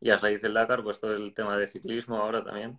Y 0.00 0.10
a 0.10 0.16
raíz 0.16 0.42
del 0.42 0.54
Dakar 0.54 0.82
pues 0.82 1.00
todo 1.00 1.14
el 1.14 1.34
tema 1.34 1.56
de 1.56 1.66
ciclismo 1.66 2.16
ahora 2.16 2.42
también. 2.44 2.78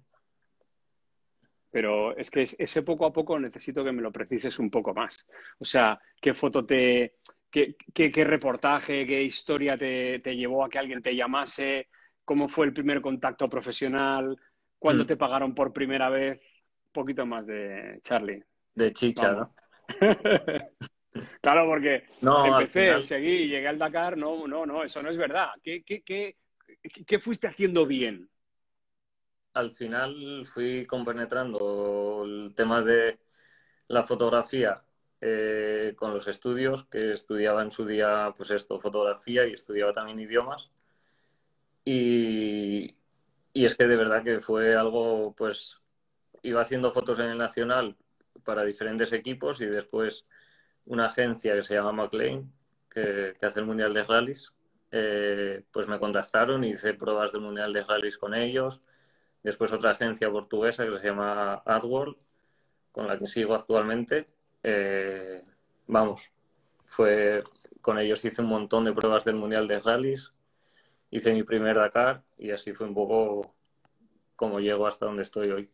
Pero 1.71 2.15
es 2.17 2.32
que 2.32 2.41
ese 2.41 2.82
poco 2.82 3.05
a 3.05 3.13
poco 3.13 3.39
necesito 3.39 3.84
que 3.84 3.91
me 3.91 4.01
lo 4.01 4.12
precises 4.12 4.58
un 4.60 4.69
poco 4.71 4.93
más. 4.93 5.27
O 5.60 5.65
sea, 5.65 5.99
¿qué 6.19 6.34
foto 6.34 6.65
te... 6.65 7.17
qué, 7.51 7.75
qué, 7.93 8.23
reportaje, 8.23 9.05
qué 9.05 9.21
historia 9.21 9.77
te, 9.77 10.19
llevó 10.36 10.63
a 10.63 10.69
que 10.69 10.79
alguien 10.79 11.01
te 11.01 11.15
llamase? 11.15 11.89
¿Cómo 12.25 12.47
fue 12.47 12.65
el 12.65 12.73
primer 12.73 13.01
contacto 13.01 13.47
profesional? 13.47 14.36
¿Cuándo 14.79 15.03
mm. 15.03 15.08
te 15.08 15.17
pagaron 15.17 15.53
por 15.53 15.71
primera 15.71 16.10
vez? 16.10 16.39
Un 16.88 16.91
poquito 16.91 17.25
más 17.25 17.45
de 17.45 17.99
Charlie. 18.03 18.43
De 18.73 18.91
chicha, 18.91 19.32
¿no? 19.32 19.53
claro, 21.41 21.67
porque 21.67 22.03
empecé, 22.21 23.03
seguí, 23.03 23.47
llegué 23.47 23.67
al 23.67 23.77
Dakar. 23.77 24.17
No, 24.17 24.47
no, 24.47 24.65
no, 24.65 24.84
eso 24.84 25.03
no 25.03 25.10
es 25.10 25.17
verdad. 25.17 25.49
¿Qué, 25.62 25.84
qué, 25.84 26.01
qué, 26.01 26.36
fuiste 27.19 27.47
haciendo 27.47 27.85
bien? 27.85 28.29
Al 29.53 29.71
final 29.71 30.45
fui 30.45 30.85
compenetrando 30.85 32.23
el 32.25 32.53
tema 32.55 32.81
de 32.81 33.19
la 33.87 34.03
fotografía 34.03 34.83
eh, 35.21 35.93
con 35.97 36.13
los 36.13 36.27
estudios, 36.27 36.85
que 36.85 37.13
estudiaba 37.13 37.61
en 37.63 37.71
su 37.71 37.85
día, 37.85 38.33
pues 38.37 38.51
esto, 38.51 38.79
fotografía 38.79 39.45
y 39.47 39.53
estudiaba 39.53 39.91
también 39.93 40.19
idiomas. 40.19 40.71
Y, 41.83 42.95
y 43.53 43.65
es 43.65 43.75
que 43.75 43.87
de 43.87 43.95
verdad 43.95 44.23
que 44.23 44.39
fue 44.39 44.75
algo, 44.75 45.33
pues, 45.35 45.79
iba 46.43 46.61
haciendo 46.61 46.91
fotos 46.91 47.19
en 47.19 47.25
el 47.25 47.37
Nacional 47.37 47.97
para 48.43 48.63
diferentes 48.63 49.11
equipos 49.13 49.61
y 49.61 49.65
después 49.65 50.23
una 50.85 51.07
agencia 51.07 51.55
que 51.55 51.63
se 51.63 51.75
llama 51.75 51.91
McLean, 51.91 52.51
que, 52.89 53.35
hace 53.41 53.59
el 53.59 53.65
Mundial 53.65 53.93
de 53.93 54.03
Rallys, 54.03 54.53
eh, 54.91 55.63
pues 55.71 55.88
me 55.88 55.99
contactaron 55.99 56.63
hice 56.63 56.93
pruebas 56.93 57.32
del 57.32 57.41
Mundial 57.41 57.73
de 57.73 57.84
Rallys 57.84 58.17
con 58.17 58.34
ellos. 58.34 58.82
Después 59.43 59.71
otra 59.71 59.91
agencia 59.91 60.30
portuguesa 60.30 60.86
que 60.86 60.99
se 60.99 61.08
llama 61.08 61.62
AdWorld, 61.65 62.17
con 62.91 63.08
la 63.08 63.17
que 63.17 63.25
sigo 63.25 63.56
actualmente. 63.56 64.25
Eh, 64.63 65.41
vamos, 65.88 66.32
fue 66.86 67.43
con 67.82 67.97
ellos 67.97 68.23
hice 68.25 68.41
un 68.41 68.49
montón 68.49 68.84
de 68.84 68.93
pruebas 68.93 69.23
del 69.23 69.36
Mundial 69.36 69.67
de 69.67 69.80
Rallys, 69.80 70.34
hice 71.12 71.34
mi 71.34 71.43
primer 71.43 71.78
Dakar 71.78 72.23
y 72.38 72.52
así 72.52 72.73
fue 72.73 72.88
un 72.88 72.93
poco 72.93 73.56
como 74.36 74.60
llego 74.60 74.86
hasta 74.86 75.06
donde 75.06 75.23
estoy 75.23 75.52
hoy. 75.52 75.69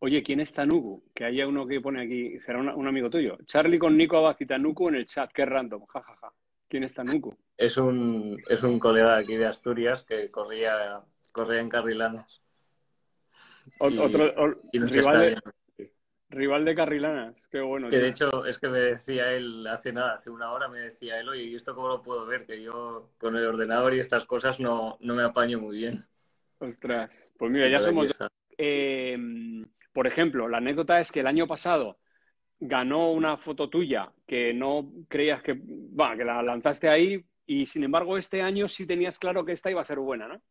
Oye, 0.00 0.22
¿quién 0.22 0.40
es 0.40 0.52
Tanuku? 0.52 1.02
Que 1.14 1.24
haya 1.24 1.48
uno 1.48 1.66
que 1.66 1.80
pone 1.80 2.02
aquí, 2.02 2.38
será 2.40 2.60
un 2.60 2.86
amigo 2.86 3.08
tuyo. 3.08 3.38
Charlie 3.46 3.78
con 3.78 3.96
Nico 3.96 4.34
Tanuku 4.46 4.88
en 4.88 4.96
el 4.96 5.06
chat, 5.06 5.32
qué 5.32 5.46
random, 5.46 5.86
jajaja. 5.86 6.16
Ja, 6.20 6.28
ja. 6.28 6.45
¿Quién 6.68 6.84
es 6.84 6.94
Tanuku? 6.94 7.36
Es 7.56 7.76
un, 7.76 8.42
es 8.48 8.62
un 8.62 8.78
colega 8.78 9.16
de 9.16 9.22
aquí 9.22 9.36
de 9.36 9.46
Asturias 9.46 10.04
que 10.04 10.30
corría, 10.30 11.00
corría 11.32 11.60
en 11.60 11.68
Carrilanas. 11.68 12.42
otro 13.78 14.08
rival, 14.08 14.58
de, 14.72 15.92
rival, 16.30 16.64
de, 16.64 16.74
Carrilanas, 16.74 17.48
qué 17.48 17.60
bueno. 17.60 17.88
Que 17.88 17.98
de 17.98 18.08
hecho 18.08 18.44
es 18.44 18.58
que 18.58 18.68
me 18.68 18.80
decía 18.80 19.32
él 19.32 19.66
hace 19.66 19.92
nada, 19.92 20.14
hace 20.14 20.30
una 20.30 20.50
hora 20.50 20.68
me 20.68 20.80
decía 20.80 21.20
él, 21.20 21.28
oye, 21.28 21.44
¿y 21.44 21.54
esto 21.54 21.74
cómo 21.74 21.88
lo 21.88 22.02
puedo 22.02 22.26
ver? 22.26 22.44
Que 22.46 22.60
yo 22.60 23.10
con 23.18 23.36
el 23.36 23.46
ordenador 23.46 23.94
y 23.94 24.00
estas 24.00 24.24
cosas 24.24 24.58
no, 24.58 24.98
no 25.00 25.14
me 25.14 25.22
apaño 25.22 25.60
muy 25.60 25.78
bien. 25.78 26.04
Ostras, 26.58 27.30
pues 27.38 27.50
mira, 27.50 27.68
ya 27.68 27.80
somos... 27.80 28.16
Eh, 28.58 29.16
por 29.92 30.06
ejemplo, 30.06 30.48
la 30.48 30.58
anécdota 30.58 31.00
es 31.00 31.12
que 31.12 31.20
el 31.20 31.26
año 31.26 31.46
pasado 31.46 31.98
ganó 32.60 33.12
una 33.12 33.36
foto 33.36 33.68
tuya 33.68 34.12
que 34.26 34.54
no 34.54 34.90
creías 35.08 35.42
que, 35.42 35.54
que 35.58 36.24
la 36.24 36.42
lanzaste 36.42 36.88
ahí 36.88 37.24
y 37.46 37.66
sin 37.66 37.84
embargo 37.84 38.16
este 38.16 38.42
año 38.42 38.66
sí 38.68 38.86
tenías 38.86 39.18
claro 39.18 39.44
que 39.44 39.52
esta 39.52 39.70
iba 39.70 39.80
a 39.80 39.84
ser 39.84 39.98
buena, 39.98 40.28
¿no? 40.28 40.42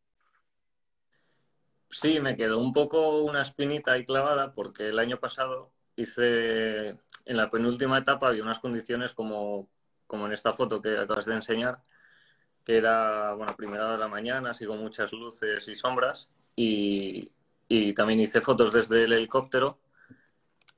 Sí, 1.90 2.20
me 2.20 2.36
quedó 2.36 2.60
un 2.60 2.74
poco 2.74 3.24
una 3.24 3.42
espinita 3.42 3.94
ahí 3.94 4.06
clavada 4.06 4.54
porque 4.54 4.90
el 4.90 5.00
año 5.00 5.20
pasado 5.20 5.72
hice, 5.96 6.90
en 6.90 7.38
la 7.38 7.50
penúltima 7.50 8.00
etapa 8.00 8.28
había 8.28 8.44
unas 8.44 8.60
condiciones 8.60 9.14
como, 9.14 9.70
como 10.06 10.26
en 10.26 10.34
esta 10.34 10.54
foto 10.54 10.82
que 10.82 10.98
acabas 10.98 11.26
de 11.26 11.36
enseñar, 11.36 11.82
que 12.64 12.78
era, 12.78 13.34
bueno, 13.34 13.56
primera 13.56 13.92
de 13.92 13.98
la 13.98 14.08
mañana, 14.08 14.52
así 14.52 14.66
con 14.66 14.80
muchas 14.80 15.14
luces 15.14 15.68
y 15.68 15.76
sombras 15.76 16.34
y 16.56 17.32
también 17.94 18.20
hice 18.20 18.42
fotos 18.42 18.74
desde 18.74 19.06
el 19.06 19.14
helicóptero 19.14 19.80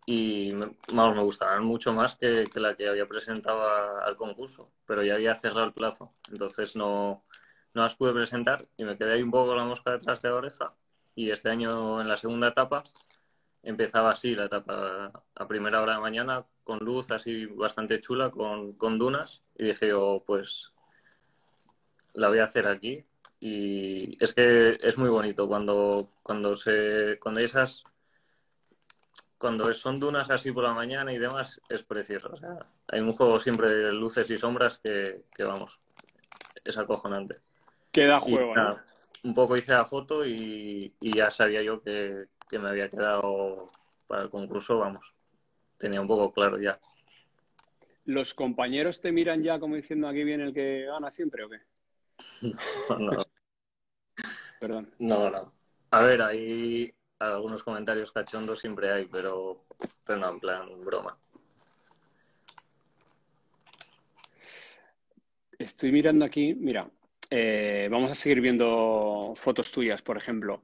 y 0.10 0.54
vamos, 0.94 1.18
me 1.18 1.22
gustaban 1.22 1.66
mucho 1.66 1.92
más 1.92 2.16
que, 2.16 2.50
la 2.56 2.76
que 2.76 2.88
había 2.88 3.06
presentado 3.06 3.62
al 4.02 4.16
concurso, 4.16 4.72
pero 4.86 5.04
ya 5.04 5.16
había 5.16 5.36
cerrado 5.36 5.66
el 5.66 5.74
plazo, 5.74 6.14
entonces 6.32 6.78
no, 6.78 7.26
no 7.74 7.82
las 7.82 7.96
pude 7.96 8.14
presentar 8.14 8.66
y 8.78 8.86
me 8.86 8.98
quedé 8.98 9.16
ahí 9.16 9.22
un 9.22 9.32
poco 9.32 9.54
la 9.54 9.66
mosca 9.66 9.92
detrás 9.92 10.22
de 10.22 10.30
la 10.30 10.36
oreja. 10.36 10.74
Y 11.14 11.30
este 11.30 11.50
año 11.50 12.00
en 12.00 12.08
la 12.08 12.16
segunda 12.16 12.48
etapa 12.48 12.84
empezaba 13.64 14.12
así 14.12 14.34
la 14.34 14.46
etapa 14.46 15.12
a 15.36 15.48
primera 15.48 15.82
hora 15.82 15.96
de 15.96 16.00
mañana 16.00 16.46
con 16.64 16.80
luz 16.80 17.12
así 17.12 17.46
bastante 17.46 18.00
chula, 18.00 18.32
con, 18.32 18.74
con 18.74 18.98
dunas 18.98 19.42
y 19.58 19.66
dije 19.66 19.90
yo 19.90 20.24
pues 20.26 20.72
la 22.14 22.30
voy 22.30 22.40
a 22.40 22.46
hacer 22.46 22.68
aquí. 22.68 23.04
Y 23.42 24.24
es 24.24 24.34
que 24.34 24.78
es 24.82 24.98
muy 24.98 25.10
bonito 25.10 25.50
cuando, 25.50 26.12
cuando 26.24 26.56
se 26.56 27.20
cuando 27.20 27.42
esas 27.42 27.84
cuando 29.38 29.72
son 29.74 30.00
dunas 30.00 30.30
así 30.30 30.52
por 30.52 30.64
la 30.64 30.74
mañana 30.74 31.14
y 31.14 31.18
demás 31.18 31.62
es 31.70 31.84
precioso. 31.84 32.34
hay 32.88 33.00
un 33.00 33.14
juego 33.14 33.40
siempre 33.40 33.72
de 33.72 33.94
luces 33.94 34.30
y 34.30 34.38
sombras 34.38 34.80
que, 34.80 35.24
vamos, 35.40 35.80
es 36.64 36.78
acojonante. 36.78 37.38
Queda 37.92 38.20
juego, 38.20 38.54
un 39.24 39.34
poco 39.34 39.58
hice 39.58 39.74
la 39.74 39.86
foto 39.86 40.26
y, 40.26 40.94
ya 41.00 41.30
sabía 41.30 41.62
yo 41.62 41.82
que, 41.82 42.28
me 42.52 42.70
había 42.70 42.90
quedado 42.90 43.66
para 44.08 44.24
el 44.24 44.30
concurso, 44.30 44.80
vamos, 44.80 45.14
tenía 45.78 46.02
un 46.02 46.08
poco 46.08 46.32
claro 46.32 46.60
ya. 46.60 46.80
¿Los 48.06 48.34
compañeros 48.34 49.02
te 49.02 49.12
miran 49.12 49.44
ya 49.44 49.60
como 49.60 49.76
diciendo 49.76 50.08
aquí 50.08 50.24
viene 50.24 50.46
el 50.46 50.54
que 50.54 50.86
gana 50.86 51.12
siempre 51.12 51.44
o 51.44 51.50
qué? 51.50 51.60
No, 52.90 53.00
no. 53.00 53.20
Perdón. 54.60 54.92
No, 54.98 55.30
no. 55.30 55.54
A 55.92 56.02
ver, 56.04 56.22
hay 56.22 56.97
algunos 57.20 57.64
comentarios 57.64 58.12
cachondos 58.12 58.60
siempre 58.60 58.92
hay, 58.92 59.06
pero, 59.06 59.58
pero 60.06 60.20
no, 60.20 60.30
en 60.30 60.40
plan 60.40 60.86
broma. 60.86 61.18
Estoy 65.58 65.92
mirando 65.92 66.24
aquí, 66.24 66.54
mira, 66.54 66.90
eh, 67.30 67.88
vamos 67.92 68.12
a 68.12 68.16
seguir 68.16 68.42
viendo 68.42 69.34
fotos 69.36 69.72
tuyas, 69.72 70.02
por 70.02 70.18
ejemplo, 70.18 70.62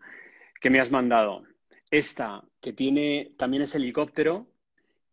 que 0.62 0.70
me 0.70 0.80
has 0.80 0.92
mandado. 0.92 1.44
Esta, 1.90 2.44
que 2.62 2.74
tiene, 2.74 3.34
también 3.38 3.64
es 3.64 3.76
helicóptero 3.76 4.48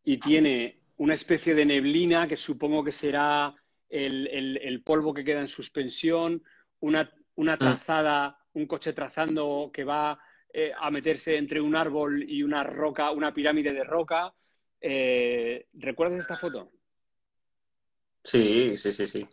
y 0.04 0.18
tiene 0.18 0.80
una 0.98 1.14
especie 1.14 1.54
de 1.54 1.64
neblina 1.64 2.28
que 2.28 2.36
supongo 2.36 2.84
que 2.84 2.92
será 2.92 3.54
el, 3.88 4.82
polvo 4.84 5.14
que 5.14 5.24
queda 5.24 5.40
en 5.40 5.48
suspensión, 5.48 6.42
una, 6.80 7.10
una 7.34 7.56
mm. 7.56 7.58
trazada, 7.58 8.38
un 8.52 8.66
coche 8.66 8.92
trazando 8.92 9.70
que 9.72 9.84
va 9.84 10.18
eh, 10.52 10.72
a 10.78 10.90
meterse 10.90 11.36
entre 11.36 11.60
un 11.60 11.76
árbol 11.76 12.22
y 12.22 12.42
una 12.42 12.64
roca, 12.64 13.10
una 13.10 13.32
pirámide 13.32 13.72
de 13.72 13.84
roca. 13.84 14.32
Eh, 14.80 15.66
¿Recuerdas 15.74 16.18
esta 16.20 16.36
foto? 16.36 16.70
Sí, 18.24 18.76
sí, 18.76 18.92
sí, 18.92 19.06
sí. 19.06 19.28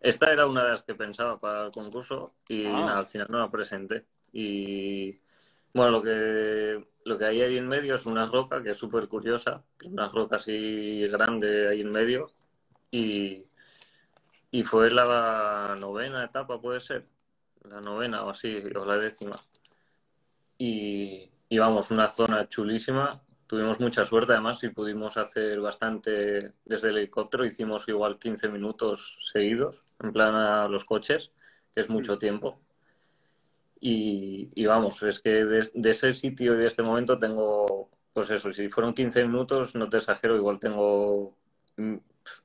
Esta 0.00 0.32
era 0.32 0.46
una 0.46 0.64
de 0.64 0.70
las 0.70 0.82
que 0.82 0.94
pensaba 0.94 1.38
para 1.40 1.66
el 1.66 1.72
concurso 1.72 2.34
y 2.48 2.66
ah. 2.66 2.98
al 2.98 3.06
final 3.06 3.26
no 3.30 3.38
la 3.38 3.50
presenté. 3.50 4.04
Y 4.32 5.18
bueno, 5.72 5.90
lo 5.92 6.02
que, 6.02 6.86
lo 7.04 7.18
que 7.18 7.24
hay 7.24 7.42
ahí 7.42 7.56
en 7.56 7.68
medio 7.68 7.94
es 7.94 8.06
una 8.06 8.26
roca 8.26 8.62
que 8.62 8.70
es 8.70 8.76
súper 8.76 9.08
curiosa, 9.08 9.64
una 9.84 10.08
roca 10.08 10.36
así 10.36 11.06
grande 11.08 11.68
ahí 11.68 11.80
en 11.80 11.90
medio. 11.90 12.30
Y, 12.90 13.44
y 14.50 14.62
fue 14.62 14.90
la 14.90 15.76
novena 15.78 16.24
etapa, 16.24 16.60
puede 16.60 16.80
ser, 16.80 17.06
la 17.64 17.80
novena 17.80 18.24
o 18.24 18.30
así, 18.30 18.62
o 18.74 18.84
la 18.84 18.96
décima. 18.96 19.36
Y, 20.58 21.30
y 21.48 21.58
vamos, 21.58 21.90
una 21.90 22.08
zona 22.08 22.48
chulísima, 22.48 23.22
tuvimos 23.46 23.80
mucha 23.80 24.04
suerte 24.04 24.32
además 24.32 24.62
y 24.64 24.68
pudimos 24.70 25.16
hacer 25.16 25.60
bastante 25.60 26.52
desde 26.64 26.88
el 26.90 26.98
helicóptero. 26.98 27.44
Hicimos 27.44 27.88
igual 27.88 28.18
15 28.18 28.48
minutos 28.48 29.18
seguidos, 29.32 29.86
en 30.02 30.12
plan 30.12 30.34
a 30.34 30.68
los 30.68 30.84
coches, 30.84 31.32
que 31.74 31.80
es 31.80 31.88
mucho 31.88 32.16
mm. 32.16 32.18
tiempo. 32.18 32.60
Y, 33.78 34.66
vamos, 34.66 35.02
es 35.02 35.20
que 35.20 35.44
de, 35.44 35.90
ese 35.90 36.12
sitio 36.14 36.54
y 36.54 36.56
de 36.56 36.66
este 36.66 36.82
momento 36.82 37.18
tengo, 37.18 37.90
pues 38.12 38.30
eso, 38.30 38.52
si 38.52 38.68
fueron 38.68 38.94
15 38.94 39.24
minutos, 39.26 39.76
no 39.76 39.88
te 39.88 39.98
exagero, 39.98 40.34
igual 40.34 40.58
tengo, 40.58 41.36
mm, 41.76 41.96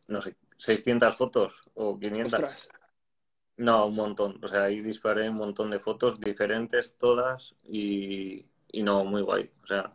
no 0.08 0.22
sé, 0.22 0.36
600 0.58 1.16
fotos 1.16 1.64
o 1.74 1.98
500. 1.98 2.42
No, 3.62 3.86
un 3.86 3.96
montón. 3.96 4.40
O 4.42 4.48
sea, 4.48 4.64
ahí 4.64 4.82
disparé 4.82 5.30
un 5.30 5.36
montón 5.36 5.70
de 5.70 5.80
fotos 5.80 6.20
diferentes, 6.20 6.98
todas, 6.98 7.56
y, 7.64 8.44
y 8.72 8.82
no, 8.82 9.06
muy 9.06 9.22
guay. 9.22 9.52
O 9.62 9.68
sea, 9.68 9.94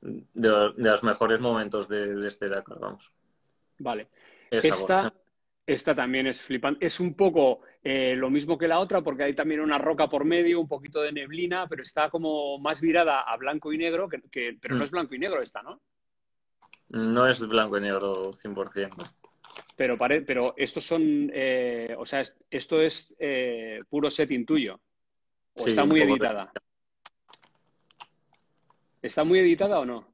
de, 0.00 0.72
los 0.76 1.04
mejores 1.04 1.40
momentos 1.40 1.86
de, 1.86 2.26
este 2.26 2.48
Dakar, 2.48 2.80
vamos. 2.80 3.12
Vale. 3.78 4.08
esta, 4.50 5.14
esta 5.64 5.94
también 5.94 6.26
es 6.26 6.42
flipante. 6.42 6.84
Es 6.84 6.98
un 6.98 7.14
poco 7.14 7.60
eh, 7.84 8.16
lo 8.16 8.30
mismo 8.30 8.58
que 8.58 8.66
la 8.66 8.80
otra, 8.80 9.00
porque 9.00 9.22
hay 9.22 9.34
también 9.36 9.60
una 9.60 9.78
roca 9.78 10.08
por 10.08 10.24
medio, 10.24 10.58
un 10.58 10.66
poquito 10.66 11.02
de 11.02 11.12
neblina, 11.12 11.68
pero 11.68 11.84
está 11.84 12.10
como 12.10 12.58
más 12.58 12.80
virada 12.80 13.20
a 13.20 13.36
blanco 13.36 13.72
y 13.72 13.78
negro, 13.78 14.08
que, 14.08 14.58
pero 14.60 14.74
no 14.74 14.80
mm. 14.80 14.84
es 14.84 14.90
blanco 14.90 15.14
y 15.14 15.20
negro 15.20 15.40
esta, 15.40 15.62
¿no? 15.62 15.80
No 16.88 17.28
es 17.28 17.46
blanco 17.46 17.78
y 17.78 17.82
negro 17.82 18.32
100%. 18.32 19.21
Pero, 19.76 19.96
pero 19.98 20.54
estos 20.56 20.84
son, 20.84 21.30
eh, 21.32 21.94
o 21.98 22.04
sea, 22.04 22.22
esto 22.50 22.80
es 22.80 23.14
eh, 23.18 23.80
puro 23.88 24.10
setting 24.10 24.44
tuyo. 24.44 24.80
¿O 25.54 25.66
está 25.66 25.84
muy 25.84 26.02
editada? 26.02 26.52
¿Está 29.00 29.24
muy 29.24 29.38
editada 29.38 29.80
o 29.80 29.84
no? 29.84 30.06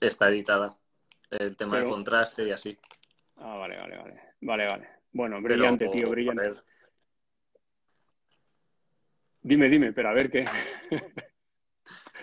Está 0.00 0.28
editada. 0.28 0.76
El 1.30 1.56
tema 1.56 1.78
de 1.78 1.84
contraste 1.84 2.44
y 2.44 2.50
así. 2.50 2.78
Ah, 3.36 3.56
vale, 3.56 3.76
vale, 3.76 3.96
vale. 3.96 4.20
Vale, 4.40 4.66
vale. 4.66 4.88
Bueno, 5.12 5.40
brillante, 5.40 5.88
tío, 5.88 6.10
brillante. 6.10 6.60
Dime, 9.42 9.68
dime, 9.68 9.92
pero 9.92 10.08
a 10.08 10.12
ver 10.12 10.30
qué. 10.30 10.44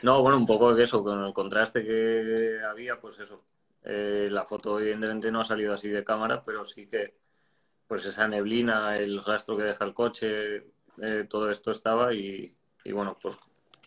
no, 0.03 0.21
bueno, 0.21 0.37
un 0.37 0.45
poco 0.45 0.73
de 0.73 0.83
eso, 0.83 1.03
con 1.03 1.23
el 1.23 1.33
contraste 1.33 1.83
que 1.83 2.59
había, 2.65 2.99
pues 2.99 3.19
eso. 3.19 3.45
Eh, 3.84 4.27
la 4.32 4.45
foto 4.45 4.80
evidentemente 4.80 5.32
no 5.32 5.41
ha 5.41 5.45
salido 5.45 5.73
así 5.73 5.89
de 5.89 6.03
cámara, 6.03 6.41
pero 6.43 6.65
sí 6.65 6.88
que 6.88 7.15
pues 7.88 8.05
esa 8.05 8.27
neblina, 8.27 8.97
el 8.97 9.23
rastro 9.23 9.57
que 9.57 9.63
deja 9.63 9.84
el 9.84 9.95
coche, 9.95 10.63
eh, 11.01 11.25
todo 11.27 11.49
esto 11.49 11.71
estaba 11.71 12.13
y, 12.13 12.53
y, 12.84 12.91
bueno, 12.91 13.17
pues 13.19 13.38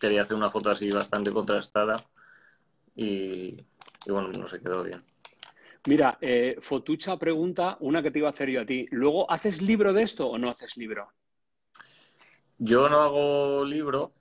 quería 0.00 0.22
hacer 0.22 0.36
una 0.36 0.50
foto 0.50 0.70
así 0.70 0.90
bastante 0.90 1.30
contrastada 1.30 1.96
y, 2.96 3.56
bueno, 4.06 4.28
no 4.32 4.48
se 4.48 4.60
quedó 4.60 4.82
bien. 4.82 5.02
Mira, 5.86 6.18
eh, 6.20 6.56
Fotucha 6.60 7.16
pregunta 7.16 7.76
una 7.80 8.02
que 8.02 8.10
te 8.10 8.18
iba 8.18 8.28
a 8.28 8.32
hacer 8.32 8.50
yo 8.50 8.60
a 8.60 8.66
ti. 8.66 8.86
¿Luego 8.90 9.30
haces 9.30 9.62
libro 9.62 9.92
de 9.92 10.02
esto 10.02 10.28
o 10.28 10.38
no 10.38 10.50
haces 10.50 10.76
libro? 10.76 11.08
Yo 12.58 12.88
no 12.88 13.00
hago 13.00 13.64
libro, 13.64 14.12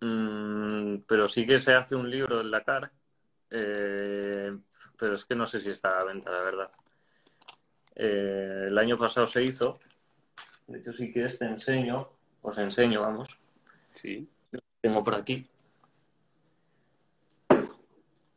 mm, 0.00 0.98
pero 1.06 1.28
sí 1.28 1.46
que 1.46 1.58
se 1.58 1.74
hace 1.74 1.94
un 1.94 2.10
libro 2.10 2.38
del 2.38 2.50
Dakar. 2.50 2.92
Eh, 3.50 4.56
pero 4.98 5.14
es 5.14 5.24
que 5.24 5.34
no 5.34 5.46
sé 5.46 5.60
si 5.60 5.70
está 5.70 5.90
a 5.90 5.98
la 5.98 6.04
venta, 6.04 6.30
la 6.30 6.42
verdad. 6.42 6.70
Eh, 7.94 8.66
el 8.68 8.78
año 8.78 8.96
pasado 8.96 9.26
se 9.26 9.42
hizo. 9.42 9.78
De 10.66 10.78
hecho, 10.78 10.92
si 10.92 11.12
quieres 11.12 11.38
te 11.38 11.44
enseño, 11.46 12.08
os 12.42 12.58
enseño, 12.58 13.02
vamos. 13.02 13.38
Sí 13.94 14.28
tengo 14.86 15.02
por 15.02 15.16
aquí. 15.16 15.44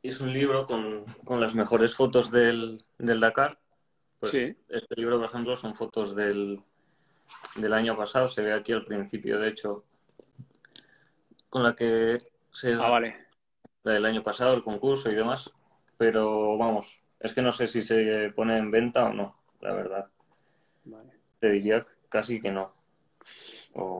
Es 0.01 0.19
un 0.19 0.33
libro 0.33 0.65
con, 0.65 1.39
las 1.39 1.53
mejores 1.53 1.93
fotos 1.93 2.31
del, 2.31 2.83
Dakar. 2.97 3.59
Pues 4.19 4.33
Este 4.33 4.95
libro, 4.95 5.19
por 5.19 5.29
ejemplo, 5.29 5.55
son 5.55 5.75
fotos 5.75 6.15
del, 6.15 6.59
del 7.55 7.73
año 7.73 7.95
pasado. 7.95 8.27
Se 8.27 8.41
ve 8.41 8.53
aquí 8.53 8.71
al 8.71 8.83
principio, 8.83 9.39
de 9.39 9.49
hecho, 9.49 9.85
con 11.49 11.61
la 11.61 11.75
que 11.75 12.17
se. 12.51 12.73
Ah, 12.73 12.89
vale. 12.89 13.27
La 13.83 13.93
del 13.93 14.05
año 14.07 14.23
pasado, 14.23 14.55
el 14.55 14.63
concurso 14.63 15.11
y 15.11 15.15
demás. 15.15 15.51
Pero 15.99 16.57
vamos, 16.57 16.99
es 17.19 17.33
que 17.33 17.41
no 17.41 17.51
sé 17.51 17.67
si 17.67 17.83
se 17.83 18.31
pone 18.35 18.57
en 18.57 18.71
venta 18.71 19.05
o 19.09 19.13
no, 19.13 19.35
la 19.59 19.73
verdad. 19.73 20.09
Te 21.39 21.51
diría 21.51 21.85
casi 22.07 22.39
que 22.39 22.51
no. 22.51 22.73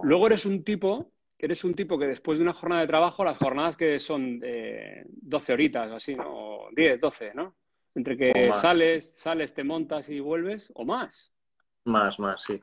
Luego 0.02 0.28
eres 0.28 0.46
un 0.46 0.64
tipo 0.64 1.12
eres 1.40 1.64
un 1.64 1.74
tipo 1.74 1.98
que 1.98 2.08
después 2.08 2.38
de 2.38 2.44
una 2.44 2.54
jornada 2.54 2.82
de 2.82 2.88
trabajo, 2.88 3.24
las 3.24 3.38
jornadas 3.38 3.78
que 3.78 3.98
son 4.00 4.42
eh, 4.44 5.06
12 5.08 5.54
horitas 5.54 5.90
o 5.92 5.96
así, 5.96 6.16
¿no? 6.16 6.68
10, 6.76 7.00
12, 7.00 7.34
¿no? 7.34 7.56
Entre 7.96 8.18
que 8.18 8.52
sales, 8.54 9.14
sales, 9.16 9.54
te 9.54 9.64
montas 9.64 10.10
y 10.10 10.20
vuelves, 10.20 10.72
o 10.76 10.86
más. 10.86 11.34
Más, 11.86 12.20
más, 12.20 12.44
sí. 12.44 12.62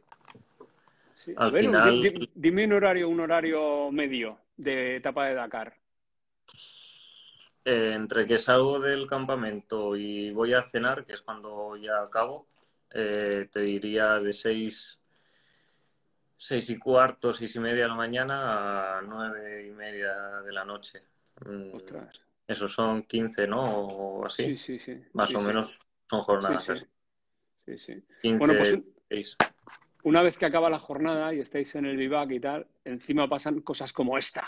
Al 1.37 1.53
final... 1.53 2.29
Dime 2.35 2.67
un 2.67 2.73
horario, 2.75 3.09
un 3.09 3.21
horario 3.21 3.91
medio 3.91 4.39
de 4.57 4.97
etapa 4.97 5.27
de 5.27 5.35
Dakar. 5.35 5.75
Eh, 7.69 7.95
entre 7.95 8.27
que 8.27 8.39
salgo 8.39 8.79
del 8.79 9.09
campamento 9.09 9.97
y 9.97 10.31
voy 10.31 10.55
a 10.55 10.63
cenar, 10.63 11.05
que 11.05 11.15
es 11.15 11.23
cuando 11.23 11.77
ya 11.77 12.01
acabo, 12.01 12.47
eh, 12.91 13.49
te 13.51 13.61
diría 13.61 14.21
de 14.21 14.33
6 14.33 15.01
seis 16.37 16.71
y 16.71 16.79
cuarto, 16.79 17.33
seis 17.33 17.57
y 17.57 17.61
media 17.61 17.83
de 17.83 17.89
la 17.89 17.95
mañana 17.95 18.99
a 18.99 19.03
nueve 19.03 19.67
y 19.67 19.73
media 19.73 20.15
de 20.43 20.53
la 20.53 20.65
noche. 20.65 21.03
Mm, 21.45 21.79
Esos 22.47 22.73
son 22.73 23.03
15, 23.03 23.49
¿no? 23.49 23.63
O 23.65 24.27
así. 24.27 24.57
Sí, 24.57 24.57
sí, 24.57 24.79
sí. 24.79 25.05
Más 25.15 25.35
o 25.35 25.41
menos 25.41 25.81
son 26.09 26.23
jornadas 26.23 26.87
sí, 27.65 27.79
sí. 27.79 28.05
bueno, 28.39 28.55
pues 28.59 29.37
una 30.05 30.23
vez 30.23 30.39
que 30.39 30.47
acaba 30.47 30.71
la 30.71 30.79
jornada 30.79 31.35
y 31.35 31.41
estáis 31.41 31.75
en 31.75 31.87
el 31.87 31.97
vivac 31.97 32.31
y 32.31 32.39
tal, 32.39 32.67
encima 32.85 33.29
pasan 33.29 33.61
cosas 33.61 33.93
como 33.93 34.17
esta. 34.17 34.47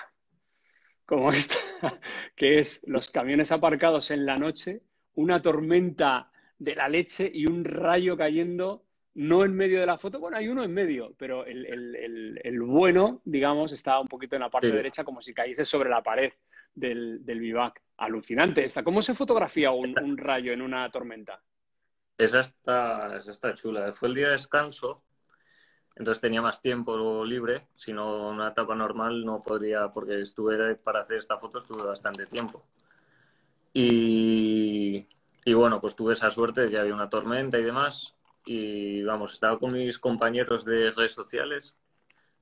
Como 1.08 1.30
esta, 1.30 1.56
que 2.36 2.58
es 2.58 2.86
los 2.86 3.10
camiones 3.10 3.50
aparcados 3.50 4.10
en 4.10 4.26
la 4.26 4.38
noche, 4.38 4.82
una 5.14 5.40
tormenta 5.40 6.30
de 6.58 6.74
la 6.74 6.86
leche 6.86 7.30
y 7.32 7.46
un 7.46 7.64
rayo 7.64 8.14
cayendo 8.14 8.84
no 9.14 9.42
en 9.42 9.56
medio 9.56 9.80
de 9.80 9.86
la 9.86 9.96
foto, 9.96 10.20
bueno, 10.20 10.36
hay 10.36 10.48
uno 10.48 10.62
en 10.62 10.74
medio, 10.74 11.14
pero 11.16 11.46
el, 11.46 12.60
bueno, 12.60 13.22
digamos, 13.24 13.72
está 13.72 13.98
un 13.98 14.06
poquito 14.06 14.36
en 14.36 14.42
la 14.42 14.50
parte 14.50 14.70
derecha 14.70 15.02
como 15.02 15.22
si 15.22 15.32
cayese 15.32 15.64
sobre 15.64 15.88
la 15.88 16.02
pared 16.02 16.30
del, 16.74 17.24
del 17.24 17.40
vivac. 17.40 17.80
Alucinante 17.96 18.64
esta. 18.64 18.84
¿Cómo 18.84 19.00
se 19.00 19.14
fotografía 19.14 19.70
un, 19.70 19.96
rayo 20.18 20.52
en 20.52 20.60
una 20.60 20.90
tormenta? 20.90 21.40
Esa 22.18 22.40
está, 22.40 23.16
esa 23.16 23.30
está 23.30 23.54
chula. 23.54 23.92
Fue 23.92 24.08
el 24.08 24.14
día 24.14 24.26
de 24.26 24.32
descanso. 24.32 25.02
Entonces 25.98 26.20
tenía 26.20 26.40
más 26.40 26.62
tiempo 26.62 27.24
libre, 27.24 27.66
si 27.74 27.92
no 27.92 28.28
una 28.28 28.48
etapa 28.48 28.76
normal 28.76 29.24
no 29.24 29.40
podría, 29.40 29.90
porque 29.90 30.20
estuve 30.20 30.76
para 30.76 31.00
hacer 31.00 31.18
esta 31.18 31.38
foto 31.38 31.58
estuve 31.58 31.82
bastante 31.82 32.24
tiempo. 32.26 32.64
Y, 33.72 35.08
y 35.44 35.52
bueno, 35.54 35.80
pues 35.80 35.96
tuve 35.96 36.12
esa 36.12 36.30
suerte 36.30 36.62
de 36.62 36.70
que 36.70 36.78
había 36.78 36.94
una 36.94 37.10
tormenta 37.10 37.58
y 37.58 37.64
demás. 37.64 38.14
Y 38.46 39.02
vamos, 39.02 39.34
estaba 39.34 39.58
con 39.58 39.72
mis 39.72 39.98
compañeros 39.98 40.64
de 40.64 40.92
redes 40.92 41.12
sociales, 41.12 41.74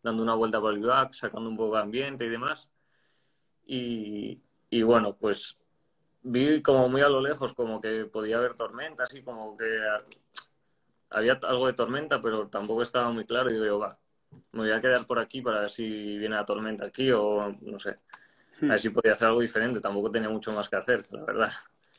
dando 0.03 0.23
una 0.23 0.35
vuelta 0.35 0.61
por 0.61 0.75
el 0.75 0.81
back, 0.81 1.15
sacando 1.15 1.49
un 1.49 1.57
poco 1.57 1.77
de 1.77 1.83
ambiente 1.83 2.27
y 2.27 2.29
demás. 2.29 2.71
Y, 3.67 4.39
y 4.69 4.83
bueno, 4.83 5.17
pues 5.17 5.57
vi 6.23 6.61
como 6.61 6.91
muy 6.91 7.01
a 7.01 7.09
lo 7.09 7.23
lejos, 7.23 7.55
como 7.55 7.81
que 7.81 8.05
podía 8.05 8.37
haber 8.37 8.53
tormenta, 8.53 9.05
así 9.05 9.23
como 9.23 9.57
que 9.57 9.65
había 11.11 11.39
algo 11.43 11.67
de 11.67 11.73
tormenta, 11.73 12.21
pero 12.21 12.49
tampoco 12.49 12.83
estaba 12.83 13.11
muy 13.11 13.25
claro. 13.25 13.51
Y 13.51 13.55
digo, 13.55 13.79
va, 13.79 13.99
me 14.53 14.61
voy 14.61 14.71
a 14.71 14.81
quedar 14.81 15.07
por 15.07 15.19
aquí 15.19 15.43
para 15.43 15.61
ver 15.61 15.71
si 15.71 16.19
viene 16.19 16.37
la 16.37 16.47
tormenta 16.47 16.87
aquí 16.87 17.11
o 17.13 17.57
no 17.61 17.79
sé. 17.79 17.99
A 18.63 18.67
ver 18.67 18.81
si 18.81 18.91
podía 18.91 19.13
hacer 19.13 19.29
algo 19.29 19.41
diferente. 19.41 19.81
Tampoco 19.81 20.11
tenía 20.11 20.29
mucho 20.29 20.53
más 20.53 20.69
que 20.69 20.77
hacer, 20.77 21.03
la 21.11 21.25
verdad. 21.25 21.51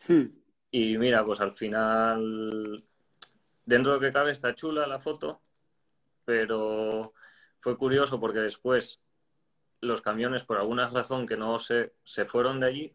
Hmm. 0.08 0.26
Y 0.72 0.97
mira, 0.97 1.24
pues 1.24 1.39
al 1.39 1.53
final, 1.53 2.84
dentro 3.66 3.93
de 3.93 3.97
lo 3.97 4.01
que 4.01 4.12
cabe, 4.12 4.32
está 4.32 4.53
chula 4.53 4.88
la 4.88 4.99
foto, 4.99 5.41
pero 6.26 7.14
fue 7.58 7.78
curioso 7.78 8.20
porque 8.20 8.39
después 8.39 9.01
los 9.82 10.01
camiones, 10.01 10.43
por 10.43 10.58
alguna 10.58 10.89
razón 10.89 11.28
que 11.28 11.38
no 11.38 11.58
sé, 11.60 11.93
se 12.03 12.26
fueron 12.26 12.60
de 12.60 12.68
allí 12.68 12.93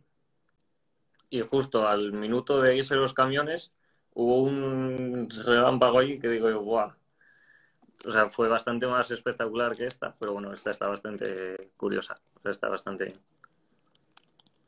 y 1.31 1.41
justo 1.41 1.89
al 1.89 2.13
minuto 2.13 2.61
de 2.61 2.77
irse 2.77 2.95
los 2.95 3.15
camiones 3.15 3.71
hubo 4.15 4.43
un 4.43 5.29
relámpago 5.31 5.99
ahí 5.99 6.19
que 6.19 6.29
digo 6.29 6.51
yo, 6.51 6.61
guau. 6.61 6.93
O 8.05 8.11
sea, 8.11 8.29
fue 8.29 8.49
bastante 8.49 8.87
más 8.87 9.11
espectacular 9.11 9.77
que 9.77 9.87
esta, 9.87 10.15
pero 10.19 10.33
bueno, 10.33 10.53
esta 10.53 10.73
está 10.73 10.89
bastante 10.89 11.71
curiosa, 11.77 12.17
está 12.45 12.69
bastante 12.69 13.15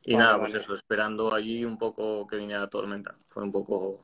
Y 0.05 0.16
nada, 0.16 0.38
pues 0.38 0.55
eso, 0.55 0.74
esperando 0.74 1.34
allí 1.34 1.64
un 1.64 1.76
poco 1.76 2.26
que 2.26 2.36
viniera 2.36 2.61
la 2.61 2.70
tormenta. 2.70 3.16
Fue 3.26 3.42
un 3.42 3.51
poco 3.51 3.99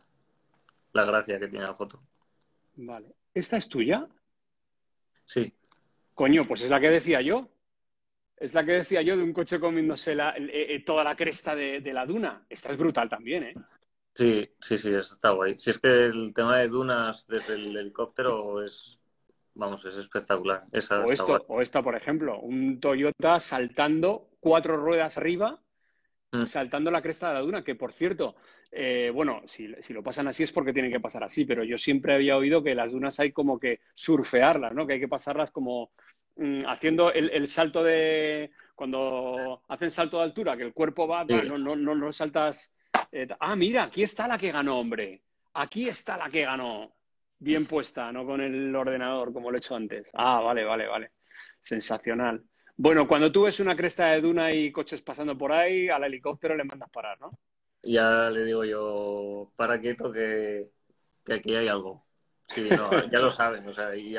la 0.92 1.04
gracia 1.04 1.38
que 1.38 1.46
tiene 1.48 1.66
la 1.66 1.74
foto. 1.74 2.02
Vale. 2.76 3.14
¿Esta 3.32 3.56
es 3.56 3.68
tuya? 3.68 4.08
Sí. 5.24 5.54
Coño, 6.14 6.46
pues 6.46 6.62
es 6.62 6.70
la 6.70 6.80
que 6.80 6.90
decía 6.90 7.20
yo. 7.20 7.48
Es 8.36 8.54
la 8.54 8.64
que 8.64 8.72
decía 8.72 9.02
yo 9.02 9.16
de 9.16 9.22
un 9.22 9.34
coche 9.34 9.60
comiéndose 9.60 10.12
eh, 10.12 10.74
eh, 10.74 10.82
toda 10.84 11.04
la 11.04 11.14
cresta 11.14 11.54
de, 11.54 11.80
de, 11.80 11.92
la 11.92 12.06
duna. 12.06 12.44
Esta 12.48 12.70
es 12.70 12.76
brutal 12.76 13.08
también, 13.08 13.44
¿eh? 13.44 13.54
Sí, 14.20 14.46
sí, 14.60 14.76
sí, 14.76 14.92
está 14.92 15.30
guay. 15.30 15.58
Si 15.58 15.70
es 15.70 15.78
que 15.78 15.88
el 15.88 16.34
tema 16.34 16.58
de 16.58 16.68
dunas 16.68 17.26
desde 17.26 17.54
el 17.54 17.74
helicóptero 17.74 18.62
es, 18.62 19.00
vamos, 19.54 19.82
es 19.86 19.96
espectacular. 19.96 20.64
Esa 20.72 21.00
o, 21.00 21.10
esto, 21.10 21.42
o 21.48 21.62
esta, 21.62 21.82
por 21.82 21.96
ejemplo, 21.96 22.38
un 22.38 22.80
Toyota 22.80 23.40
saltando 23.40 24.28
cuatro 24.38 24.76
ruedas 24.76 25.16
arriba, 25.16 25.58
mm. 26.32 26.44
saltando 26.44 26.90
la 26.90 27.00
cresta 27.00 27.28
de 27.28 27.34
la 27.34 27.40
duna, 27.40 27.64
que 27.64 27.76
por 27.76 27.92
cierto, 27.92 28.36
eh, 28.70 29.10
bueno, 29.14 29.40
si, 29.46 29.74
si, 29.80 29.94
lo 29.94 30.02
pasan 30.02 30.28
así 30.28 30.42
es 30.42 30.52
porque 30.52 30.74
tienen 30.74 30.92
que 30.92 31.00
pasar 31.00 31.24
así, 31.24 31.46
pero 31.46 31.64
yo 31.64 31.78
siempre 31.78 32.12
había 32.12 32.36
oído 32.36 32.62
que 32.62 32.74
las 32.74 32.92
dunas 32.92 33.18
hay 33.20 33.32
como 33.32 33.58
que 33.58 33.80
surfearlas, 33.94 34.74
¿no? 34.74 34.86
Que 34.86 34.92
hay 34.92 35.00
que 35.00 35.08
pasarlas 35.08 35.50
como 35.50 35.92
mm, 36.36 36.66
haciendo 36.68 37.10
el, 37.10 37.30
el, 37.30 37.48
salto 37.48 37.82
de... 37.82 38.50
Cuando 38.74 39.62
hacen 39.68 39.90
salto 39.90 40.18
de 40.18 40.24
altura, 40.24 40.58
que 40.58 40.64
el 40.64 40.74
cuerpo 40.74 41.08
va, 41.08 41.24
no, 41.24 41.56
no, 41.56 41.74
no, 41.74 41.94
no 41.94 42.12
saltas 42.12 42.76
eh, 43.12 43.28
ah, 43.38 43.56
mira, 43.56 43.84
aquí 43.84 44.02
está 44.02 44.26
la 44.28 44.38
que 44.38 44.50
ganó, 44.50 44.78
hombre. 44.78 45.22
Aquí 45.54 45.88
está 45.88 46.16
la 46.16 46.30
que 46.30 46.44
ganó. 46.44 46.94
Bien 47.38 47.66
puesta, 47.66 48.12
no 48.12 48.26
con 48.26 48.40
el 48.40 48.74
ordenador, 48.74 49.32
como 49.32 49.50
lo 49.50 49.56
he 49.56 49.58
hecho 49.58 49.74
antes. 49.74 50.10
Ah, 50.14 50.40
vale, 50.40 50.64
vale, 50.64 50.86
vale. 50.86 51.12
Sensacional. 51.58 52.44
Bueno, 52.76 53.06
cuando 53.06 53.30
tú 53.32 53.42
ves 53.42 53.60
una 53.60 53.76
cresta 53.76 54.06
de 54.06 54.20
duna 54.20 54.54
y 54.54 54.72
coches 54.72 55.02
pasando 55.02 55.36
por 55.36 55.52
ahí, 55.52 55.88
al 55.88 56.04
helicóptero 56.04 56.56
le 56.56 56.64
mandas 56.64 56.90
parar, 56.90 57.20
¿no? 57.20 57.38
Ya 57.82 58.30
le 58.30 58.44
digo 58.44 58.64
yo, 58.64 59.52
para 59.56 59.80
quieto, 59.80 60.12
que, 60.12 60.70
que 61.24 61.34
aquí 61.34 61.54
hay 61.54 61.68
algo. 61.68 62.04
Sí, 62.46 62.68
no, 62.70 62.90
ya 63.10 63.18
lo 63.18 63.30
saben. 63.30 63.66
O 63.68 63.72
sea, 63.72 63.94
y 63.96 64.16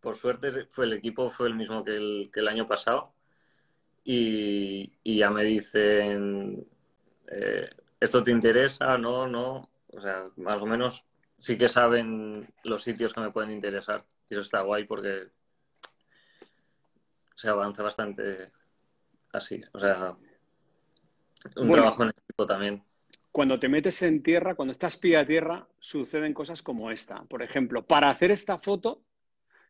por 0.00 0.16
suerte, 0.16 0.66
fue 0.70 0.84
el 0.86 0.94
equipo 0.94 1.30
fue 1.30 1.48
el 1.48 1.54
mismo 1.54 1.84
que 1.84 1.96
el, 1.96 2.30
que 2.32 2.40
el 2.40 2.48
año 2.48 2.66
pasado. 2.66 3.14
Y, 4.04 4.92
y, 5.02 5.18
ya 5.18 5.30
me 5.30 5.44
dicen, 5.44 6.66
eh, 7.28 7.68
¿esto 8.00 8.22
te 8.22 8.30
interesa? 8.30 8.98
No, 8.98 9.26
no. 9.26 9.68
O 9.92 10.00
sea, 10.00 10.28
más 10.36 10.60
o 10.60 10.66
menos 10.66 11.04
sí 11.38 11.56
que 11.58 11.68
saben 11.68 12.46
los 12.64 12.82
sitios 12.82 13.12
que 13.12 13.20
me 13.20 13.30
pueden 13.30 13.50
interesar. 13.50 14.04
Y 14.28 14.34
eso 14.34 14.42
está 14.42 14.62
guay 14.62 14.84
porque 14.84 15.28
se 17.34 17.48
avanza 17.48 17.82
bastante 17.82 18.50
así. 19.32 19.62
O 19.72 19.78
sea, 19.78 20.16
un 21.56 21.70
trabajo 21.70 22.04
en 22.04 22.10
equipo 22.10 22.46
también. 22.46 22.82
Cuando 23.30 23.58
te 23.58 23.68
metes 23.68 24.00
en 24.02 24.22
tierra, 24.22 24.54
cuando 24.54 24.72
estás 24.72 24.96
pie 24.96 25.16
a 25.16 25.26
tierra, 25.26 25.66
suceden 25.80 26.34
cosas 26.34 26.62
como 26.62 26.90
esta. 26.90 27.24
Por 27.24 27.42
ejemplo, 27.42 27.84
para 27.84 28.08
hacer 28.08 28.30
esta 28.30 28.58
foto, 28.58 29.02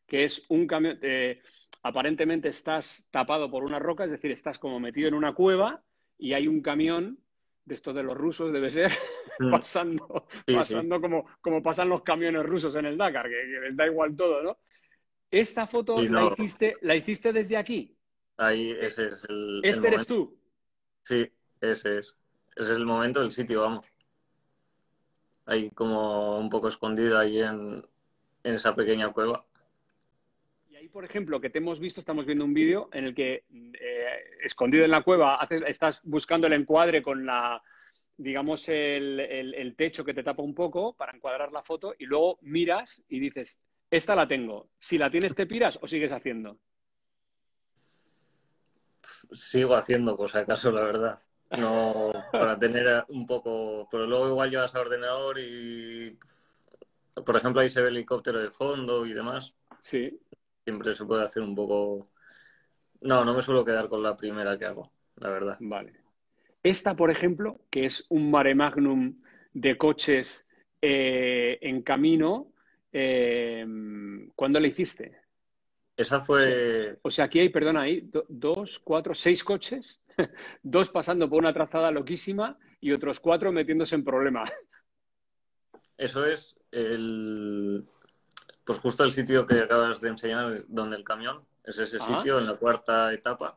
que 0.07 0.25
es 0.25 0.45
un 0.49 0.67
camión, 0.67 0.99
eh, 1.01 1.41
aparentemente 1.83 2.49
estás 2.49 3.09
tapado 3.11 3.51
por 3.51 3.65
una 3.65 3.79
roca, 3.79 4.05
es 4.05 4.11
decir, 4.11 4.31
estás 4.31 4.59
como 4.59 4.81
metido 4.81 5.09
en 5.09 5.15
una 5.15 5.35
cueva 5.35 5.83
y 6.19 6.35
hay 6.35 6.47
un 6.47 6.61
camión 6.61 7.19
de 7.65 7.75
esto 7.75 7.93
de 7.93 8.03
los 8.03 8.17
rusos 8.17 8.53
debe 8.53 8.71
ser 8.71 8.91
mm. 9.39 9.51
pasando, 9.51 10.27
pasando 10.47 11.01
Como, 11.01 11.27
como 11.41 11.63
pasan 11.63 11.89
los 11.89 12.03
camiones 12.03 12.45
rusos 12.45 12.75
en 12.77 12.87
el 12.87 12.99
Dakar, 12.99 13.29
que, 13.29 13.61
les 13.63 13.77
da 13.77 13.87
igual 13.87 14.15
todo, 14.17 14.43
¿no? 14.43 14.59
Esta 15.31 15.67
foto 15.67 16.01
la, 16.01 16.33
hiciste, 16.33 16.77
la 16.83 16.95
hiciste 16.95 17.33
desde 17.33 17.57
aquí. 17.57 17.97
Ahí, 18.37 18.71
ese 18.71 19.07
es 19.07 19.25
el. 19.29 19.61
¿Este 19.65 19.89
eres 19.89 20.07
tú? 20.07 20.39
Sí, 21.03 21.29
ese 21.61 21.99
es. 21.99 22.15
Ese 22.55 22.71
es 22.71 22.77
el 22.77 22.87
momento, 22.87 23.21
el 23.21 23.33
sitio, 23.33 23.63
vamos. 23.63 23.85
Ahí 25.47 25.71
como 25.71 26.39
un 26.39 26.49
poco 26.49 26.69
escondido 26.69 27.19
ahí 27.19 27.41
en, 27.41 27.85
en 28.45 28.55
esa 28.55 28.77
pequeña 28.77 29.13
cueva 29.13 29.45
por 30.95 31.05
ejemplo, 31.05 31.41
que 31.41 31.51
te 31.51 31.59
hemos 31.59 31.81
visto, 31.81 31.99
estamos 31.99 32.25
viendo 32.25 32.45
un 32.45 32.55
vídeo 32.55 32.89
en 32.93 33.07
el 33.07 33.17
que, 33.17 33.43
eh, 33.53 34.07
escondido 34.45 34.85
en 34.85 34.93
la 34.93 35.03
cueva, 35.03 35.41
estás 35.67 36.01
buscando 36.05 36.47
el 36.47 36.53
encuadre 36.53 37.03
con 37.03 37.27
la, 37.27 37.61
digamos, 38.17 38.69
el, 38.69 39.75
techo 39.77 40.05
que 40.05 40.15
te 40.15 40.23
tapa 40.23 40.45
un 40.45 40.55
poco 40.55 40.95
para 40.95 41.11
encuadrar 41.11 41.51
la 41.51 41.65
foto 41.65 41.97
y 41.99 42.07
luego 42.07 42.39
miras 42.43 43.03
y 43.09 43.19
dices, 43.19 43.61
esta 43.91 44.15
la 44.15 44.29
tengo. 44.29 44.69
Si 44.79 44.97
la 44.97 45.11
tienes, 45.11 45.35
¿te 45.35 45.49
piras 45.49 45.81
o 45.83 45.89
sigues 45.89 46.13
haciendo? 46.13 46.61
Sigo 49.33 49.75
haciendo, 49.75 50.17
por 50.17 50.31
si 50.31 50.39
acaso, 50.39 50.71
la 50.71 50.85
verdad. 50.85 51.19
No, 51.59 52.13
para 52.31 52.57
tener 52.57 53.05
un 53.09 53.27
poco. 53.27 53.89
Pero 53.91 54.07
luego 54.07 54.29
igual 54.29 54.49
llevas 54.49 54.75
a 54.77 54.81
ordenador 54.81 55.41
y. 55.41 56.17
Por 57.15 57.37
ejemplo, 57.37 57.61
ahí 57.61 57.69
se 57.69 57.81
ve 57.81 57.89
el 57.89 57.97
helicóptero 57.97 58.41
de 58.41 58.51
fondo 58.51 59.05
y 59.07 59.13
demás. 59.13 59.57
Sí 59.81 60.21
siempre 60.65 60.95
se 60.95 61.05
puede 61.05 61.25
hacer 61.25 61.43
un 61.43 61.55
poco... 61.55 62.09
No, 63.03 63.25
no 63.25 63.35
me 63.35 63.43
suelo 63.43 63.65
quedar 63.65 63.89
con 63.89 64.03
la 64.03 64.17
primera 64.17 64.59
que 64.59 64.65
hago, 64.65 64.91
la 65.17 65.29
verdad. 65.29 65.57
Vale. 65.61 65.93
Esta, 66.63 66.97
por 66.97 67.11
ejemplo, 67.11 67.61
que 67.71 67.85
es 67.85 68.07
un 68.09 68.31
mare 68.31 68.55
magnum 68.55 69.21
de 69.53 69.77
coches 69.77 70.49
eh, 70.81 71.59
en 71.61 71.83
camino, 71.83 72.53
eh, 72.91 73.67
¿cuándo 74.35 74.59
la 74.59 74.67
hiciste? 74.67 75.19
Esa 75.97 76.21
fue... 76.21 76.99
O 77.03 77.11
sea, 77.11 77.27
aquí 77.27 77.39
hay, 77.39 77.51
perdona, 77.51 77.83
hay 77.83 78.11
dos, 78.29 78.79
cuatro, 78.79 79.15
seis 79.15 79.45
coches, 79.45 80.03
dos 80.63 80.89
pasando 80.89 81.29
por 81.29 81.39
una 81.39 81.53
trazada 81.53 81.91
loquísima 81.91 82.59
y 82.81 82.93
otros 82.93 83.21
cuatro 83.21 83.53
metiéndose 83.53 83.95
en 83.95 84.05
problemas. 84.05 84.51
Eso 85.97 86.25
es 86.27 86.57
el, 86.73 87.87
pues 88.65 88.79
justo 88.79 89.05
el 89.05 89.13
sitio 89.13 89.47
que 89.47 89.61
acabas 89.61 90.01
de 90.01 90.09
enseñar, 90.09 90.65
donde 90.69 90.97
el 90.97 91.05
camión, 91.05 91.45
es 91.63 91.79
ese 91.79 92.01
sitio, 92.01 92.39
en 92.39 92.47
la 92.47 92.57
cuarta 92.57 93.13
etapa. 93.13 93.57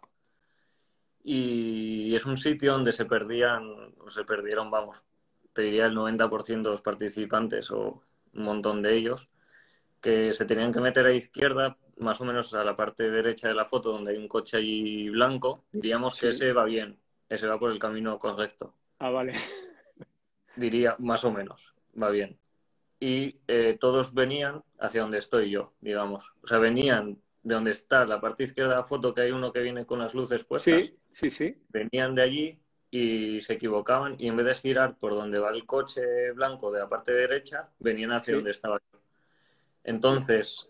Y 1.24 2.16
es 2.16 2.26
un 2.26 2.38
sitio 2.38 2.74
donde 2.74 2.92
se 2.92 3.06
perdían, 3.06 3.64
o 4.00 4.10
se 4.10 4.24
perdieron, 4.24 4.70
vamos, 4.70 5.06
te 5.54 5.64
diría 5.64 5.86
el 5.86 5.96
90% 5.96 6.62
de 6.62 6.70
los 6.70 6.82
participantes 6.82 7.72
o 7.72 8.02
un 8.34 8.44
montón 8.44 8.82
de 8.82 8.96
ellos, 8.96 9.30
que 10.02 10.32
se 10.34 10.46
tenían 10.46 10.72
que 10.72 10.80
meter 10.80 11.06
a 11.06 11.14
izquierda, 11.14 11.78
más 11.98 12.22
o 12.22 12.26
menos 12.26 12.54
a 12.54 12.64
la 12.64 12.76
parte 12.76 13.10
derecha 13.10 13.48
de 13.48 13.56
la 13.56 13.66
foto, 13.66 13.92
donde 13.92 14.12
hay 14.12 14.18
un 14.18 14.28
coche 14.28 14.58
ahí 14.58 15.10
blanco. 15.10 15.64
Diríamos 15.72 16.20
que 16.20 16.30
ese 16.30 16.54
va 16.54 16.66
bien, 16.66 17.00
ese 17.30 17.48
va 17.48 17.58
por 17.58 17.72
el 17.72 17.80
camino 17.80 18.20
correcto. 18.20 18.74
Ah, 19.00 19.10
vale. 19.10 19.36
Diría, 20.56 20.96
más 21.00 21.24
o 21.24 21.32
menos, 21.32 21.74
va 22.02 22.10
bien 22.10 22.38
y 23.00 23.40
eh, 23.48 23.78
todos 23.80 24.14
venían 24.14 24.64
hacia 24.80 25.02
donde 25.02 25.20
estoy 25.20 25.50
yo, 25.50 25.74
digamos. 25.82 26.34
O 26.42 26.48
sea, 26.48 26.58
venían 26.58 27.20
de 27.44 27.56
donde 27.56 27.72
está 27.72 28.06
la 28.06 28.20
parte 28.20 28.44
izquierda 28.44 28.72
de 28.72 28.78
la 28.78 28.84
foto, 28.84 29.14
que 29.14 29.22
hay 29.22 29.32
uno 29.32 29.54
que 29.54 29.62
viene 29.62 29.86
con 29.86 30.00
las 30.00 30.14
luces 30.14 30.44
puestas. 30.44 30.86
Sí, 30.86 30.98
sí, 31.12 31.32
sí. 31.32 31.58
Venían 31.70 32.16
de 32.16 32.22
allí 32.22 32.60
y 32.90 33.40
se 33.42 33.54
equivocaban 33.54 34.16
y 34.18 34.28
en 34.28 34.38
vez 34.38 34.46
de 34.46 34.56
girar 34.56 34.98
por 34.98 35.14
donde 35.14 35.40
va 35.40 35.52
el 35.52 35.66
coche 35.66 36.32
blanco 36.32 36.72
de 36.72 36.80
la 36.80 36.90
parte 36.90 37.12
derecha, 37.12 37.70
venían 37.80 38.12
hacia 38.12 38.36
donde 38.36 38.52
estaba 38.52 38.80
yo. 38.92 39.00
Entonces, 39.84 40.70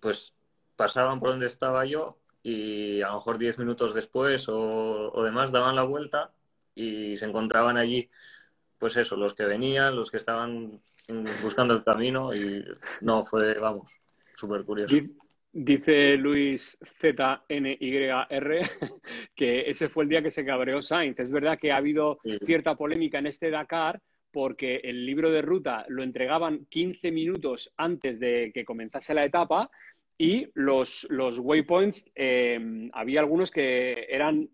pues 0.00 0.34
pasaban 0.76 1.18
por 1.18 1.30
donde 1.30 1.46
estaba 1.46 1.84
yo 1.84 2.18
y 2.42 3.02
a 3.02 3.08
lo 3.08 3.14
mejor 3.14 3.38
10 3.38 3.58
minutos 3.58 3.92
después 3.94 4.48
o, 4.48 5.12
o 5.12 5.22
demás 5.22 5.50
daban 5.50 5.76
la 5.76 5.82
vuelta 5.82 6.32
y 6.74 7.16
se 7.16 7.24
encontraban 7.24 7.76
allí, 7.76 8.10
pues 8.78 8.96
eso, 8.96 9.16
los 9.16 9.34
que 9.34 9.44
venían, 9.44 9.96
los 9.96 10.10
que 10.10 10.18
estaban 10.18 10.80
buscando 11.42 11.74
el 11.74 11.84
camino 11.84 12.34
y 12.34 12.64
no, 13.00 13.24
fue, 13.24 13.54
vamos, 13.58 13.92
súper 14.34 14.64
curioso. 14.64 14.96
Dice 15.52 16.16
Luis 16.18 16.78
ZNYR 17.00 18.60
que 19.34 19.70
ese 19.70 19.88
fue 19.88 20.04
el 20.04 20.10
día 20.10 20.22
que 20.22 20.30
se 20.30 20.44
cabreó 20.44 20.82
Sainz. 20.82 21.18
Es 21.18 21.32
verdad 21.32 21.58
que 21.58 21.72
ha 21.72 21.78
habido 21.78 22.18
cierta 22.44 22.74
polémica 22.74 23.18
en 23.18 23.26
este 23.26 23.50
Dakar 23.50 24.02
porque 24.30 24.82
el 24.84 25.06
libro 25.06 25.30
de 25.30 25.40
ruta 25.40 25.86
lo 25.88 26.02
entregaban 26.02 26.66
15 26.66 27.10
minutos 27.10 27.72
antes 27.78 28.20
de 28.20 28.50
que 28.52 28.66
comenzase 28.66 29.14
la 29.14 29.24
etapa 29.24 29.70
y 30.18 30.46
los, 30.54 31.06
los 31.08 31.38
waypoints, 31.38 32.04
eh, 32.14 32.90
había 32.92 33.20
algunos 33.20 33.50
que 33.50 34.06
eran, 34.10 34.50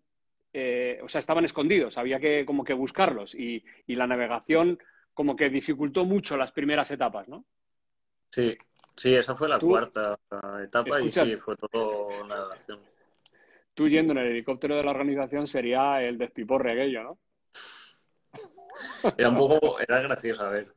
eh, 0.53 1.01
o 1.03 1.09
sea, 1.09 1.19
estaban 1.19 1.45
escondidos, 1.45 1.99
había 1.99 2.21
que 2.21 2.45
como 2.47 2.63
que 2.63 2.75
buscarlos 2.75 3.35
y, 3.35 3.65
y 3.87 3.97
la 3.97 4.07
navegación 4.07 4.79
como 5.15 5.37
que 5.37 5.51
dificultó 5.51 6.05
mucho 6.05 6.37
las 6.37 6.53
primeras 6.53 6.91
etapas, 6.91 7.29
¿no? 7.29 7.45
Sí, 8.31 8.57
sí, 8.97 9.15
esa 9.15 9.35
fue 9.35 9.49
la 9.49 9.59
cuarta 9.59 10.19
etapa 10.63 11.01
y 11.01 11.11
sí, 11.11 11.37
fue 11.37 11.57
todo 11.57 12.09
navegación. 12.27 12.81
Tú 13.75 13.89
yendo 13.89 14.13
en 14.13 14.19
el 14.19 14.27
helicóptero 14.29 14.77
de 14.77 14.85
la 14.85 14.91
organización 14.91 15.47
sería 15.47 16.03
el 16.03 16.19
despiporre 16.19 16.73
aquello, 16.73 17.03
¿no? 17.03 17.19
Era 19.17 19.29
un 19.29 19.37
poco, 19.37 19.81
era 19.81 20.01
gracioso, 20.01 20.43
a 20.43 20.49
ver, 20.49 20.75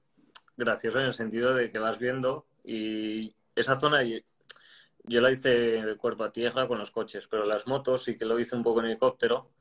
gracioso 0.57 0.99
en 0.99 1.05
el 1.05 1.13
sentido 1.13 1.53
de 1.53 1.71
que 1.71 1.79
vas 1.79 1.99
viendo 1.99 2.45
y 2.63 3.33
esa 3.55 3.77
zona 3.77 4.03
yo 4.03 5.21
la 5.21 5.31
hice 5.31 5.95
cuerpo 5.97 6.23
a 6.23 6.31
tierra 6.31 6.67
con 6.67 6.77
los 6.77 6.91
coches, 6.91 7.27
pero 7.27 7.45
las 7.45 7.67
motos 7.67 8.03
sí 8.03 8.17
que 8.17 8.25
lo 8.25 8.39
hice 8.39 8.55
un 8.55 8.63
poco 8.63 8.79
en 8.81 8.87
helicóptero 8.87 9.51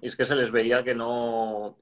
y 0.00 0.08
es 0.08 0.16
que 0.16 0.24
se 0.24 0.34
les 0.34 0.50
veía 0.50 0.82
que 0.82 0.94
no, 0.94 1.78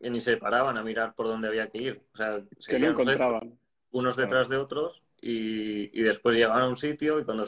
ni 0.00 0.20
se 0.20 0.36
paraban 0.36 0.76
a 0.78 0.82
mirar 0.82 1.14
por 1.14 1.26
dónde 1.26 1.48
había 1.48 1.68
que 1.68 1.78
ir. 1.78 2.02
O 2.12 2.16
sea, 2.16 2.40
que 2.66 2.78
no 2.78 2.90
encontraban. 2.90 3.58
unos 3.90 4.16
detrás 4.16 4.48
de 4.48 4.56
otros 4.56 5.02
y, 5.20 5.98
y, 5.98 6.02
después 6.02 6.36
llegaban 6.36 6.62
a 6.62 6.68
un 6.68 6.76
sitio 6.76 7.18
y 7.18 7.24
cuando, 7.24 7.44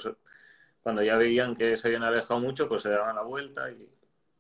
cuando 0.82 1.03
ya 1.03 1.16
veían 1.16 1.55
que 1.55 1.76
se 1.76 1.88
habían 1.88 2.03
alejado 2.03 2.40
mucho, 2.40 2.68
pues 2.68 2.82
se 2.82 2.90
daban 2.90 3.16
la 3.16 3.22
vuelta. 3.22 3.70
Y... 3.70 3.88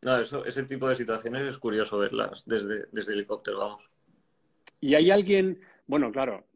No, 0.02 0.18
eso, 0.18 0.44
ese 0.44 0.64
tipo 0.64 0.88
de 0.88 0.96
situaciones 0.96 1.42
es 1.42 1.58
curioso 1.58 1.98
verlas 1.98 2.44
desde, 2.46 2.86
desde 2.90 3.12
helicóptero, 3.12 3.58
vamos. 3.58 3.84
¿Y 4.80 4.94
hay 4.94 5.10
alguien, 5.10 5.60
bueno, 5.86 6.10
claro, 6.10 6.46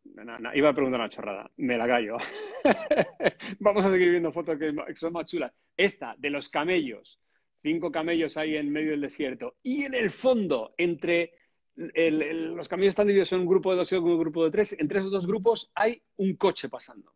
iba 0.54 0.68
a 0.68 0.74
preguntar 0.74 1.00
una 1.00 1.08
chorrada, 1.08 1.50
me 1.56 1.76
la 1.76 1.86
callo. 1.86 2.16
Vamos 3.58 3.84
a 3.84 3.90
seguir 3.90 4.10
viendo 4.10 4.32
fotos 4.32 4.58
que 4.58 4.72
son 4.94 5.12
más 5.12 5.30
chulas. 5.30 5.52
Esta, 5.76 6.14
de 6.18 6.30
los 6.30 6.48
camellos, 6.48 7.20
cinco 7.62 7.90
camellos 7.90 8.36
ahí 8.36 8.56
en 8.56 8.72
medio 8.72 8.92
del 8.92 9.00
desierto. 9.02 9.56
Y 9.62 9.82
en 9.82 9.94
el 9.94 10.10
fondo, 10.10 10.74
entre 10.78 11.32
los 11.76 12.68
caminos 12.68 12.90
están 12.90 13.06
divididos 13.06 13.32
en 13.32 13.40
un 13.40 13.46
grupo 13.46 13.70
de 13.70 13.76
dos 13.78 13.92
y 13.92 13.96
un 13.96 14.18
grupo 14.18 14.44
de 14.44 14.50
tres. 14.50 14.76
Entre 14.78 15.00
esos 15.00 15.10
dos 15.10 15.26
grupos 15.26 15.70
hay 15.74 16.02
un 16.16 16.36
coche 16.36 16.68
pasando. 16.68 17.12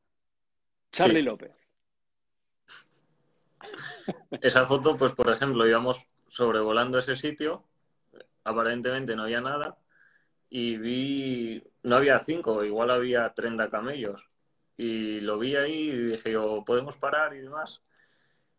Charlie 0.90 1.22
López. 1.22 1.60
Esa 4.42 4.66
foto, 4.66 4.96
pues 4.96 5.12
por 5.12 5.30
ejemplo, 5.30 5.66
íbamos 5.66 6.06
sobrevolando 6.28 6.98
ese 6.98 7.16
sitio, 7.16 7.64
aparentemente 8.44 9.16
no 9.16 9.24
había 9.24 9.40
nada, 9.40 9.78
y 10.50 10.76
vi, 10.76 11.62
no 11.82 11.96
había 11.96 12.18
cinco, 12.18 12.64
igual 12.64 12.90
había 12.90 13.32
30 13.34 13.68
camellos. 13.70 14.28
Y 14.76 15.20
lo 15.20 15.38
vi 15.38 15.56
ahí 15.56 15.90
y 15.90 15.96
dije 15.96 16.32
yo, 16.32 16.62
¿podemos 16.64 16.96
parar 16.96 17.34
y 17.34 17.40
demás? 17.40 17.82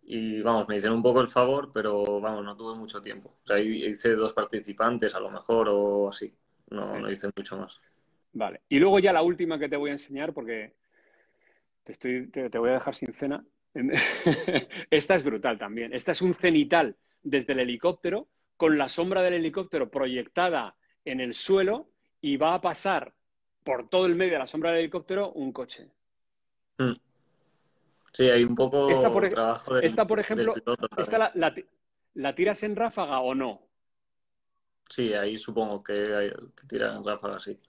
Y 0.02 0.42
vamos, 0.42 0.68
me 0.68 0.78
hicieron 0.78 0.98
un 0.98 1.04
poco 1.04 1.22
el 1.22 1.28
favor, 1.28 1.70
pero 1.72 2.20
vamos, 2.20 2.44
no 2.44 2.58
tuve 2.58 2.78
mucho 2.78 3.02
tiempo. 3.02 3.36
O 3.44 3.48
sea, 3.48 3.60
hice 3.60 4.16
dos 4.16 4.34
participantes 4.34 5.14
a 5.14 5.20
lo 5.20 5.30
mejor 5.30 5.70
o 5.70 6.10
así. 6.10 6.34
No, 6.72 7.00
no 7.00 7.12
hice 7.12 7.30
mucho 7.36 7.58
más. 7.58 7.80
Vale. 8.34 8.62
Y 8.70 8.80
luego 8.80 9.00
ya 9.00 9.14
la 9.14 9.22
última 9.22 9.60
que 9.60 9.70
te 9.70 9.76
voy 9.76 9.90
a 9.90 9.94
enseñar, 9.94 10.34
porque 10.34 10.74
te, 11.84 11.94
estoy, 11.94 12.30
te, 12.30 12.58
voy 12.58 12.70
a 12.70 12.74
dejar 12.74 12.96
sin 12.96 13.14
cena. 13.14 13.44
Esta 14.90 15.16
es 15.16 15.24
brutal 15.24 15.58
también. 15.58 15.94
Esta 15.94 16.12
es 16.12 16.22
un 16.22 16.34
cenital 16.34 16.96
desde 17.22 17.54
el 17.54 17.60
helicóptero, 17.60 18.28
con 18.58 18.78
la 18.78 18.90
sombra 18.90 19.22
del 19.22 19.36
helicóptero 19.36 19.90
proyectada 19.90 20.76
en 21.06 21.20
el 21.20 21.34
suelo 21.34 21.90
y 22.22 22.38
va 22.38 22.56
a 22.56 22.62
pasar 22.62 23.14
por 23.64 23.90
todo 23.90 24.06
el 24.06 24.16
medio 24.16 24.34
de 24.34 24.40
la 24.40 24.48
sombra 24.48 24.72
del 24.72 24.80
helicóptero 24.80 25.32
un 25.32 25.52
coche. 25.52 25.88
Mm. 26.78 26.94
Sí, 28.14 28.30
hay 28.30 28.44
un 28.44 28.56
poco 28.56 28.90
esta 28.90 29.12
por, 29.12 29.30
trabajo 29.30 29.78
Esta, 29.78 30.06
por 30.06 30.20
ejemplo, 30.20 30.54
esta 30.98 31.32
la, 32.16 32.36
tiras 32.36 32.64
en 32.64 32.76
ráfaga 32.76 33.20
o 33.20 33.36
no? 33.36 33.68
Sí, 34.90 35.14
ahí 35.14 35.38
supongo 35.38 35.84
que, 35.84 36.16
hay, 36.16 36.30
que 36.30 36.68
tiran 36.68 36.98
en 36.98 37.06
ráfaga, 37.06 37.40
sí. 37.40 37.60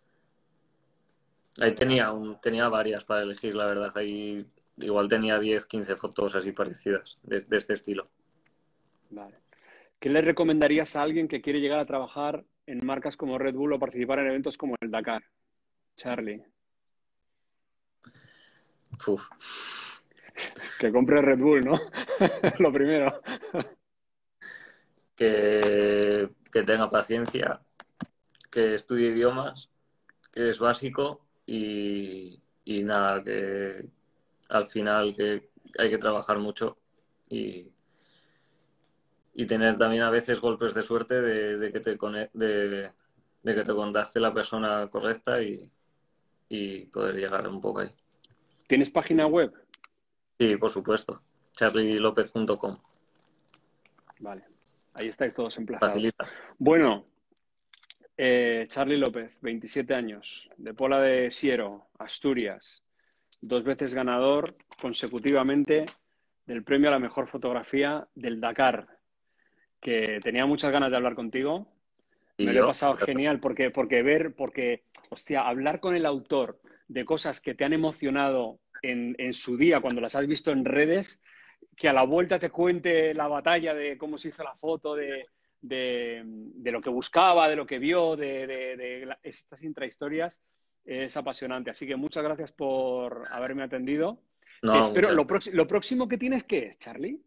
Ahí 1.59 1.75
tenía, 1.75 2.13
un, 2.13 2.41
tenía 2.41 2.69
varias 2.69 3.05
para 3.05 3.23
elegir, 3.23 3.55
la 3.55 3.67
verdad. 3.67 3.93
Ahí 3.97 4.47
igual 4.79 5.09
tenía 5.09 5.39
10, 5.39 5.67
15 5.67 5.97
fotos 5.97 6.35
así 6.35 6.53
parecidas 6.53 7.19
de, 7.23 7.41
de 7.41 7.57
este 7.57 7.75
estilo. 7.75 8.09
Vale. 9.11 9.37
¿Qué 9.99 10.09
le 10.09 10.23
recomendarías 10.23 10.97
a 10.97 11.03
alguien 11.03 11.29
que 11.29 11.43
quiere 11.43 11.61
llegar 11.61 11.79
a 11.79 11.87
trabajar 11.87 12.45
en 12.67 12.87
marcas 12.87 13.17
como 13.19 13.37
Red 13.37 13.55
Bull 13.55 13.75
o 13.75 13.79
participar 13.79 14.21
en 14.21 14.29
eventos 14.29 14.57
como 14.57 14.77
el 14.81 14.91
Dakar? 14.91 15.23
Charlie. 15.97 16.43
Uf. 19.07 19.29
Que 20.79 20.93
compre 20.93 21.23
Red 21.23 21.39
Bull, 21.39 21.65
¿no? 21.65 21.79
Lo 22.59 22.73
primero. 22.73 23.21
Que, 25.17 26.31
tenga 26.51 26.89
paciencia, 26.89 27.61
que 28.51 28.75
estudie 28.75 29.11
idiomas, 29.11 29.71
que 30.33 30.49
es 30.49 30.59
básico 30.59 31.27
y, 31.47 32.41
nada, 32.67 33.23
que 33.23 33.87
al 34.49 34.67
final 34.67 35.15
que 35.15 35.51
hay 35.79 35.91
que 35.91 35.99
trabajar 35.99 36.39
mucho 36.39 36.77
y, 37.29 37.69
y 39.35 39.47
tener 39.47 39.77
también 39.77 40.03
a 40.03 40.11
veces 40.11 40.41
golpes 40.41 40.75
de 40.75 40.83
suerte 40.83 41.21
de, 41.21 41.73
que, 41.73 41.81
te 41.81 41.99
de, 42.33 42.91
de 43.43 43.55
que 43.55 43.63
te 43.65 43.75
contacte 43.75 44.21
la 44.21 44.33
persona 44.33 44.89
correcta 44.91 45.43
y, 45.43 45.71
y 46.51 46.87
poder 46.87 47.15
llegar 47.15 47.49
un 47.49 47.61
poco 47.61 47.81
ahí. 47.81 47.89
¿Tienes 48.67 48.91
página 48.91 49.27
web? 49.27 49.55
Sí, 50.41 50.57
por 50.57 50.71
supuesto. 50.71 51.21
charlielopez.com. 51.53 52.79
Vale, 54.21 54.43
ahí 54.95 55.09
estáis 55.09 55.35
todos 55.35 55.59
emplazados. 55.59 55.93
Facilita. 55.93 56.27
Bueno, 56.59 57.05
eh, 58.17 58.65
Charlie 58.69 58.97
López, 58.97 59.39
27 59.43 59.95
años, 59.95 60.49
de 60.57 60.73
Pola 60.73 60.99
de 61.03 61.31
Siero, 61.31 61.89
Asturias, 61.99 62.83
dos 63.43 63.65
veces 63.65 63.93
ganador 63.93 64.57
consecutivamente 64.81 65.85
del 66.47 66.65
premio 66.65 66.89
a 66.89 66.93
la 66.93 66.99
mejor 66.99 67.29
fotografía 67.29 68.09
del 68.15 68.41
Dakar, 68.41 68.89
que 69.79 70.21
tenía 70.23 70.47
muchas 70.47 70.73
ganas 70.73 70.91
de 70.91 70.97
hablar 70.97 71.17
contigo. 71.17 71.71
Me 72.39 72.55
lo 72.55 72.65
he 72.65 72.67
pasado 72.67 72.97
genial 72.97 73.41
porque, 73.41 73.71
porque 73.71 74.03
ver, 74.03 74.35
porque, 74.35 74.85
hostia, 75.11 75.47
hablar 75.47 75.81
con 75.81 75.95
el 75.95 76.07
autor 76.07 76.59
de 76.89 77.05
cosas 77.05 77.43
que 77.43 77.55
te 77.55 77.67
han 77.67 77.75
emocionado 77.75 78.59
en, 78.83 79.35
su 79.35 79.57
día, 79.57 79.81
cuando 79.81 80.01
las 80.01 80.15
has 80.15 80.27
visto 80.27 80.51
en 80.51 80.65
redes, 80.65 81.23
que 81.77 81.89
a 81.89 81.93
la 81.93 82.05
vuelta 82.05 82.39
te 82.39 82.51
cuente 82.51 83.15
la 83.15 83.29
batalla 83.29 83.75
de 83.75 83.97
cómo 83.99 84.19
se 84.19 84.29
hizo 84.29 84.43
la 84.43 84.55
foto, 84.55 84.95
de, 84.95 85.27
lo 85.63 86.81
que 86.81 86.91
buscaba, 86.91 87.49
de 87.49 87.57
lo 87.57 87.67
que 87.67 87.79
vio, 87.79 88.17
de, 88.17 89.09
estas 89.23 89.63
intrahistorias, 89.63 90.43
es 90.85 91.17
apasionante. 91.17 91.71
Así 91.71 91.87
que 91.87 91.97
muchas 91.97 92.25
gracias 92.25 92.53
por 92.53 93.27
haberme 93.31 93.63
atendido. 93.63 94.23
Espero, 94.63 95.13
lo, 95.13 95.27
lo, 95.53 95.67
próximo 95.67 96.09
que 96.09 96.19
tienes, 96.19 96.45
¿qué 96.45 96.67
es, 96.67 96.79
Charlie? 96.79 97.23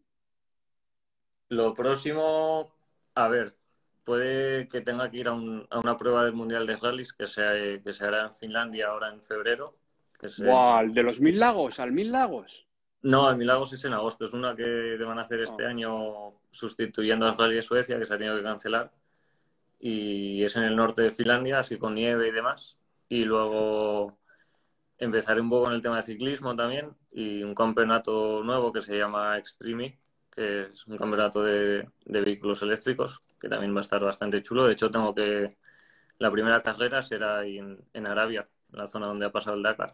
Lo 1.48 1.74
próximo, 1.74 2.74
a 3.14 3.28
ver, 3.28 3.56
puede 4.04 4.68
que 4.68 4.82
tenga 4.82 5.10
que 5.10 5.18
ir 5.18 5.28
a, 5.28 5.32
una 5.32 5.96
prueba 5.96 6.24
del 6.24 6.34
Mundial 6.34 6.66
de 6.66 6.76
Rallys 6.76 7.12
que 7.12 7.26
se, 7.26 7.80
que 7.82 7.92
se 7.92 8.04
hará 8.04 8.26
en 8.26 8.34
Finlandia 8.34 8.88
ahora 8.88 9.12
en 9.12 9.20
febrero 9.20 9.78
¿De 10.24 11.02
los 11.02 11.20
Mil 11.20 11.38
Lagos 11.38 11.78
al 11.80 11.92
Mil 11.92 12.10
Lagos? 12.10 12.66
No, 13.02 13.28
el 13.28 13.36
Mil 13.36 13.46
Lagos 13.46 13.72
es 13.74 13.84
en 13.84 13.92
agosto. 13.92 14.24
Es 14.24 14.32
una 14.32 14.56
que 14.56 14.96
van 15.04 15.18
a 15.18 15.22
hacer 15.22 15.40
este 15.42 15.66
ah. 15.66 15.68
año 15.68 16.32
sustituyendo 16.50 17.26
a 17.26 17.34
Rally 17.34 17.56
de 17.56 17.62
Suecia, 17.62 17.98
que 17.98 18.06
se 18.06 18.14
ha 18.14 18.18
tenido 18.18 18.36
que 18.36 18.42
cancelar. 18.42 18.90
Y 19.78 20.42
es 20.42 20.56
en 20.56 20.64
el 20.64 20.74
norte 20.74 21.02
de 21.02 21.10
Finlandia, 21.10 21.58
así 21.58 21.78
con 21.78 21.94
nieve 21.94 22.28
y 22.28 22.32
demás. 22.32 22.80
Y 23.08 23.24
luego 23.24 24.18
empezaré 24.98 25.40
un 25.42 25.50
poco 25.50 25.68
en 25.68 25.74
el 25.74 25.82
tema 25.82 25.96
de 25.96 26.02
ciclismo 26.02 26.56
también. 26.56 26.96
Y 27.12 27.42
un 27.42 27.54
campeonato 27.54 28.42
nuevo 28.42 28.72
que 28.72 28.80
se 28.80 28.96
llama 28.96 29.36
Extreme, 29.36 29.98
que 30.30 30.62
es 30.72 30.86
un 30.86 30.96
campeonato 30.96 31.42
de, 31.42 31.86
vehículos 32.06 32.62
eléctricos, 32.62 33.20
que 33.38 33.48
también 33.50 33.74
va 33.74 33.80
a 33.80 33.82
estar 33.82 34.02
bastante 34.02 34.40
chulo. 34.42 34.64
De 34.64 34.72
hecho, 34.72 34.90
tengo 34.90 35.14
que. 35.14 35.50
La 36.18 36.30
primera 36.30 36.62
carrera 36.62 37.02
será 37.02 37.44
en, 37.44 37.78
en 37.92 38.06
Arabia, 38.06 38.48
la 38.72 38.86
zona 38.86 39.06
donde 39.08 39.26
ha 39.26 39.32
pasado 39.32 39.56
el 39.56 39.62
Dakar. 39.62 39.92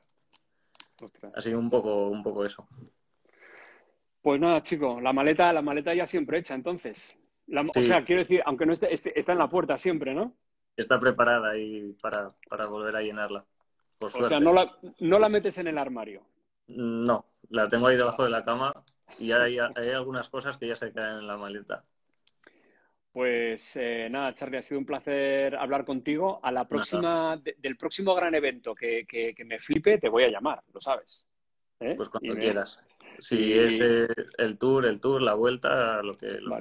Ha 1.34 1.40
sido 1.40 1.58
un 1.58 1.70
poco, 1.70 2.08
un 2.08 2.22
poco 2.22 2.44
eso. 2.44 2.66
Pues 4.22 4.40
nada, 4.40 4.62
chico, 4.62 5.00
la 5.00 5.12
maleta, 5.12 5.52
la 5.52 5.62
maleta 5.62 5.94
ya 5.94 6.06
siempre 6.06 6.38
hecha, 6.38 6.54
entonces. 6.54 7.18
O 7.74 7.80
sea, 7.82 8.04
quiero 8.04 8.20
decir, 8.20 8.42
aunque 8.44 8.66
no 8.66 8.72
esté, 8.72 8.92
está 8.92 9.32
en 9.32 9.38
la 9.38 9.48
puerta 9.48 9.76
siempre, 9.76 10.14
¿no? 10.14 10.34
Está 10.76 11.00
preparada 11.00 11.50
ahí 11.50 11.96
para, 12.00 12.32
para 12.48 12.66
volver 12.66 12.94
a 12.96 13.02
llenarla. 13.02 13.44
o 13.98 14.08
sea, 14.08 14.40
no 14.40 14.52
la, 14.52 14.76
no 15.00 15.18
la 15.18 15.28
metes 15.28 15.58
en 15.58 15.66
el 15.66 15.78
armario. 15.78 16.22
No, 16.68 17.26
la 17.48 17.68
tengo 17.68 17.88
ahí 17.88 17.96
debajo 17.96 18.22
de 18.22 18.30
la 18.30 18.44
cama 18.44 18.72
y 19.18 19.32
hay, 19.32 19.58
hay 19.58 19.90
algunas 19.90 20.28
cosas 20.28 20.56
que 20.56 20.68
ya 20.68 20.76
se 20.76 20.92
caen 20.92 21.18
en 21.18 21.26
la 21.26 21.36
maleta. 21.36 21.84
Pues 23.12 23.74
eh, 23.76 24.08
nada, 24.10 24.32
Charlie, 24.34 24.58
ha 24.58 24.62
sido 24.62 24.78
un 24.78 24.86
placer 24.86 25.56
hablar 25.56 25.84
contigo. 25.84 26.38
A 26.42 26.52
la 26.52 26.68
próxima, 26.68 27.40
del 27.58 27.76
próximo 27.76 28.14
gran 28.14 28.34
evento 28.34 28.74
que, 28.74 29.04
que, 29.06 29.44
me 29.44 29.58
flipe, 29.58 29.98
te 29.98 30.08
voy 30.08 30.24
a 30.24 30.28
llamar, 30.28 30.62
lo 30.72 30.80
sabes. 30.80 31.26
¿Eh? 31.80 31.94
Pues 31.96 32.08
cuando 32.08 32.36
quieras. 32.36 32.78
Si 33.18 33.52
es 33.52 33.80
el 34.38 34.58
tour, 34.58 34.86
el 34.86 35.00
tour, 35.00 35.20
la 35.20 35.34
vuelta, 35.34 36.02
lo 36.02 36.16
que, 36.16 36.38
lo 36.40 36.56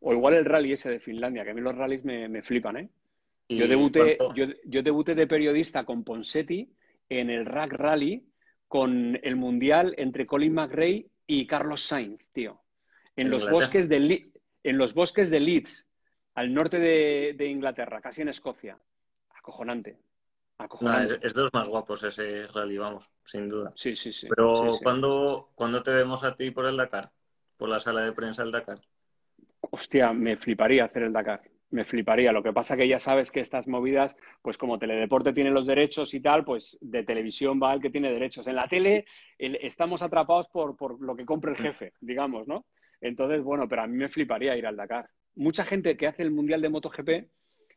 O 0.00 0.12
igual 0.12 0.34
el 0.34 0.44
rally 0.44 0.72
ese 0.72 0.90
de 0.90 1.00
Finlandia, 1.00 1.44
que 1.44 1.50
a 1.50 1.54
mí 1.54 1.60
los 1.60 1.74
rallies 1.74 2.04
me, 2.04 2.28
me 2.28 2.42
flipan, 2.42 2.76
¿eh? 2.76 2.88
Yo 3.48 3.68
debuté, 3.68 4.18
yo, 4.34 4.46
yo 4.64 4.82
debuté 4.82 5.14
de 5.14 5.26
periodista 5.26 5.84
con 5.84 6.04
Ponsetti 6.04 6.72
en 7.08 7.28
el 7.28 7.44
Rack 7.44 7.72
Rally 7.72 8.24
con 8.68 9.18
el 9.22 9.36
Mundial 9.36 9.94
entre 9.98 10.26
Colin 10.26 10.54
McRae 10.54 11.06
y 11.26 11.46
Carlos 11.46 11.82
Sainz, 11.82 12.24
tío. 12.32 12.62
En, 13.16 13.28
los 13.28 13.50
bosques 13.50 13.88
de 13.90 14.30
en 14.62 14.78
los 14.78 14.94
bosques 14.94 15.30
de 15.30 15.40
Leeds, 15.40 15.88
al 16.34 16.52
norte 16.54 16.78
de, 16.78 17.46
Inglaterra, 17.46 18.00
casi 18.00 18.22
en 18.22 18.28
Escocia. 18.28 18.78
Acojonante. 19.36 19.98
Acojonante. 20.58 21.18
es, 21.26 21.34
de 21.34 21.42
los 21.42 21.52
más 21.52 21.68
guapos 21.68 22.02
ese 22.04 22.46
rally, 22.48 22.78
vamos, 22.78 23.08
sin 23.24 23.48
duda. 23.48 23.72
Sí, 23.74 23.96
sí, 23.96 24.12
sí. 24.12 24.28
Pero 24.28 24.78
¿cuándo, 24.82 25.82
te 25.82 25.90
vemos 25.90 26.24
a 26.24 26.34
ti 26.34 26.50
por 26.50 26.66
el 26.66 26.76
Dakar? 26.76 27.10
Por 27.56 27.68
la 27.68 27.80
sala 27.80 28.02
de 28.02 28.12
prensa 28.12 28.42
del 28.42 28.52
Dakar. 28.52 28.80
Hostia, 29.60 30.12
me 30.12 30.36
fliparía 30.36 30.84
hacer 30.84 31.04
el 31.04 31.12
Dakar 31.12 31.42
me 31.72 31.84
fliparía. 31.84 32.32
Lo 32.32 32.42
que 32.42 32.52
pasa 32.52 32.76
que 32.76 32.86
ya 32.86 32.98
sabes 32.98 33.30
que 33.30 33.40
estas 33.40 33.66
movidas, 33.66 34.16
pues 34.42 34.58
como 34.58 34.78
Teledeporte 34.78 35.32
tiene 35.32 35.50
los 35.50 35.66
derechos 35.66 36.14
y 36.14 36.20
tal, 36.20 36.44
pues 36.44 36.78
de 36.80 37.02
televisión 37.02 37.58
va 37.60 37.74
el 37.74 37.80
que 37.80 37.90
tiene 37.90 38.12
derechos. 38.12 38.46
En 38.46 38.56
la 38.56 38.68
tele 38.68 39.06
estamos 39.38 40.02
atrapados 40.02 40.48
por, 40.48 40.76
por, 40.76 41.00
lo 41.00 41.16
que 41.16 41.24
compre 41.24 41.52
el 41.52 41.56
jefe, 41.56 41.94
digamos, 42.00 42.46
¿no? 42.46 42.66
Entonces, 43.02 43.42
bueno, 43.42 43.68
pero 43.68 43.82
a 43.82 43.86
mí 43.86 43.96
me 43.96 44.08
fliparía 44.08 44.56
ir 44.56 44.66
al 44.66 44.76
Dakar. 44.76 45.10
Mucha 45.34 45.64
gente 45.64 45.96
que 45.96 46.06
hace 46.06 46.22
el 46.22 46.30
Mundial 46.30 46.62
de 46.62 46.70
MotoGP 46.70 47.28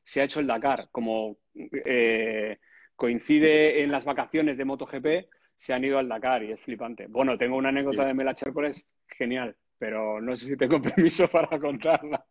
se 0.04 0.22
ha 0.22 0.24
hecho 0.24 0.40
el 0.40 0.48
Dakar. 0.48 0.80
Como 0.92 1.38
eh, 1.86 2.60
coincide 2.96 3.84
en 3.84 3.92
las 3.92 4.06
vacaciones 4.06 4.58
de 4.58 4.66
MotoGP, 4.66 5.28
se 5.56 5.74
han 5.74 5.84
ido 5.84 5.98
al 5.98 6.08
Dakar 6.08 6.44
y 6.44 6.54
es 6.54 6.62
flipante. 6.62 7.08
Bueno, 7.08 7.38
tengo 7.38 7.58
una 7.58 7.70
anécdota 7.70 8.06
de 8.06 8.14
Mela 8.14 8.34
es 8.34 8.90
genial 9.08 9.58
pero 9.78 10.22
no 10.22 10.36
sé 10.36 10.48
si 10.48 10.58
tengo 10.58 10.82
permiso 10.82 11.28
para 11.28 11.60
contarla. 11.60 12.26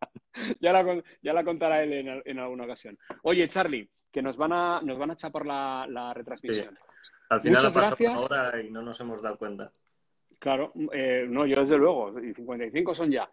ya, 0.61 0.73
la, 0.73 1.03
ya 1.23 1.33
la 1.33 1.45
contará 1.45 1.83
él 1.83 2.23
en, 2.25 2.39
alguna 2.39 2.65
ocasión. 2.65 2.99
Oye, 3.23 3.49
Charlie, 3.49 3.89
que 4.11 4.23
nos 4.23 4.37
van 4.37 4.53
a, 4.53 4.81
nos 4.83 4.99
van 4.99 5.11
a 5.11 5.17
chapar 5.17 5.47
la, 5.47 5.87
la 5.89 6.15
retransmisión. 6.15 6.77
Al 7.31 7.41
final 7.41 7.63
Muchas 7.63 7.77
gracias. 7.77 8.21
ahora 8.21 8.61
y 8.63 8.71
no 8.71 8.83
nos 8.83 9.01
hemos 9.01 9.23
dado 9.23 9.39
cuenta. 9.39 9.73
Claro, 10.45 10.75
eh, 10.93 11.25
no, 11.27 11.47
yo 11.47 11.57
desde 11.57 11.79
luego, 11.79 12.21
y 12.21 12.35
55 12.35 12.95
son 12.95 13.11
ya. 13.11 13.31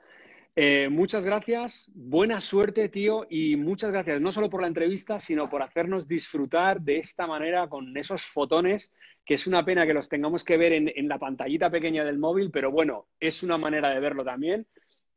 Eh, 0.55 0.88
muchas 0.89 1.26
gracias, 1.26 1.91
buena 1.93 2.39
suerte, 2.39 2.88
tío, 2.88 3.28
y 3.30 3.57
muchas 3.57 3.91
gracias 3.91 4.22
no 4.22 4.32
solo 4.32 4.49
por 4.49 4.62
la 4.62 4.70
entrevista, 4.70 5.20
sino 5.20 5.49
por 5.49 5.62
hacernos 5.62 6.07
disfrutar 6.07 6.80
de 6.80 6.99
esta 6.99 7.28
manera 7.28 7.68
con 7.68 7.97
esos 7.97 8.24
fotones, 8.24 8.93
que 9.26 9.34
es 9.34 9.45
una 9.45 9.66
pena 9.66 9.86
que 9.86 9.93
los 9.93 10.07
tengamos 10.07 10.45
que 10.45 10.55
ver 10.55 10.72
en, 10.72 11.07
la 11.09 11.20
pantallita 11.20 11.70
pequeña 11.70 12.05
del 12.05 12.18
móvil, 12.18 12.49
pero 12.49 12.72
bueno, 12.72 13.07
es 13.20 13.43
una 13.43 13.57
manera 13.57 13.89
de 13.89 13.99
verlo 13.99 14.24
también. 14.24 14.66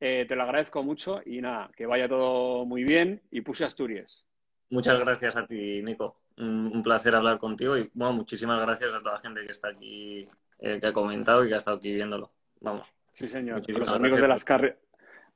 Eh, 0.00 0.26
te 0.26 0.34
lo 0.34 0.42
agradezco 0.42 0.82
mucho 0.82 1.20
y 1.24 1.40
nada, 1.40 1.70
que 1.76 1.86
vaya 1.86 2.08
todo 2.08 2.64
muy 2.64 2.82
bien 2.82 3.22
y 3.30 3.42
puse 3.42 3.64
Asturias. 3.64 4.24
Muchas 4.68 4.98
gracias 4.98 5.36
a 5.36 5.46
ti, 5.46 5.80
Nico. 5.80 6.23
Un, 6.36 6.82
placer 6.82 7.14
hablar 7.14 7.38
contigo 7.38 7.78
y 7.78 7.88
bueno, 7.94 8.14
muchísimas 8.14 8.60
gracias 8.60 8.92
a 8.92 8.98
toda 8.98 9.12
la 9.12 9.20
gente 9.20 9.44
que 9.46 9.52
está 9.52 9.68
aquí, 9.68 10.26
eh, 10.58 10.80
que 10.80 10.86
ha 10.86 10.92
comentado 10.92 11.44
y 11.44 11.48
que 11.48 11.54
ha 11.54 11.58
estado 11.58 11.76
aquí 11.76 11.94
viéndolo. 11.94 12.32
Vamos. 12.60 12.92
Sí, 13.12 13.28
señor. 13.28 13.62
los 13.68 13.92
amigos 13.92 14.20
de 14.20 14.28
las 14.28 14.44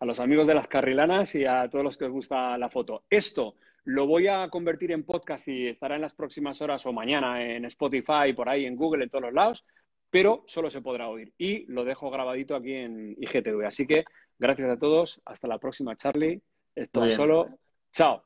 a 0.01 0.05
los 0.05 0.21
amigos 0.21 0.47
de 0.47 0.55
las 0.55 0.69
carrilanas 0.69 1.35
y 1.35 1.45
a 1.45 1.69
todos 1.69 1.85
los 1.85 1.97
que 1.97 2.05
os 2.05 2.13
gusta 2.13 2.57
la 2.59 2.69
foto. 2.69 3.05
Esto 3.11 3.55
lo 3.85 4.07
voy 4.07 4.29
a 4.29 4.49
convertir 4.49 4.93
en 4.93 5.05
podcast 5.05 5.49
y 5.49 5.67
estará 5.69 5.97
en 5.97 6.03
las 6.03 6.15
próximas 6.15 6.61
horas 6.61 6.85
o 6.87 6.93
mañana 6.93 7.43
en 7.43 7.65
Spotify, 7.65 8.33
por 8.35 8.49
ahí, 8.49 8.67
en 8.67 8.77
Google, 8.77 9.05
en 9.05 9.11
todos 9.11 9.25
los 9.25 9.33
lados, 9.33 9.67
pero 10.11 10.45
solo 10.47 10.71
se 10.71 10.83
podrá 10.83 11.09
oír. 11.09 11.33
Y 11.39 11.67
lo 11.73 11.85
dejo 11.85 12.11
grabadito 12.11 12.55
aquí 12.55 12.75
en 12.75 13.17
IGTV. 13.19 13.67
Así 13.67 13.87
que 13.87 14.05
gracias 14.39 14.71
a 14.71 14.79
todos. 14.79 15.21
Hasta 15.25 15.49
la 15.49 15.59
próxima, 15.59 15.97
Charlie. 15.97 16.43
Esto 16.75 17.05
es 17.05 17.15
solo. 17.15 17.49
Chao. 17.93 18.23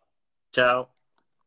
Chao. 0.52 1.01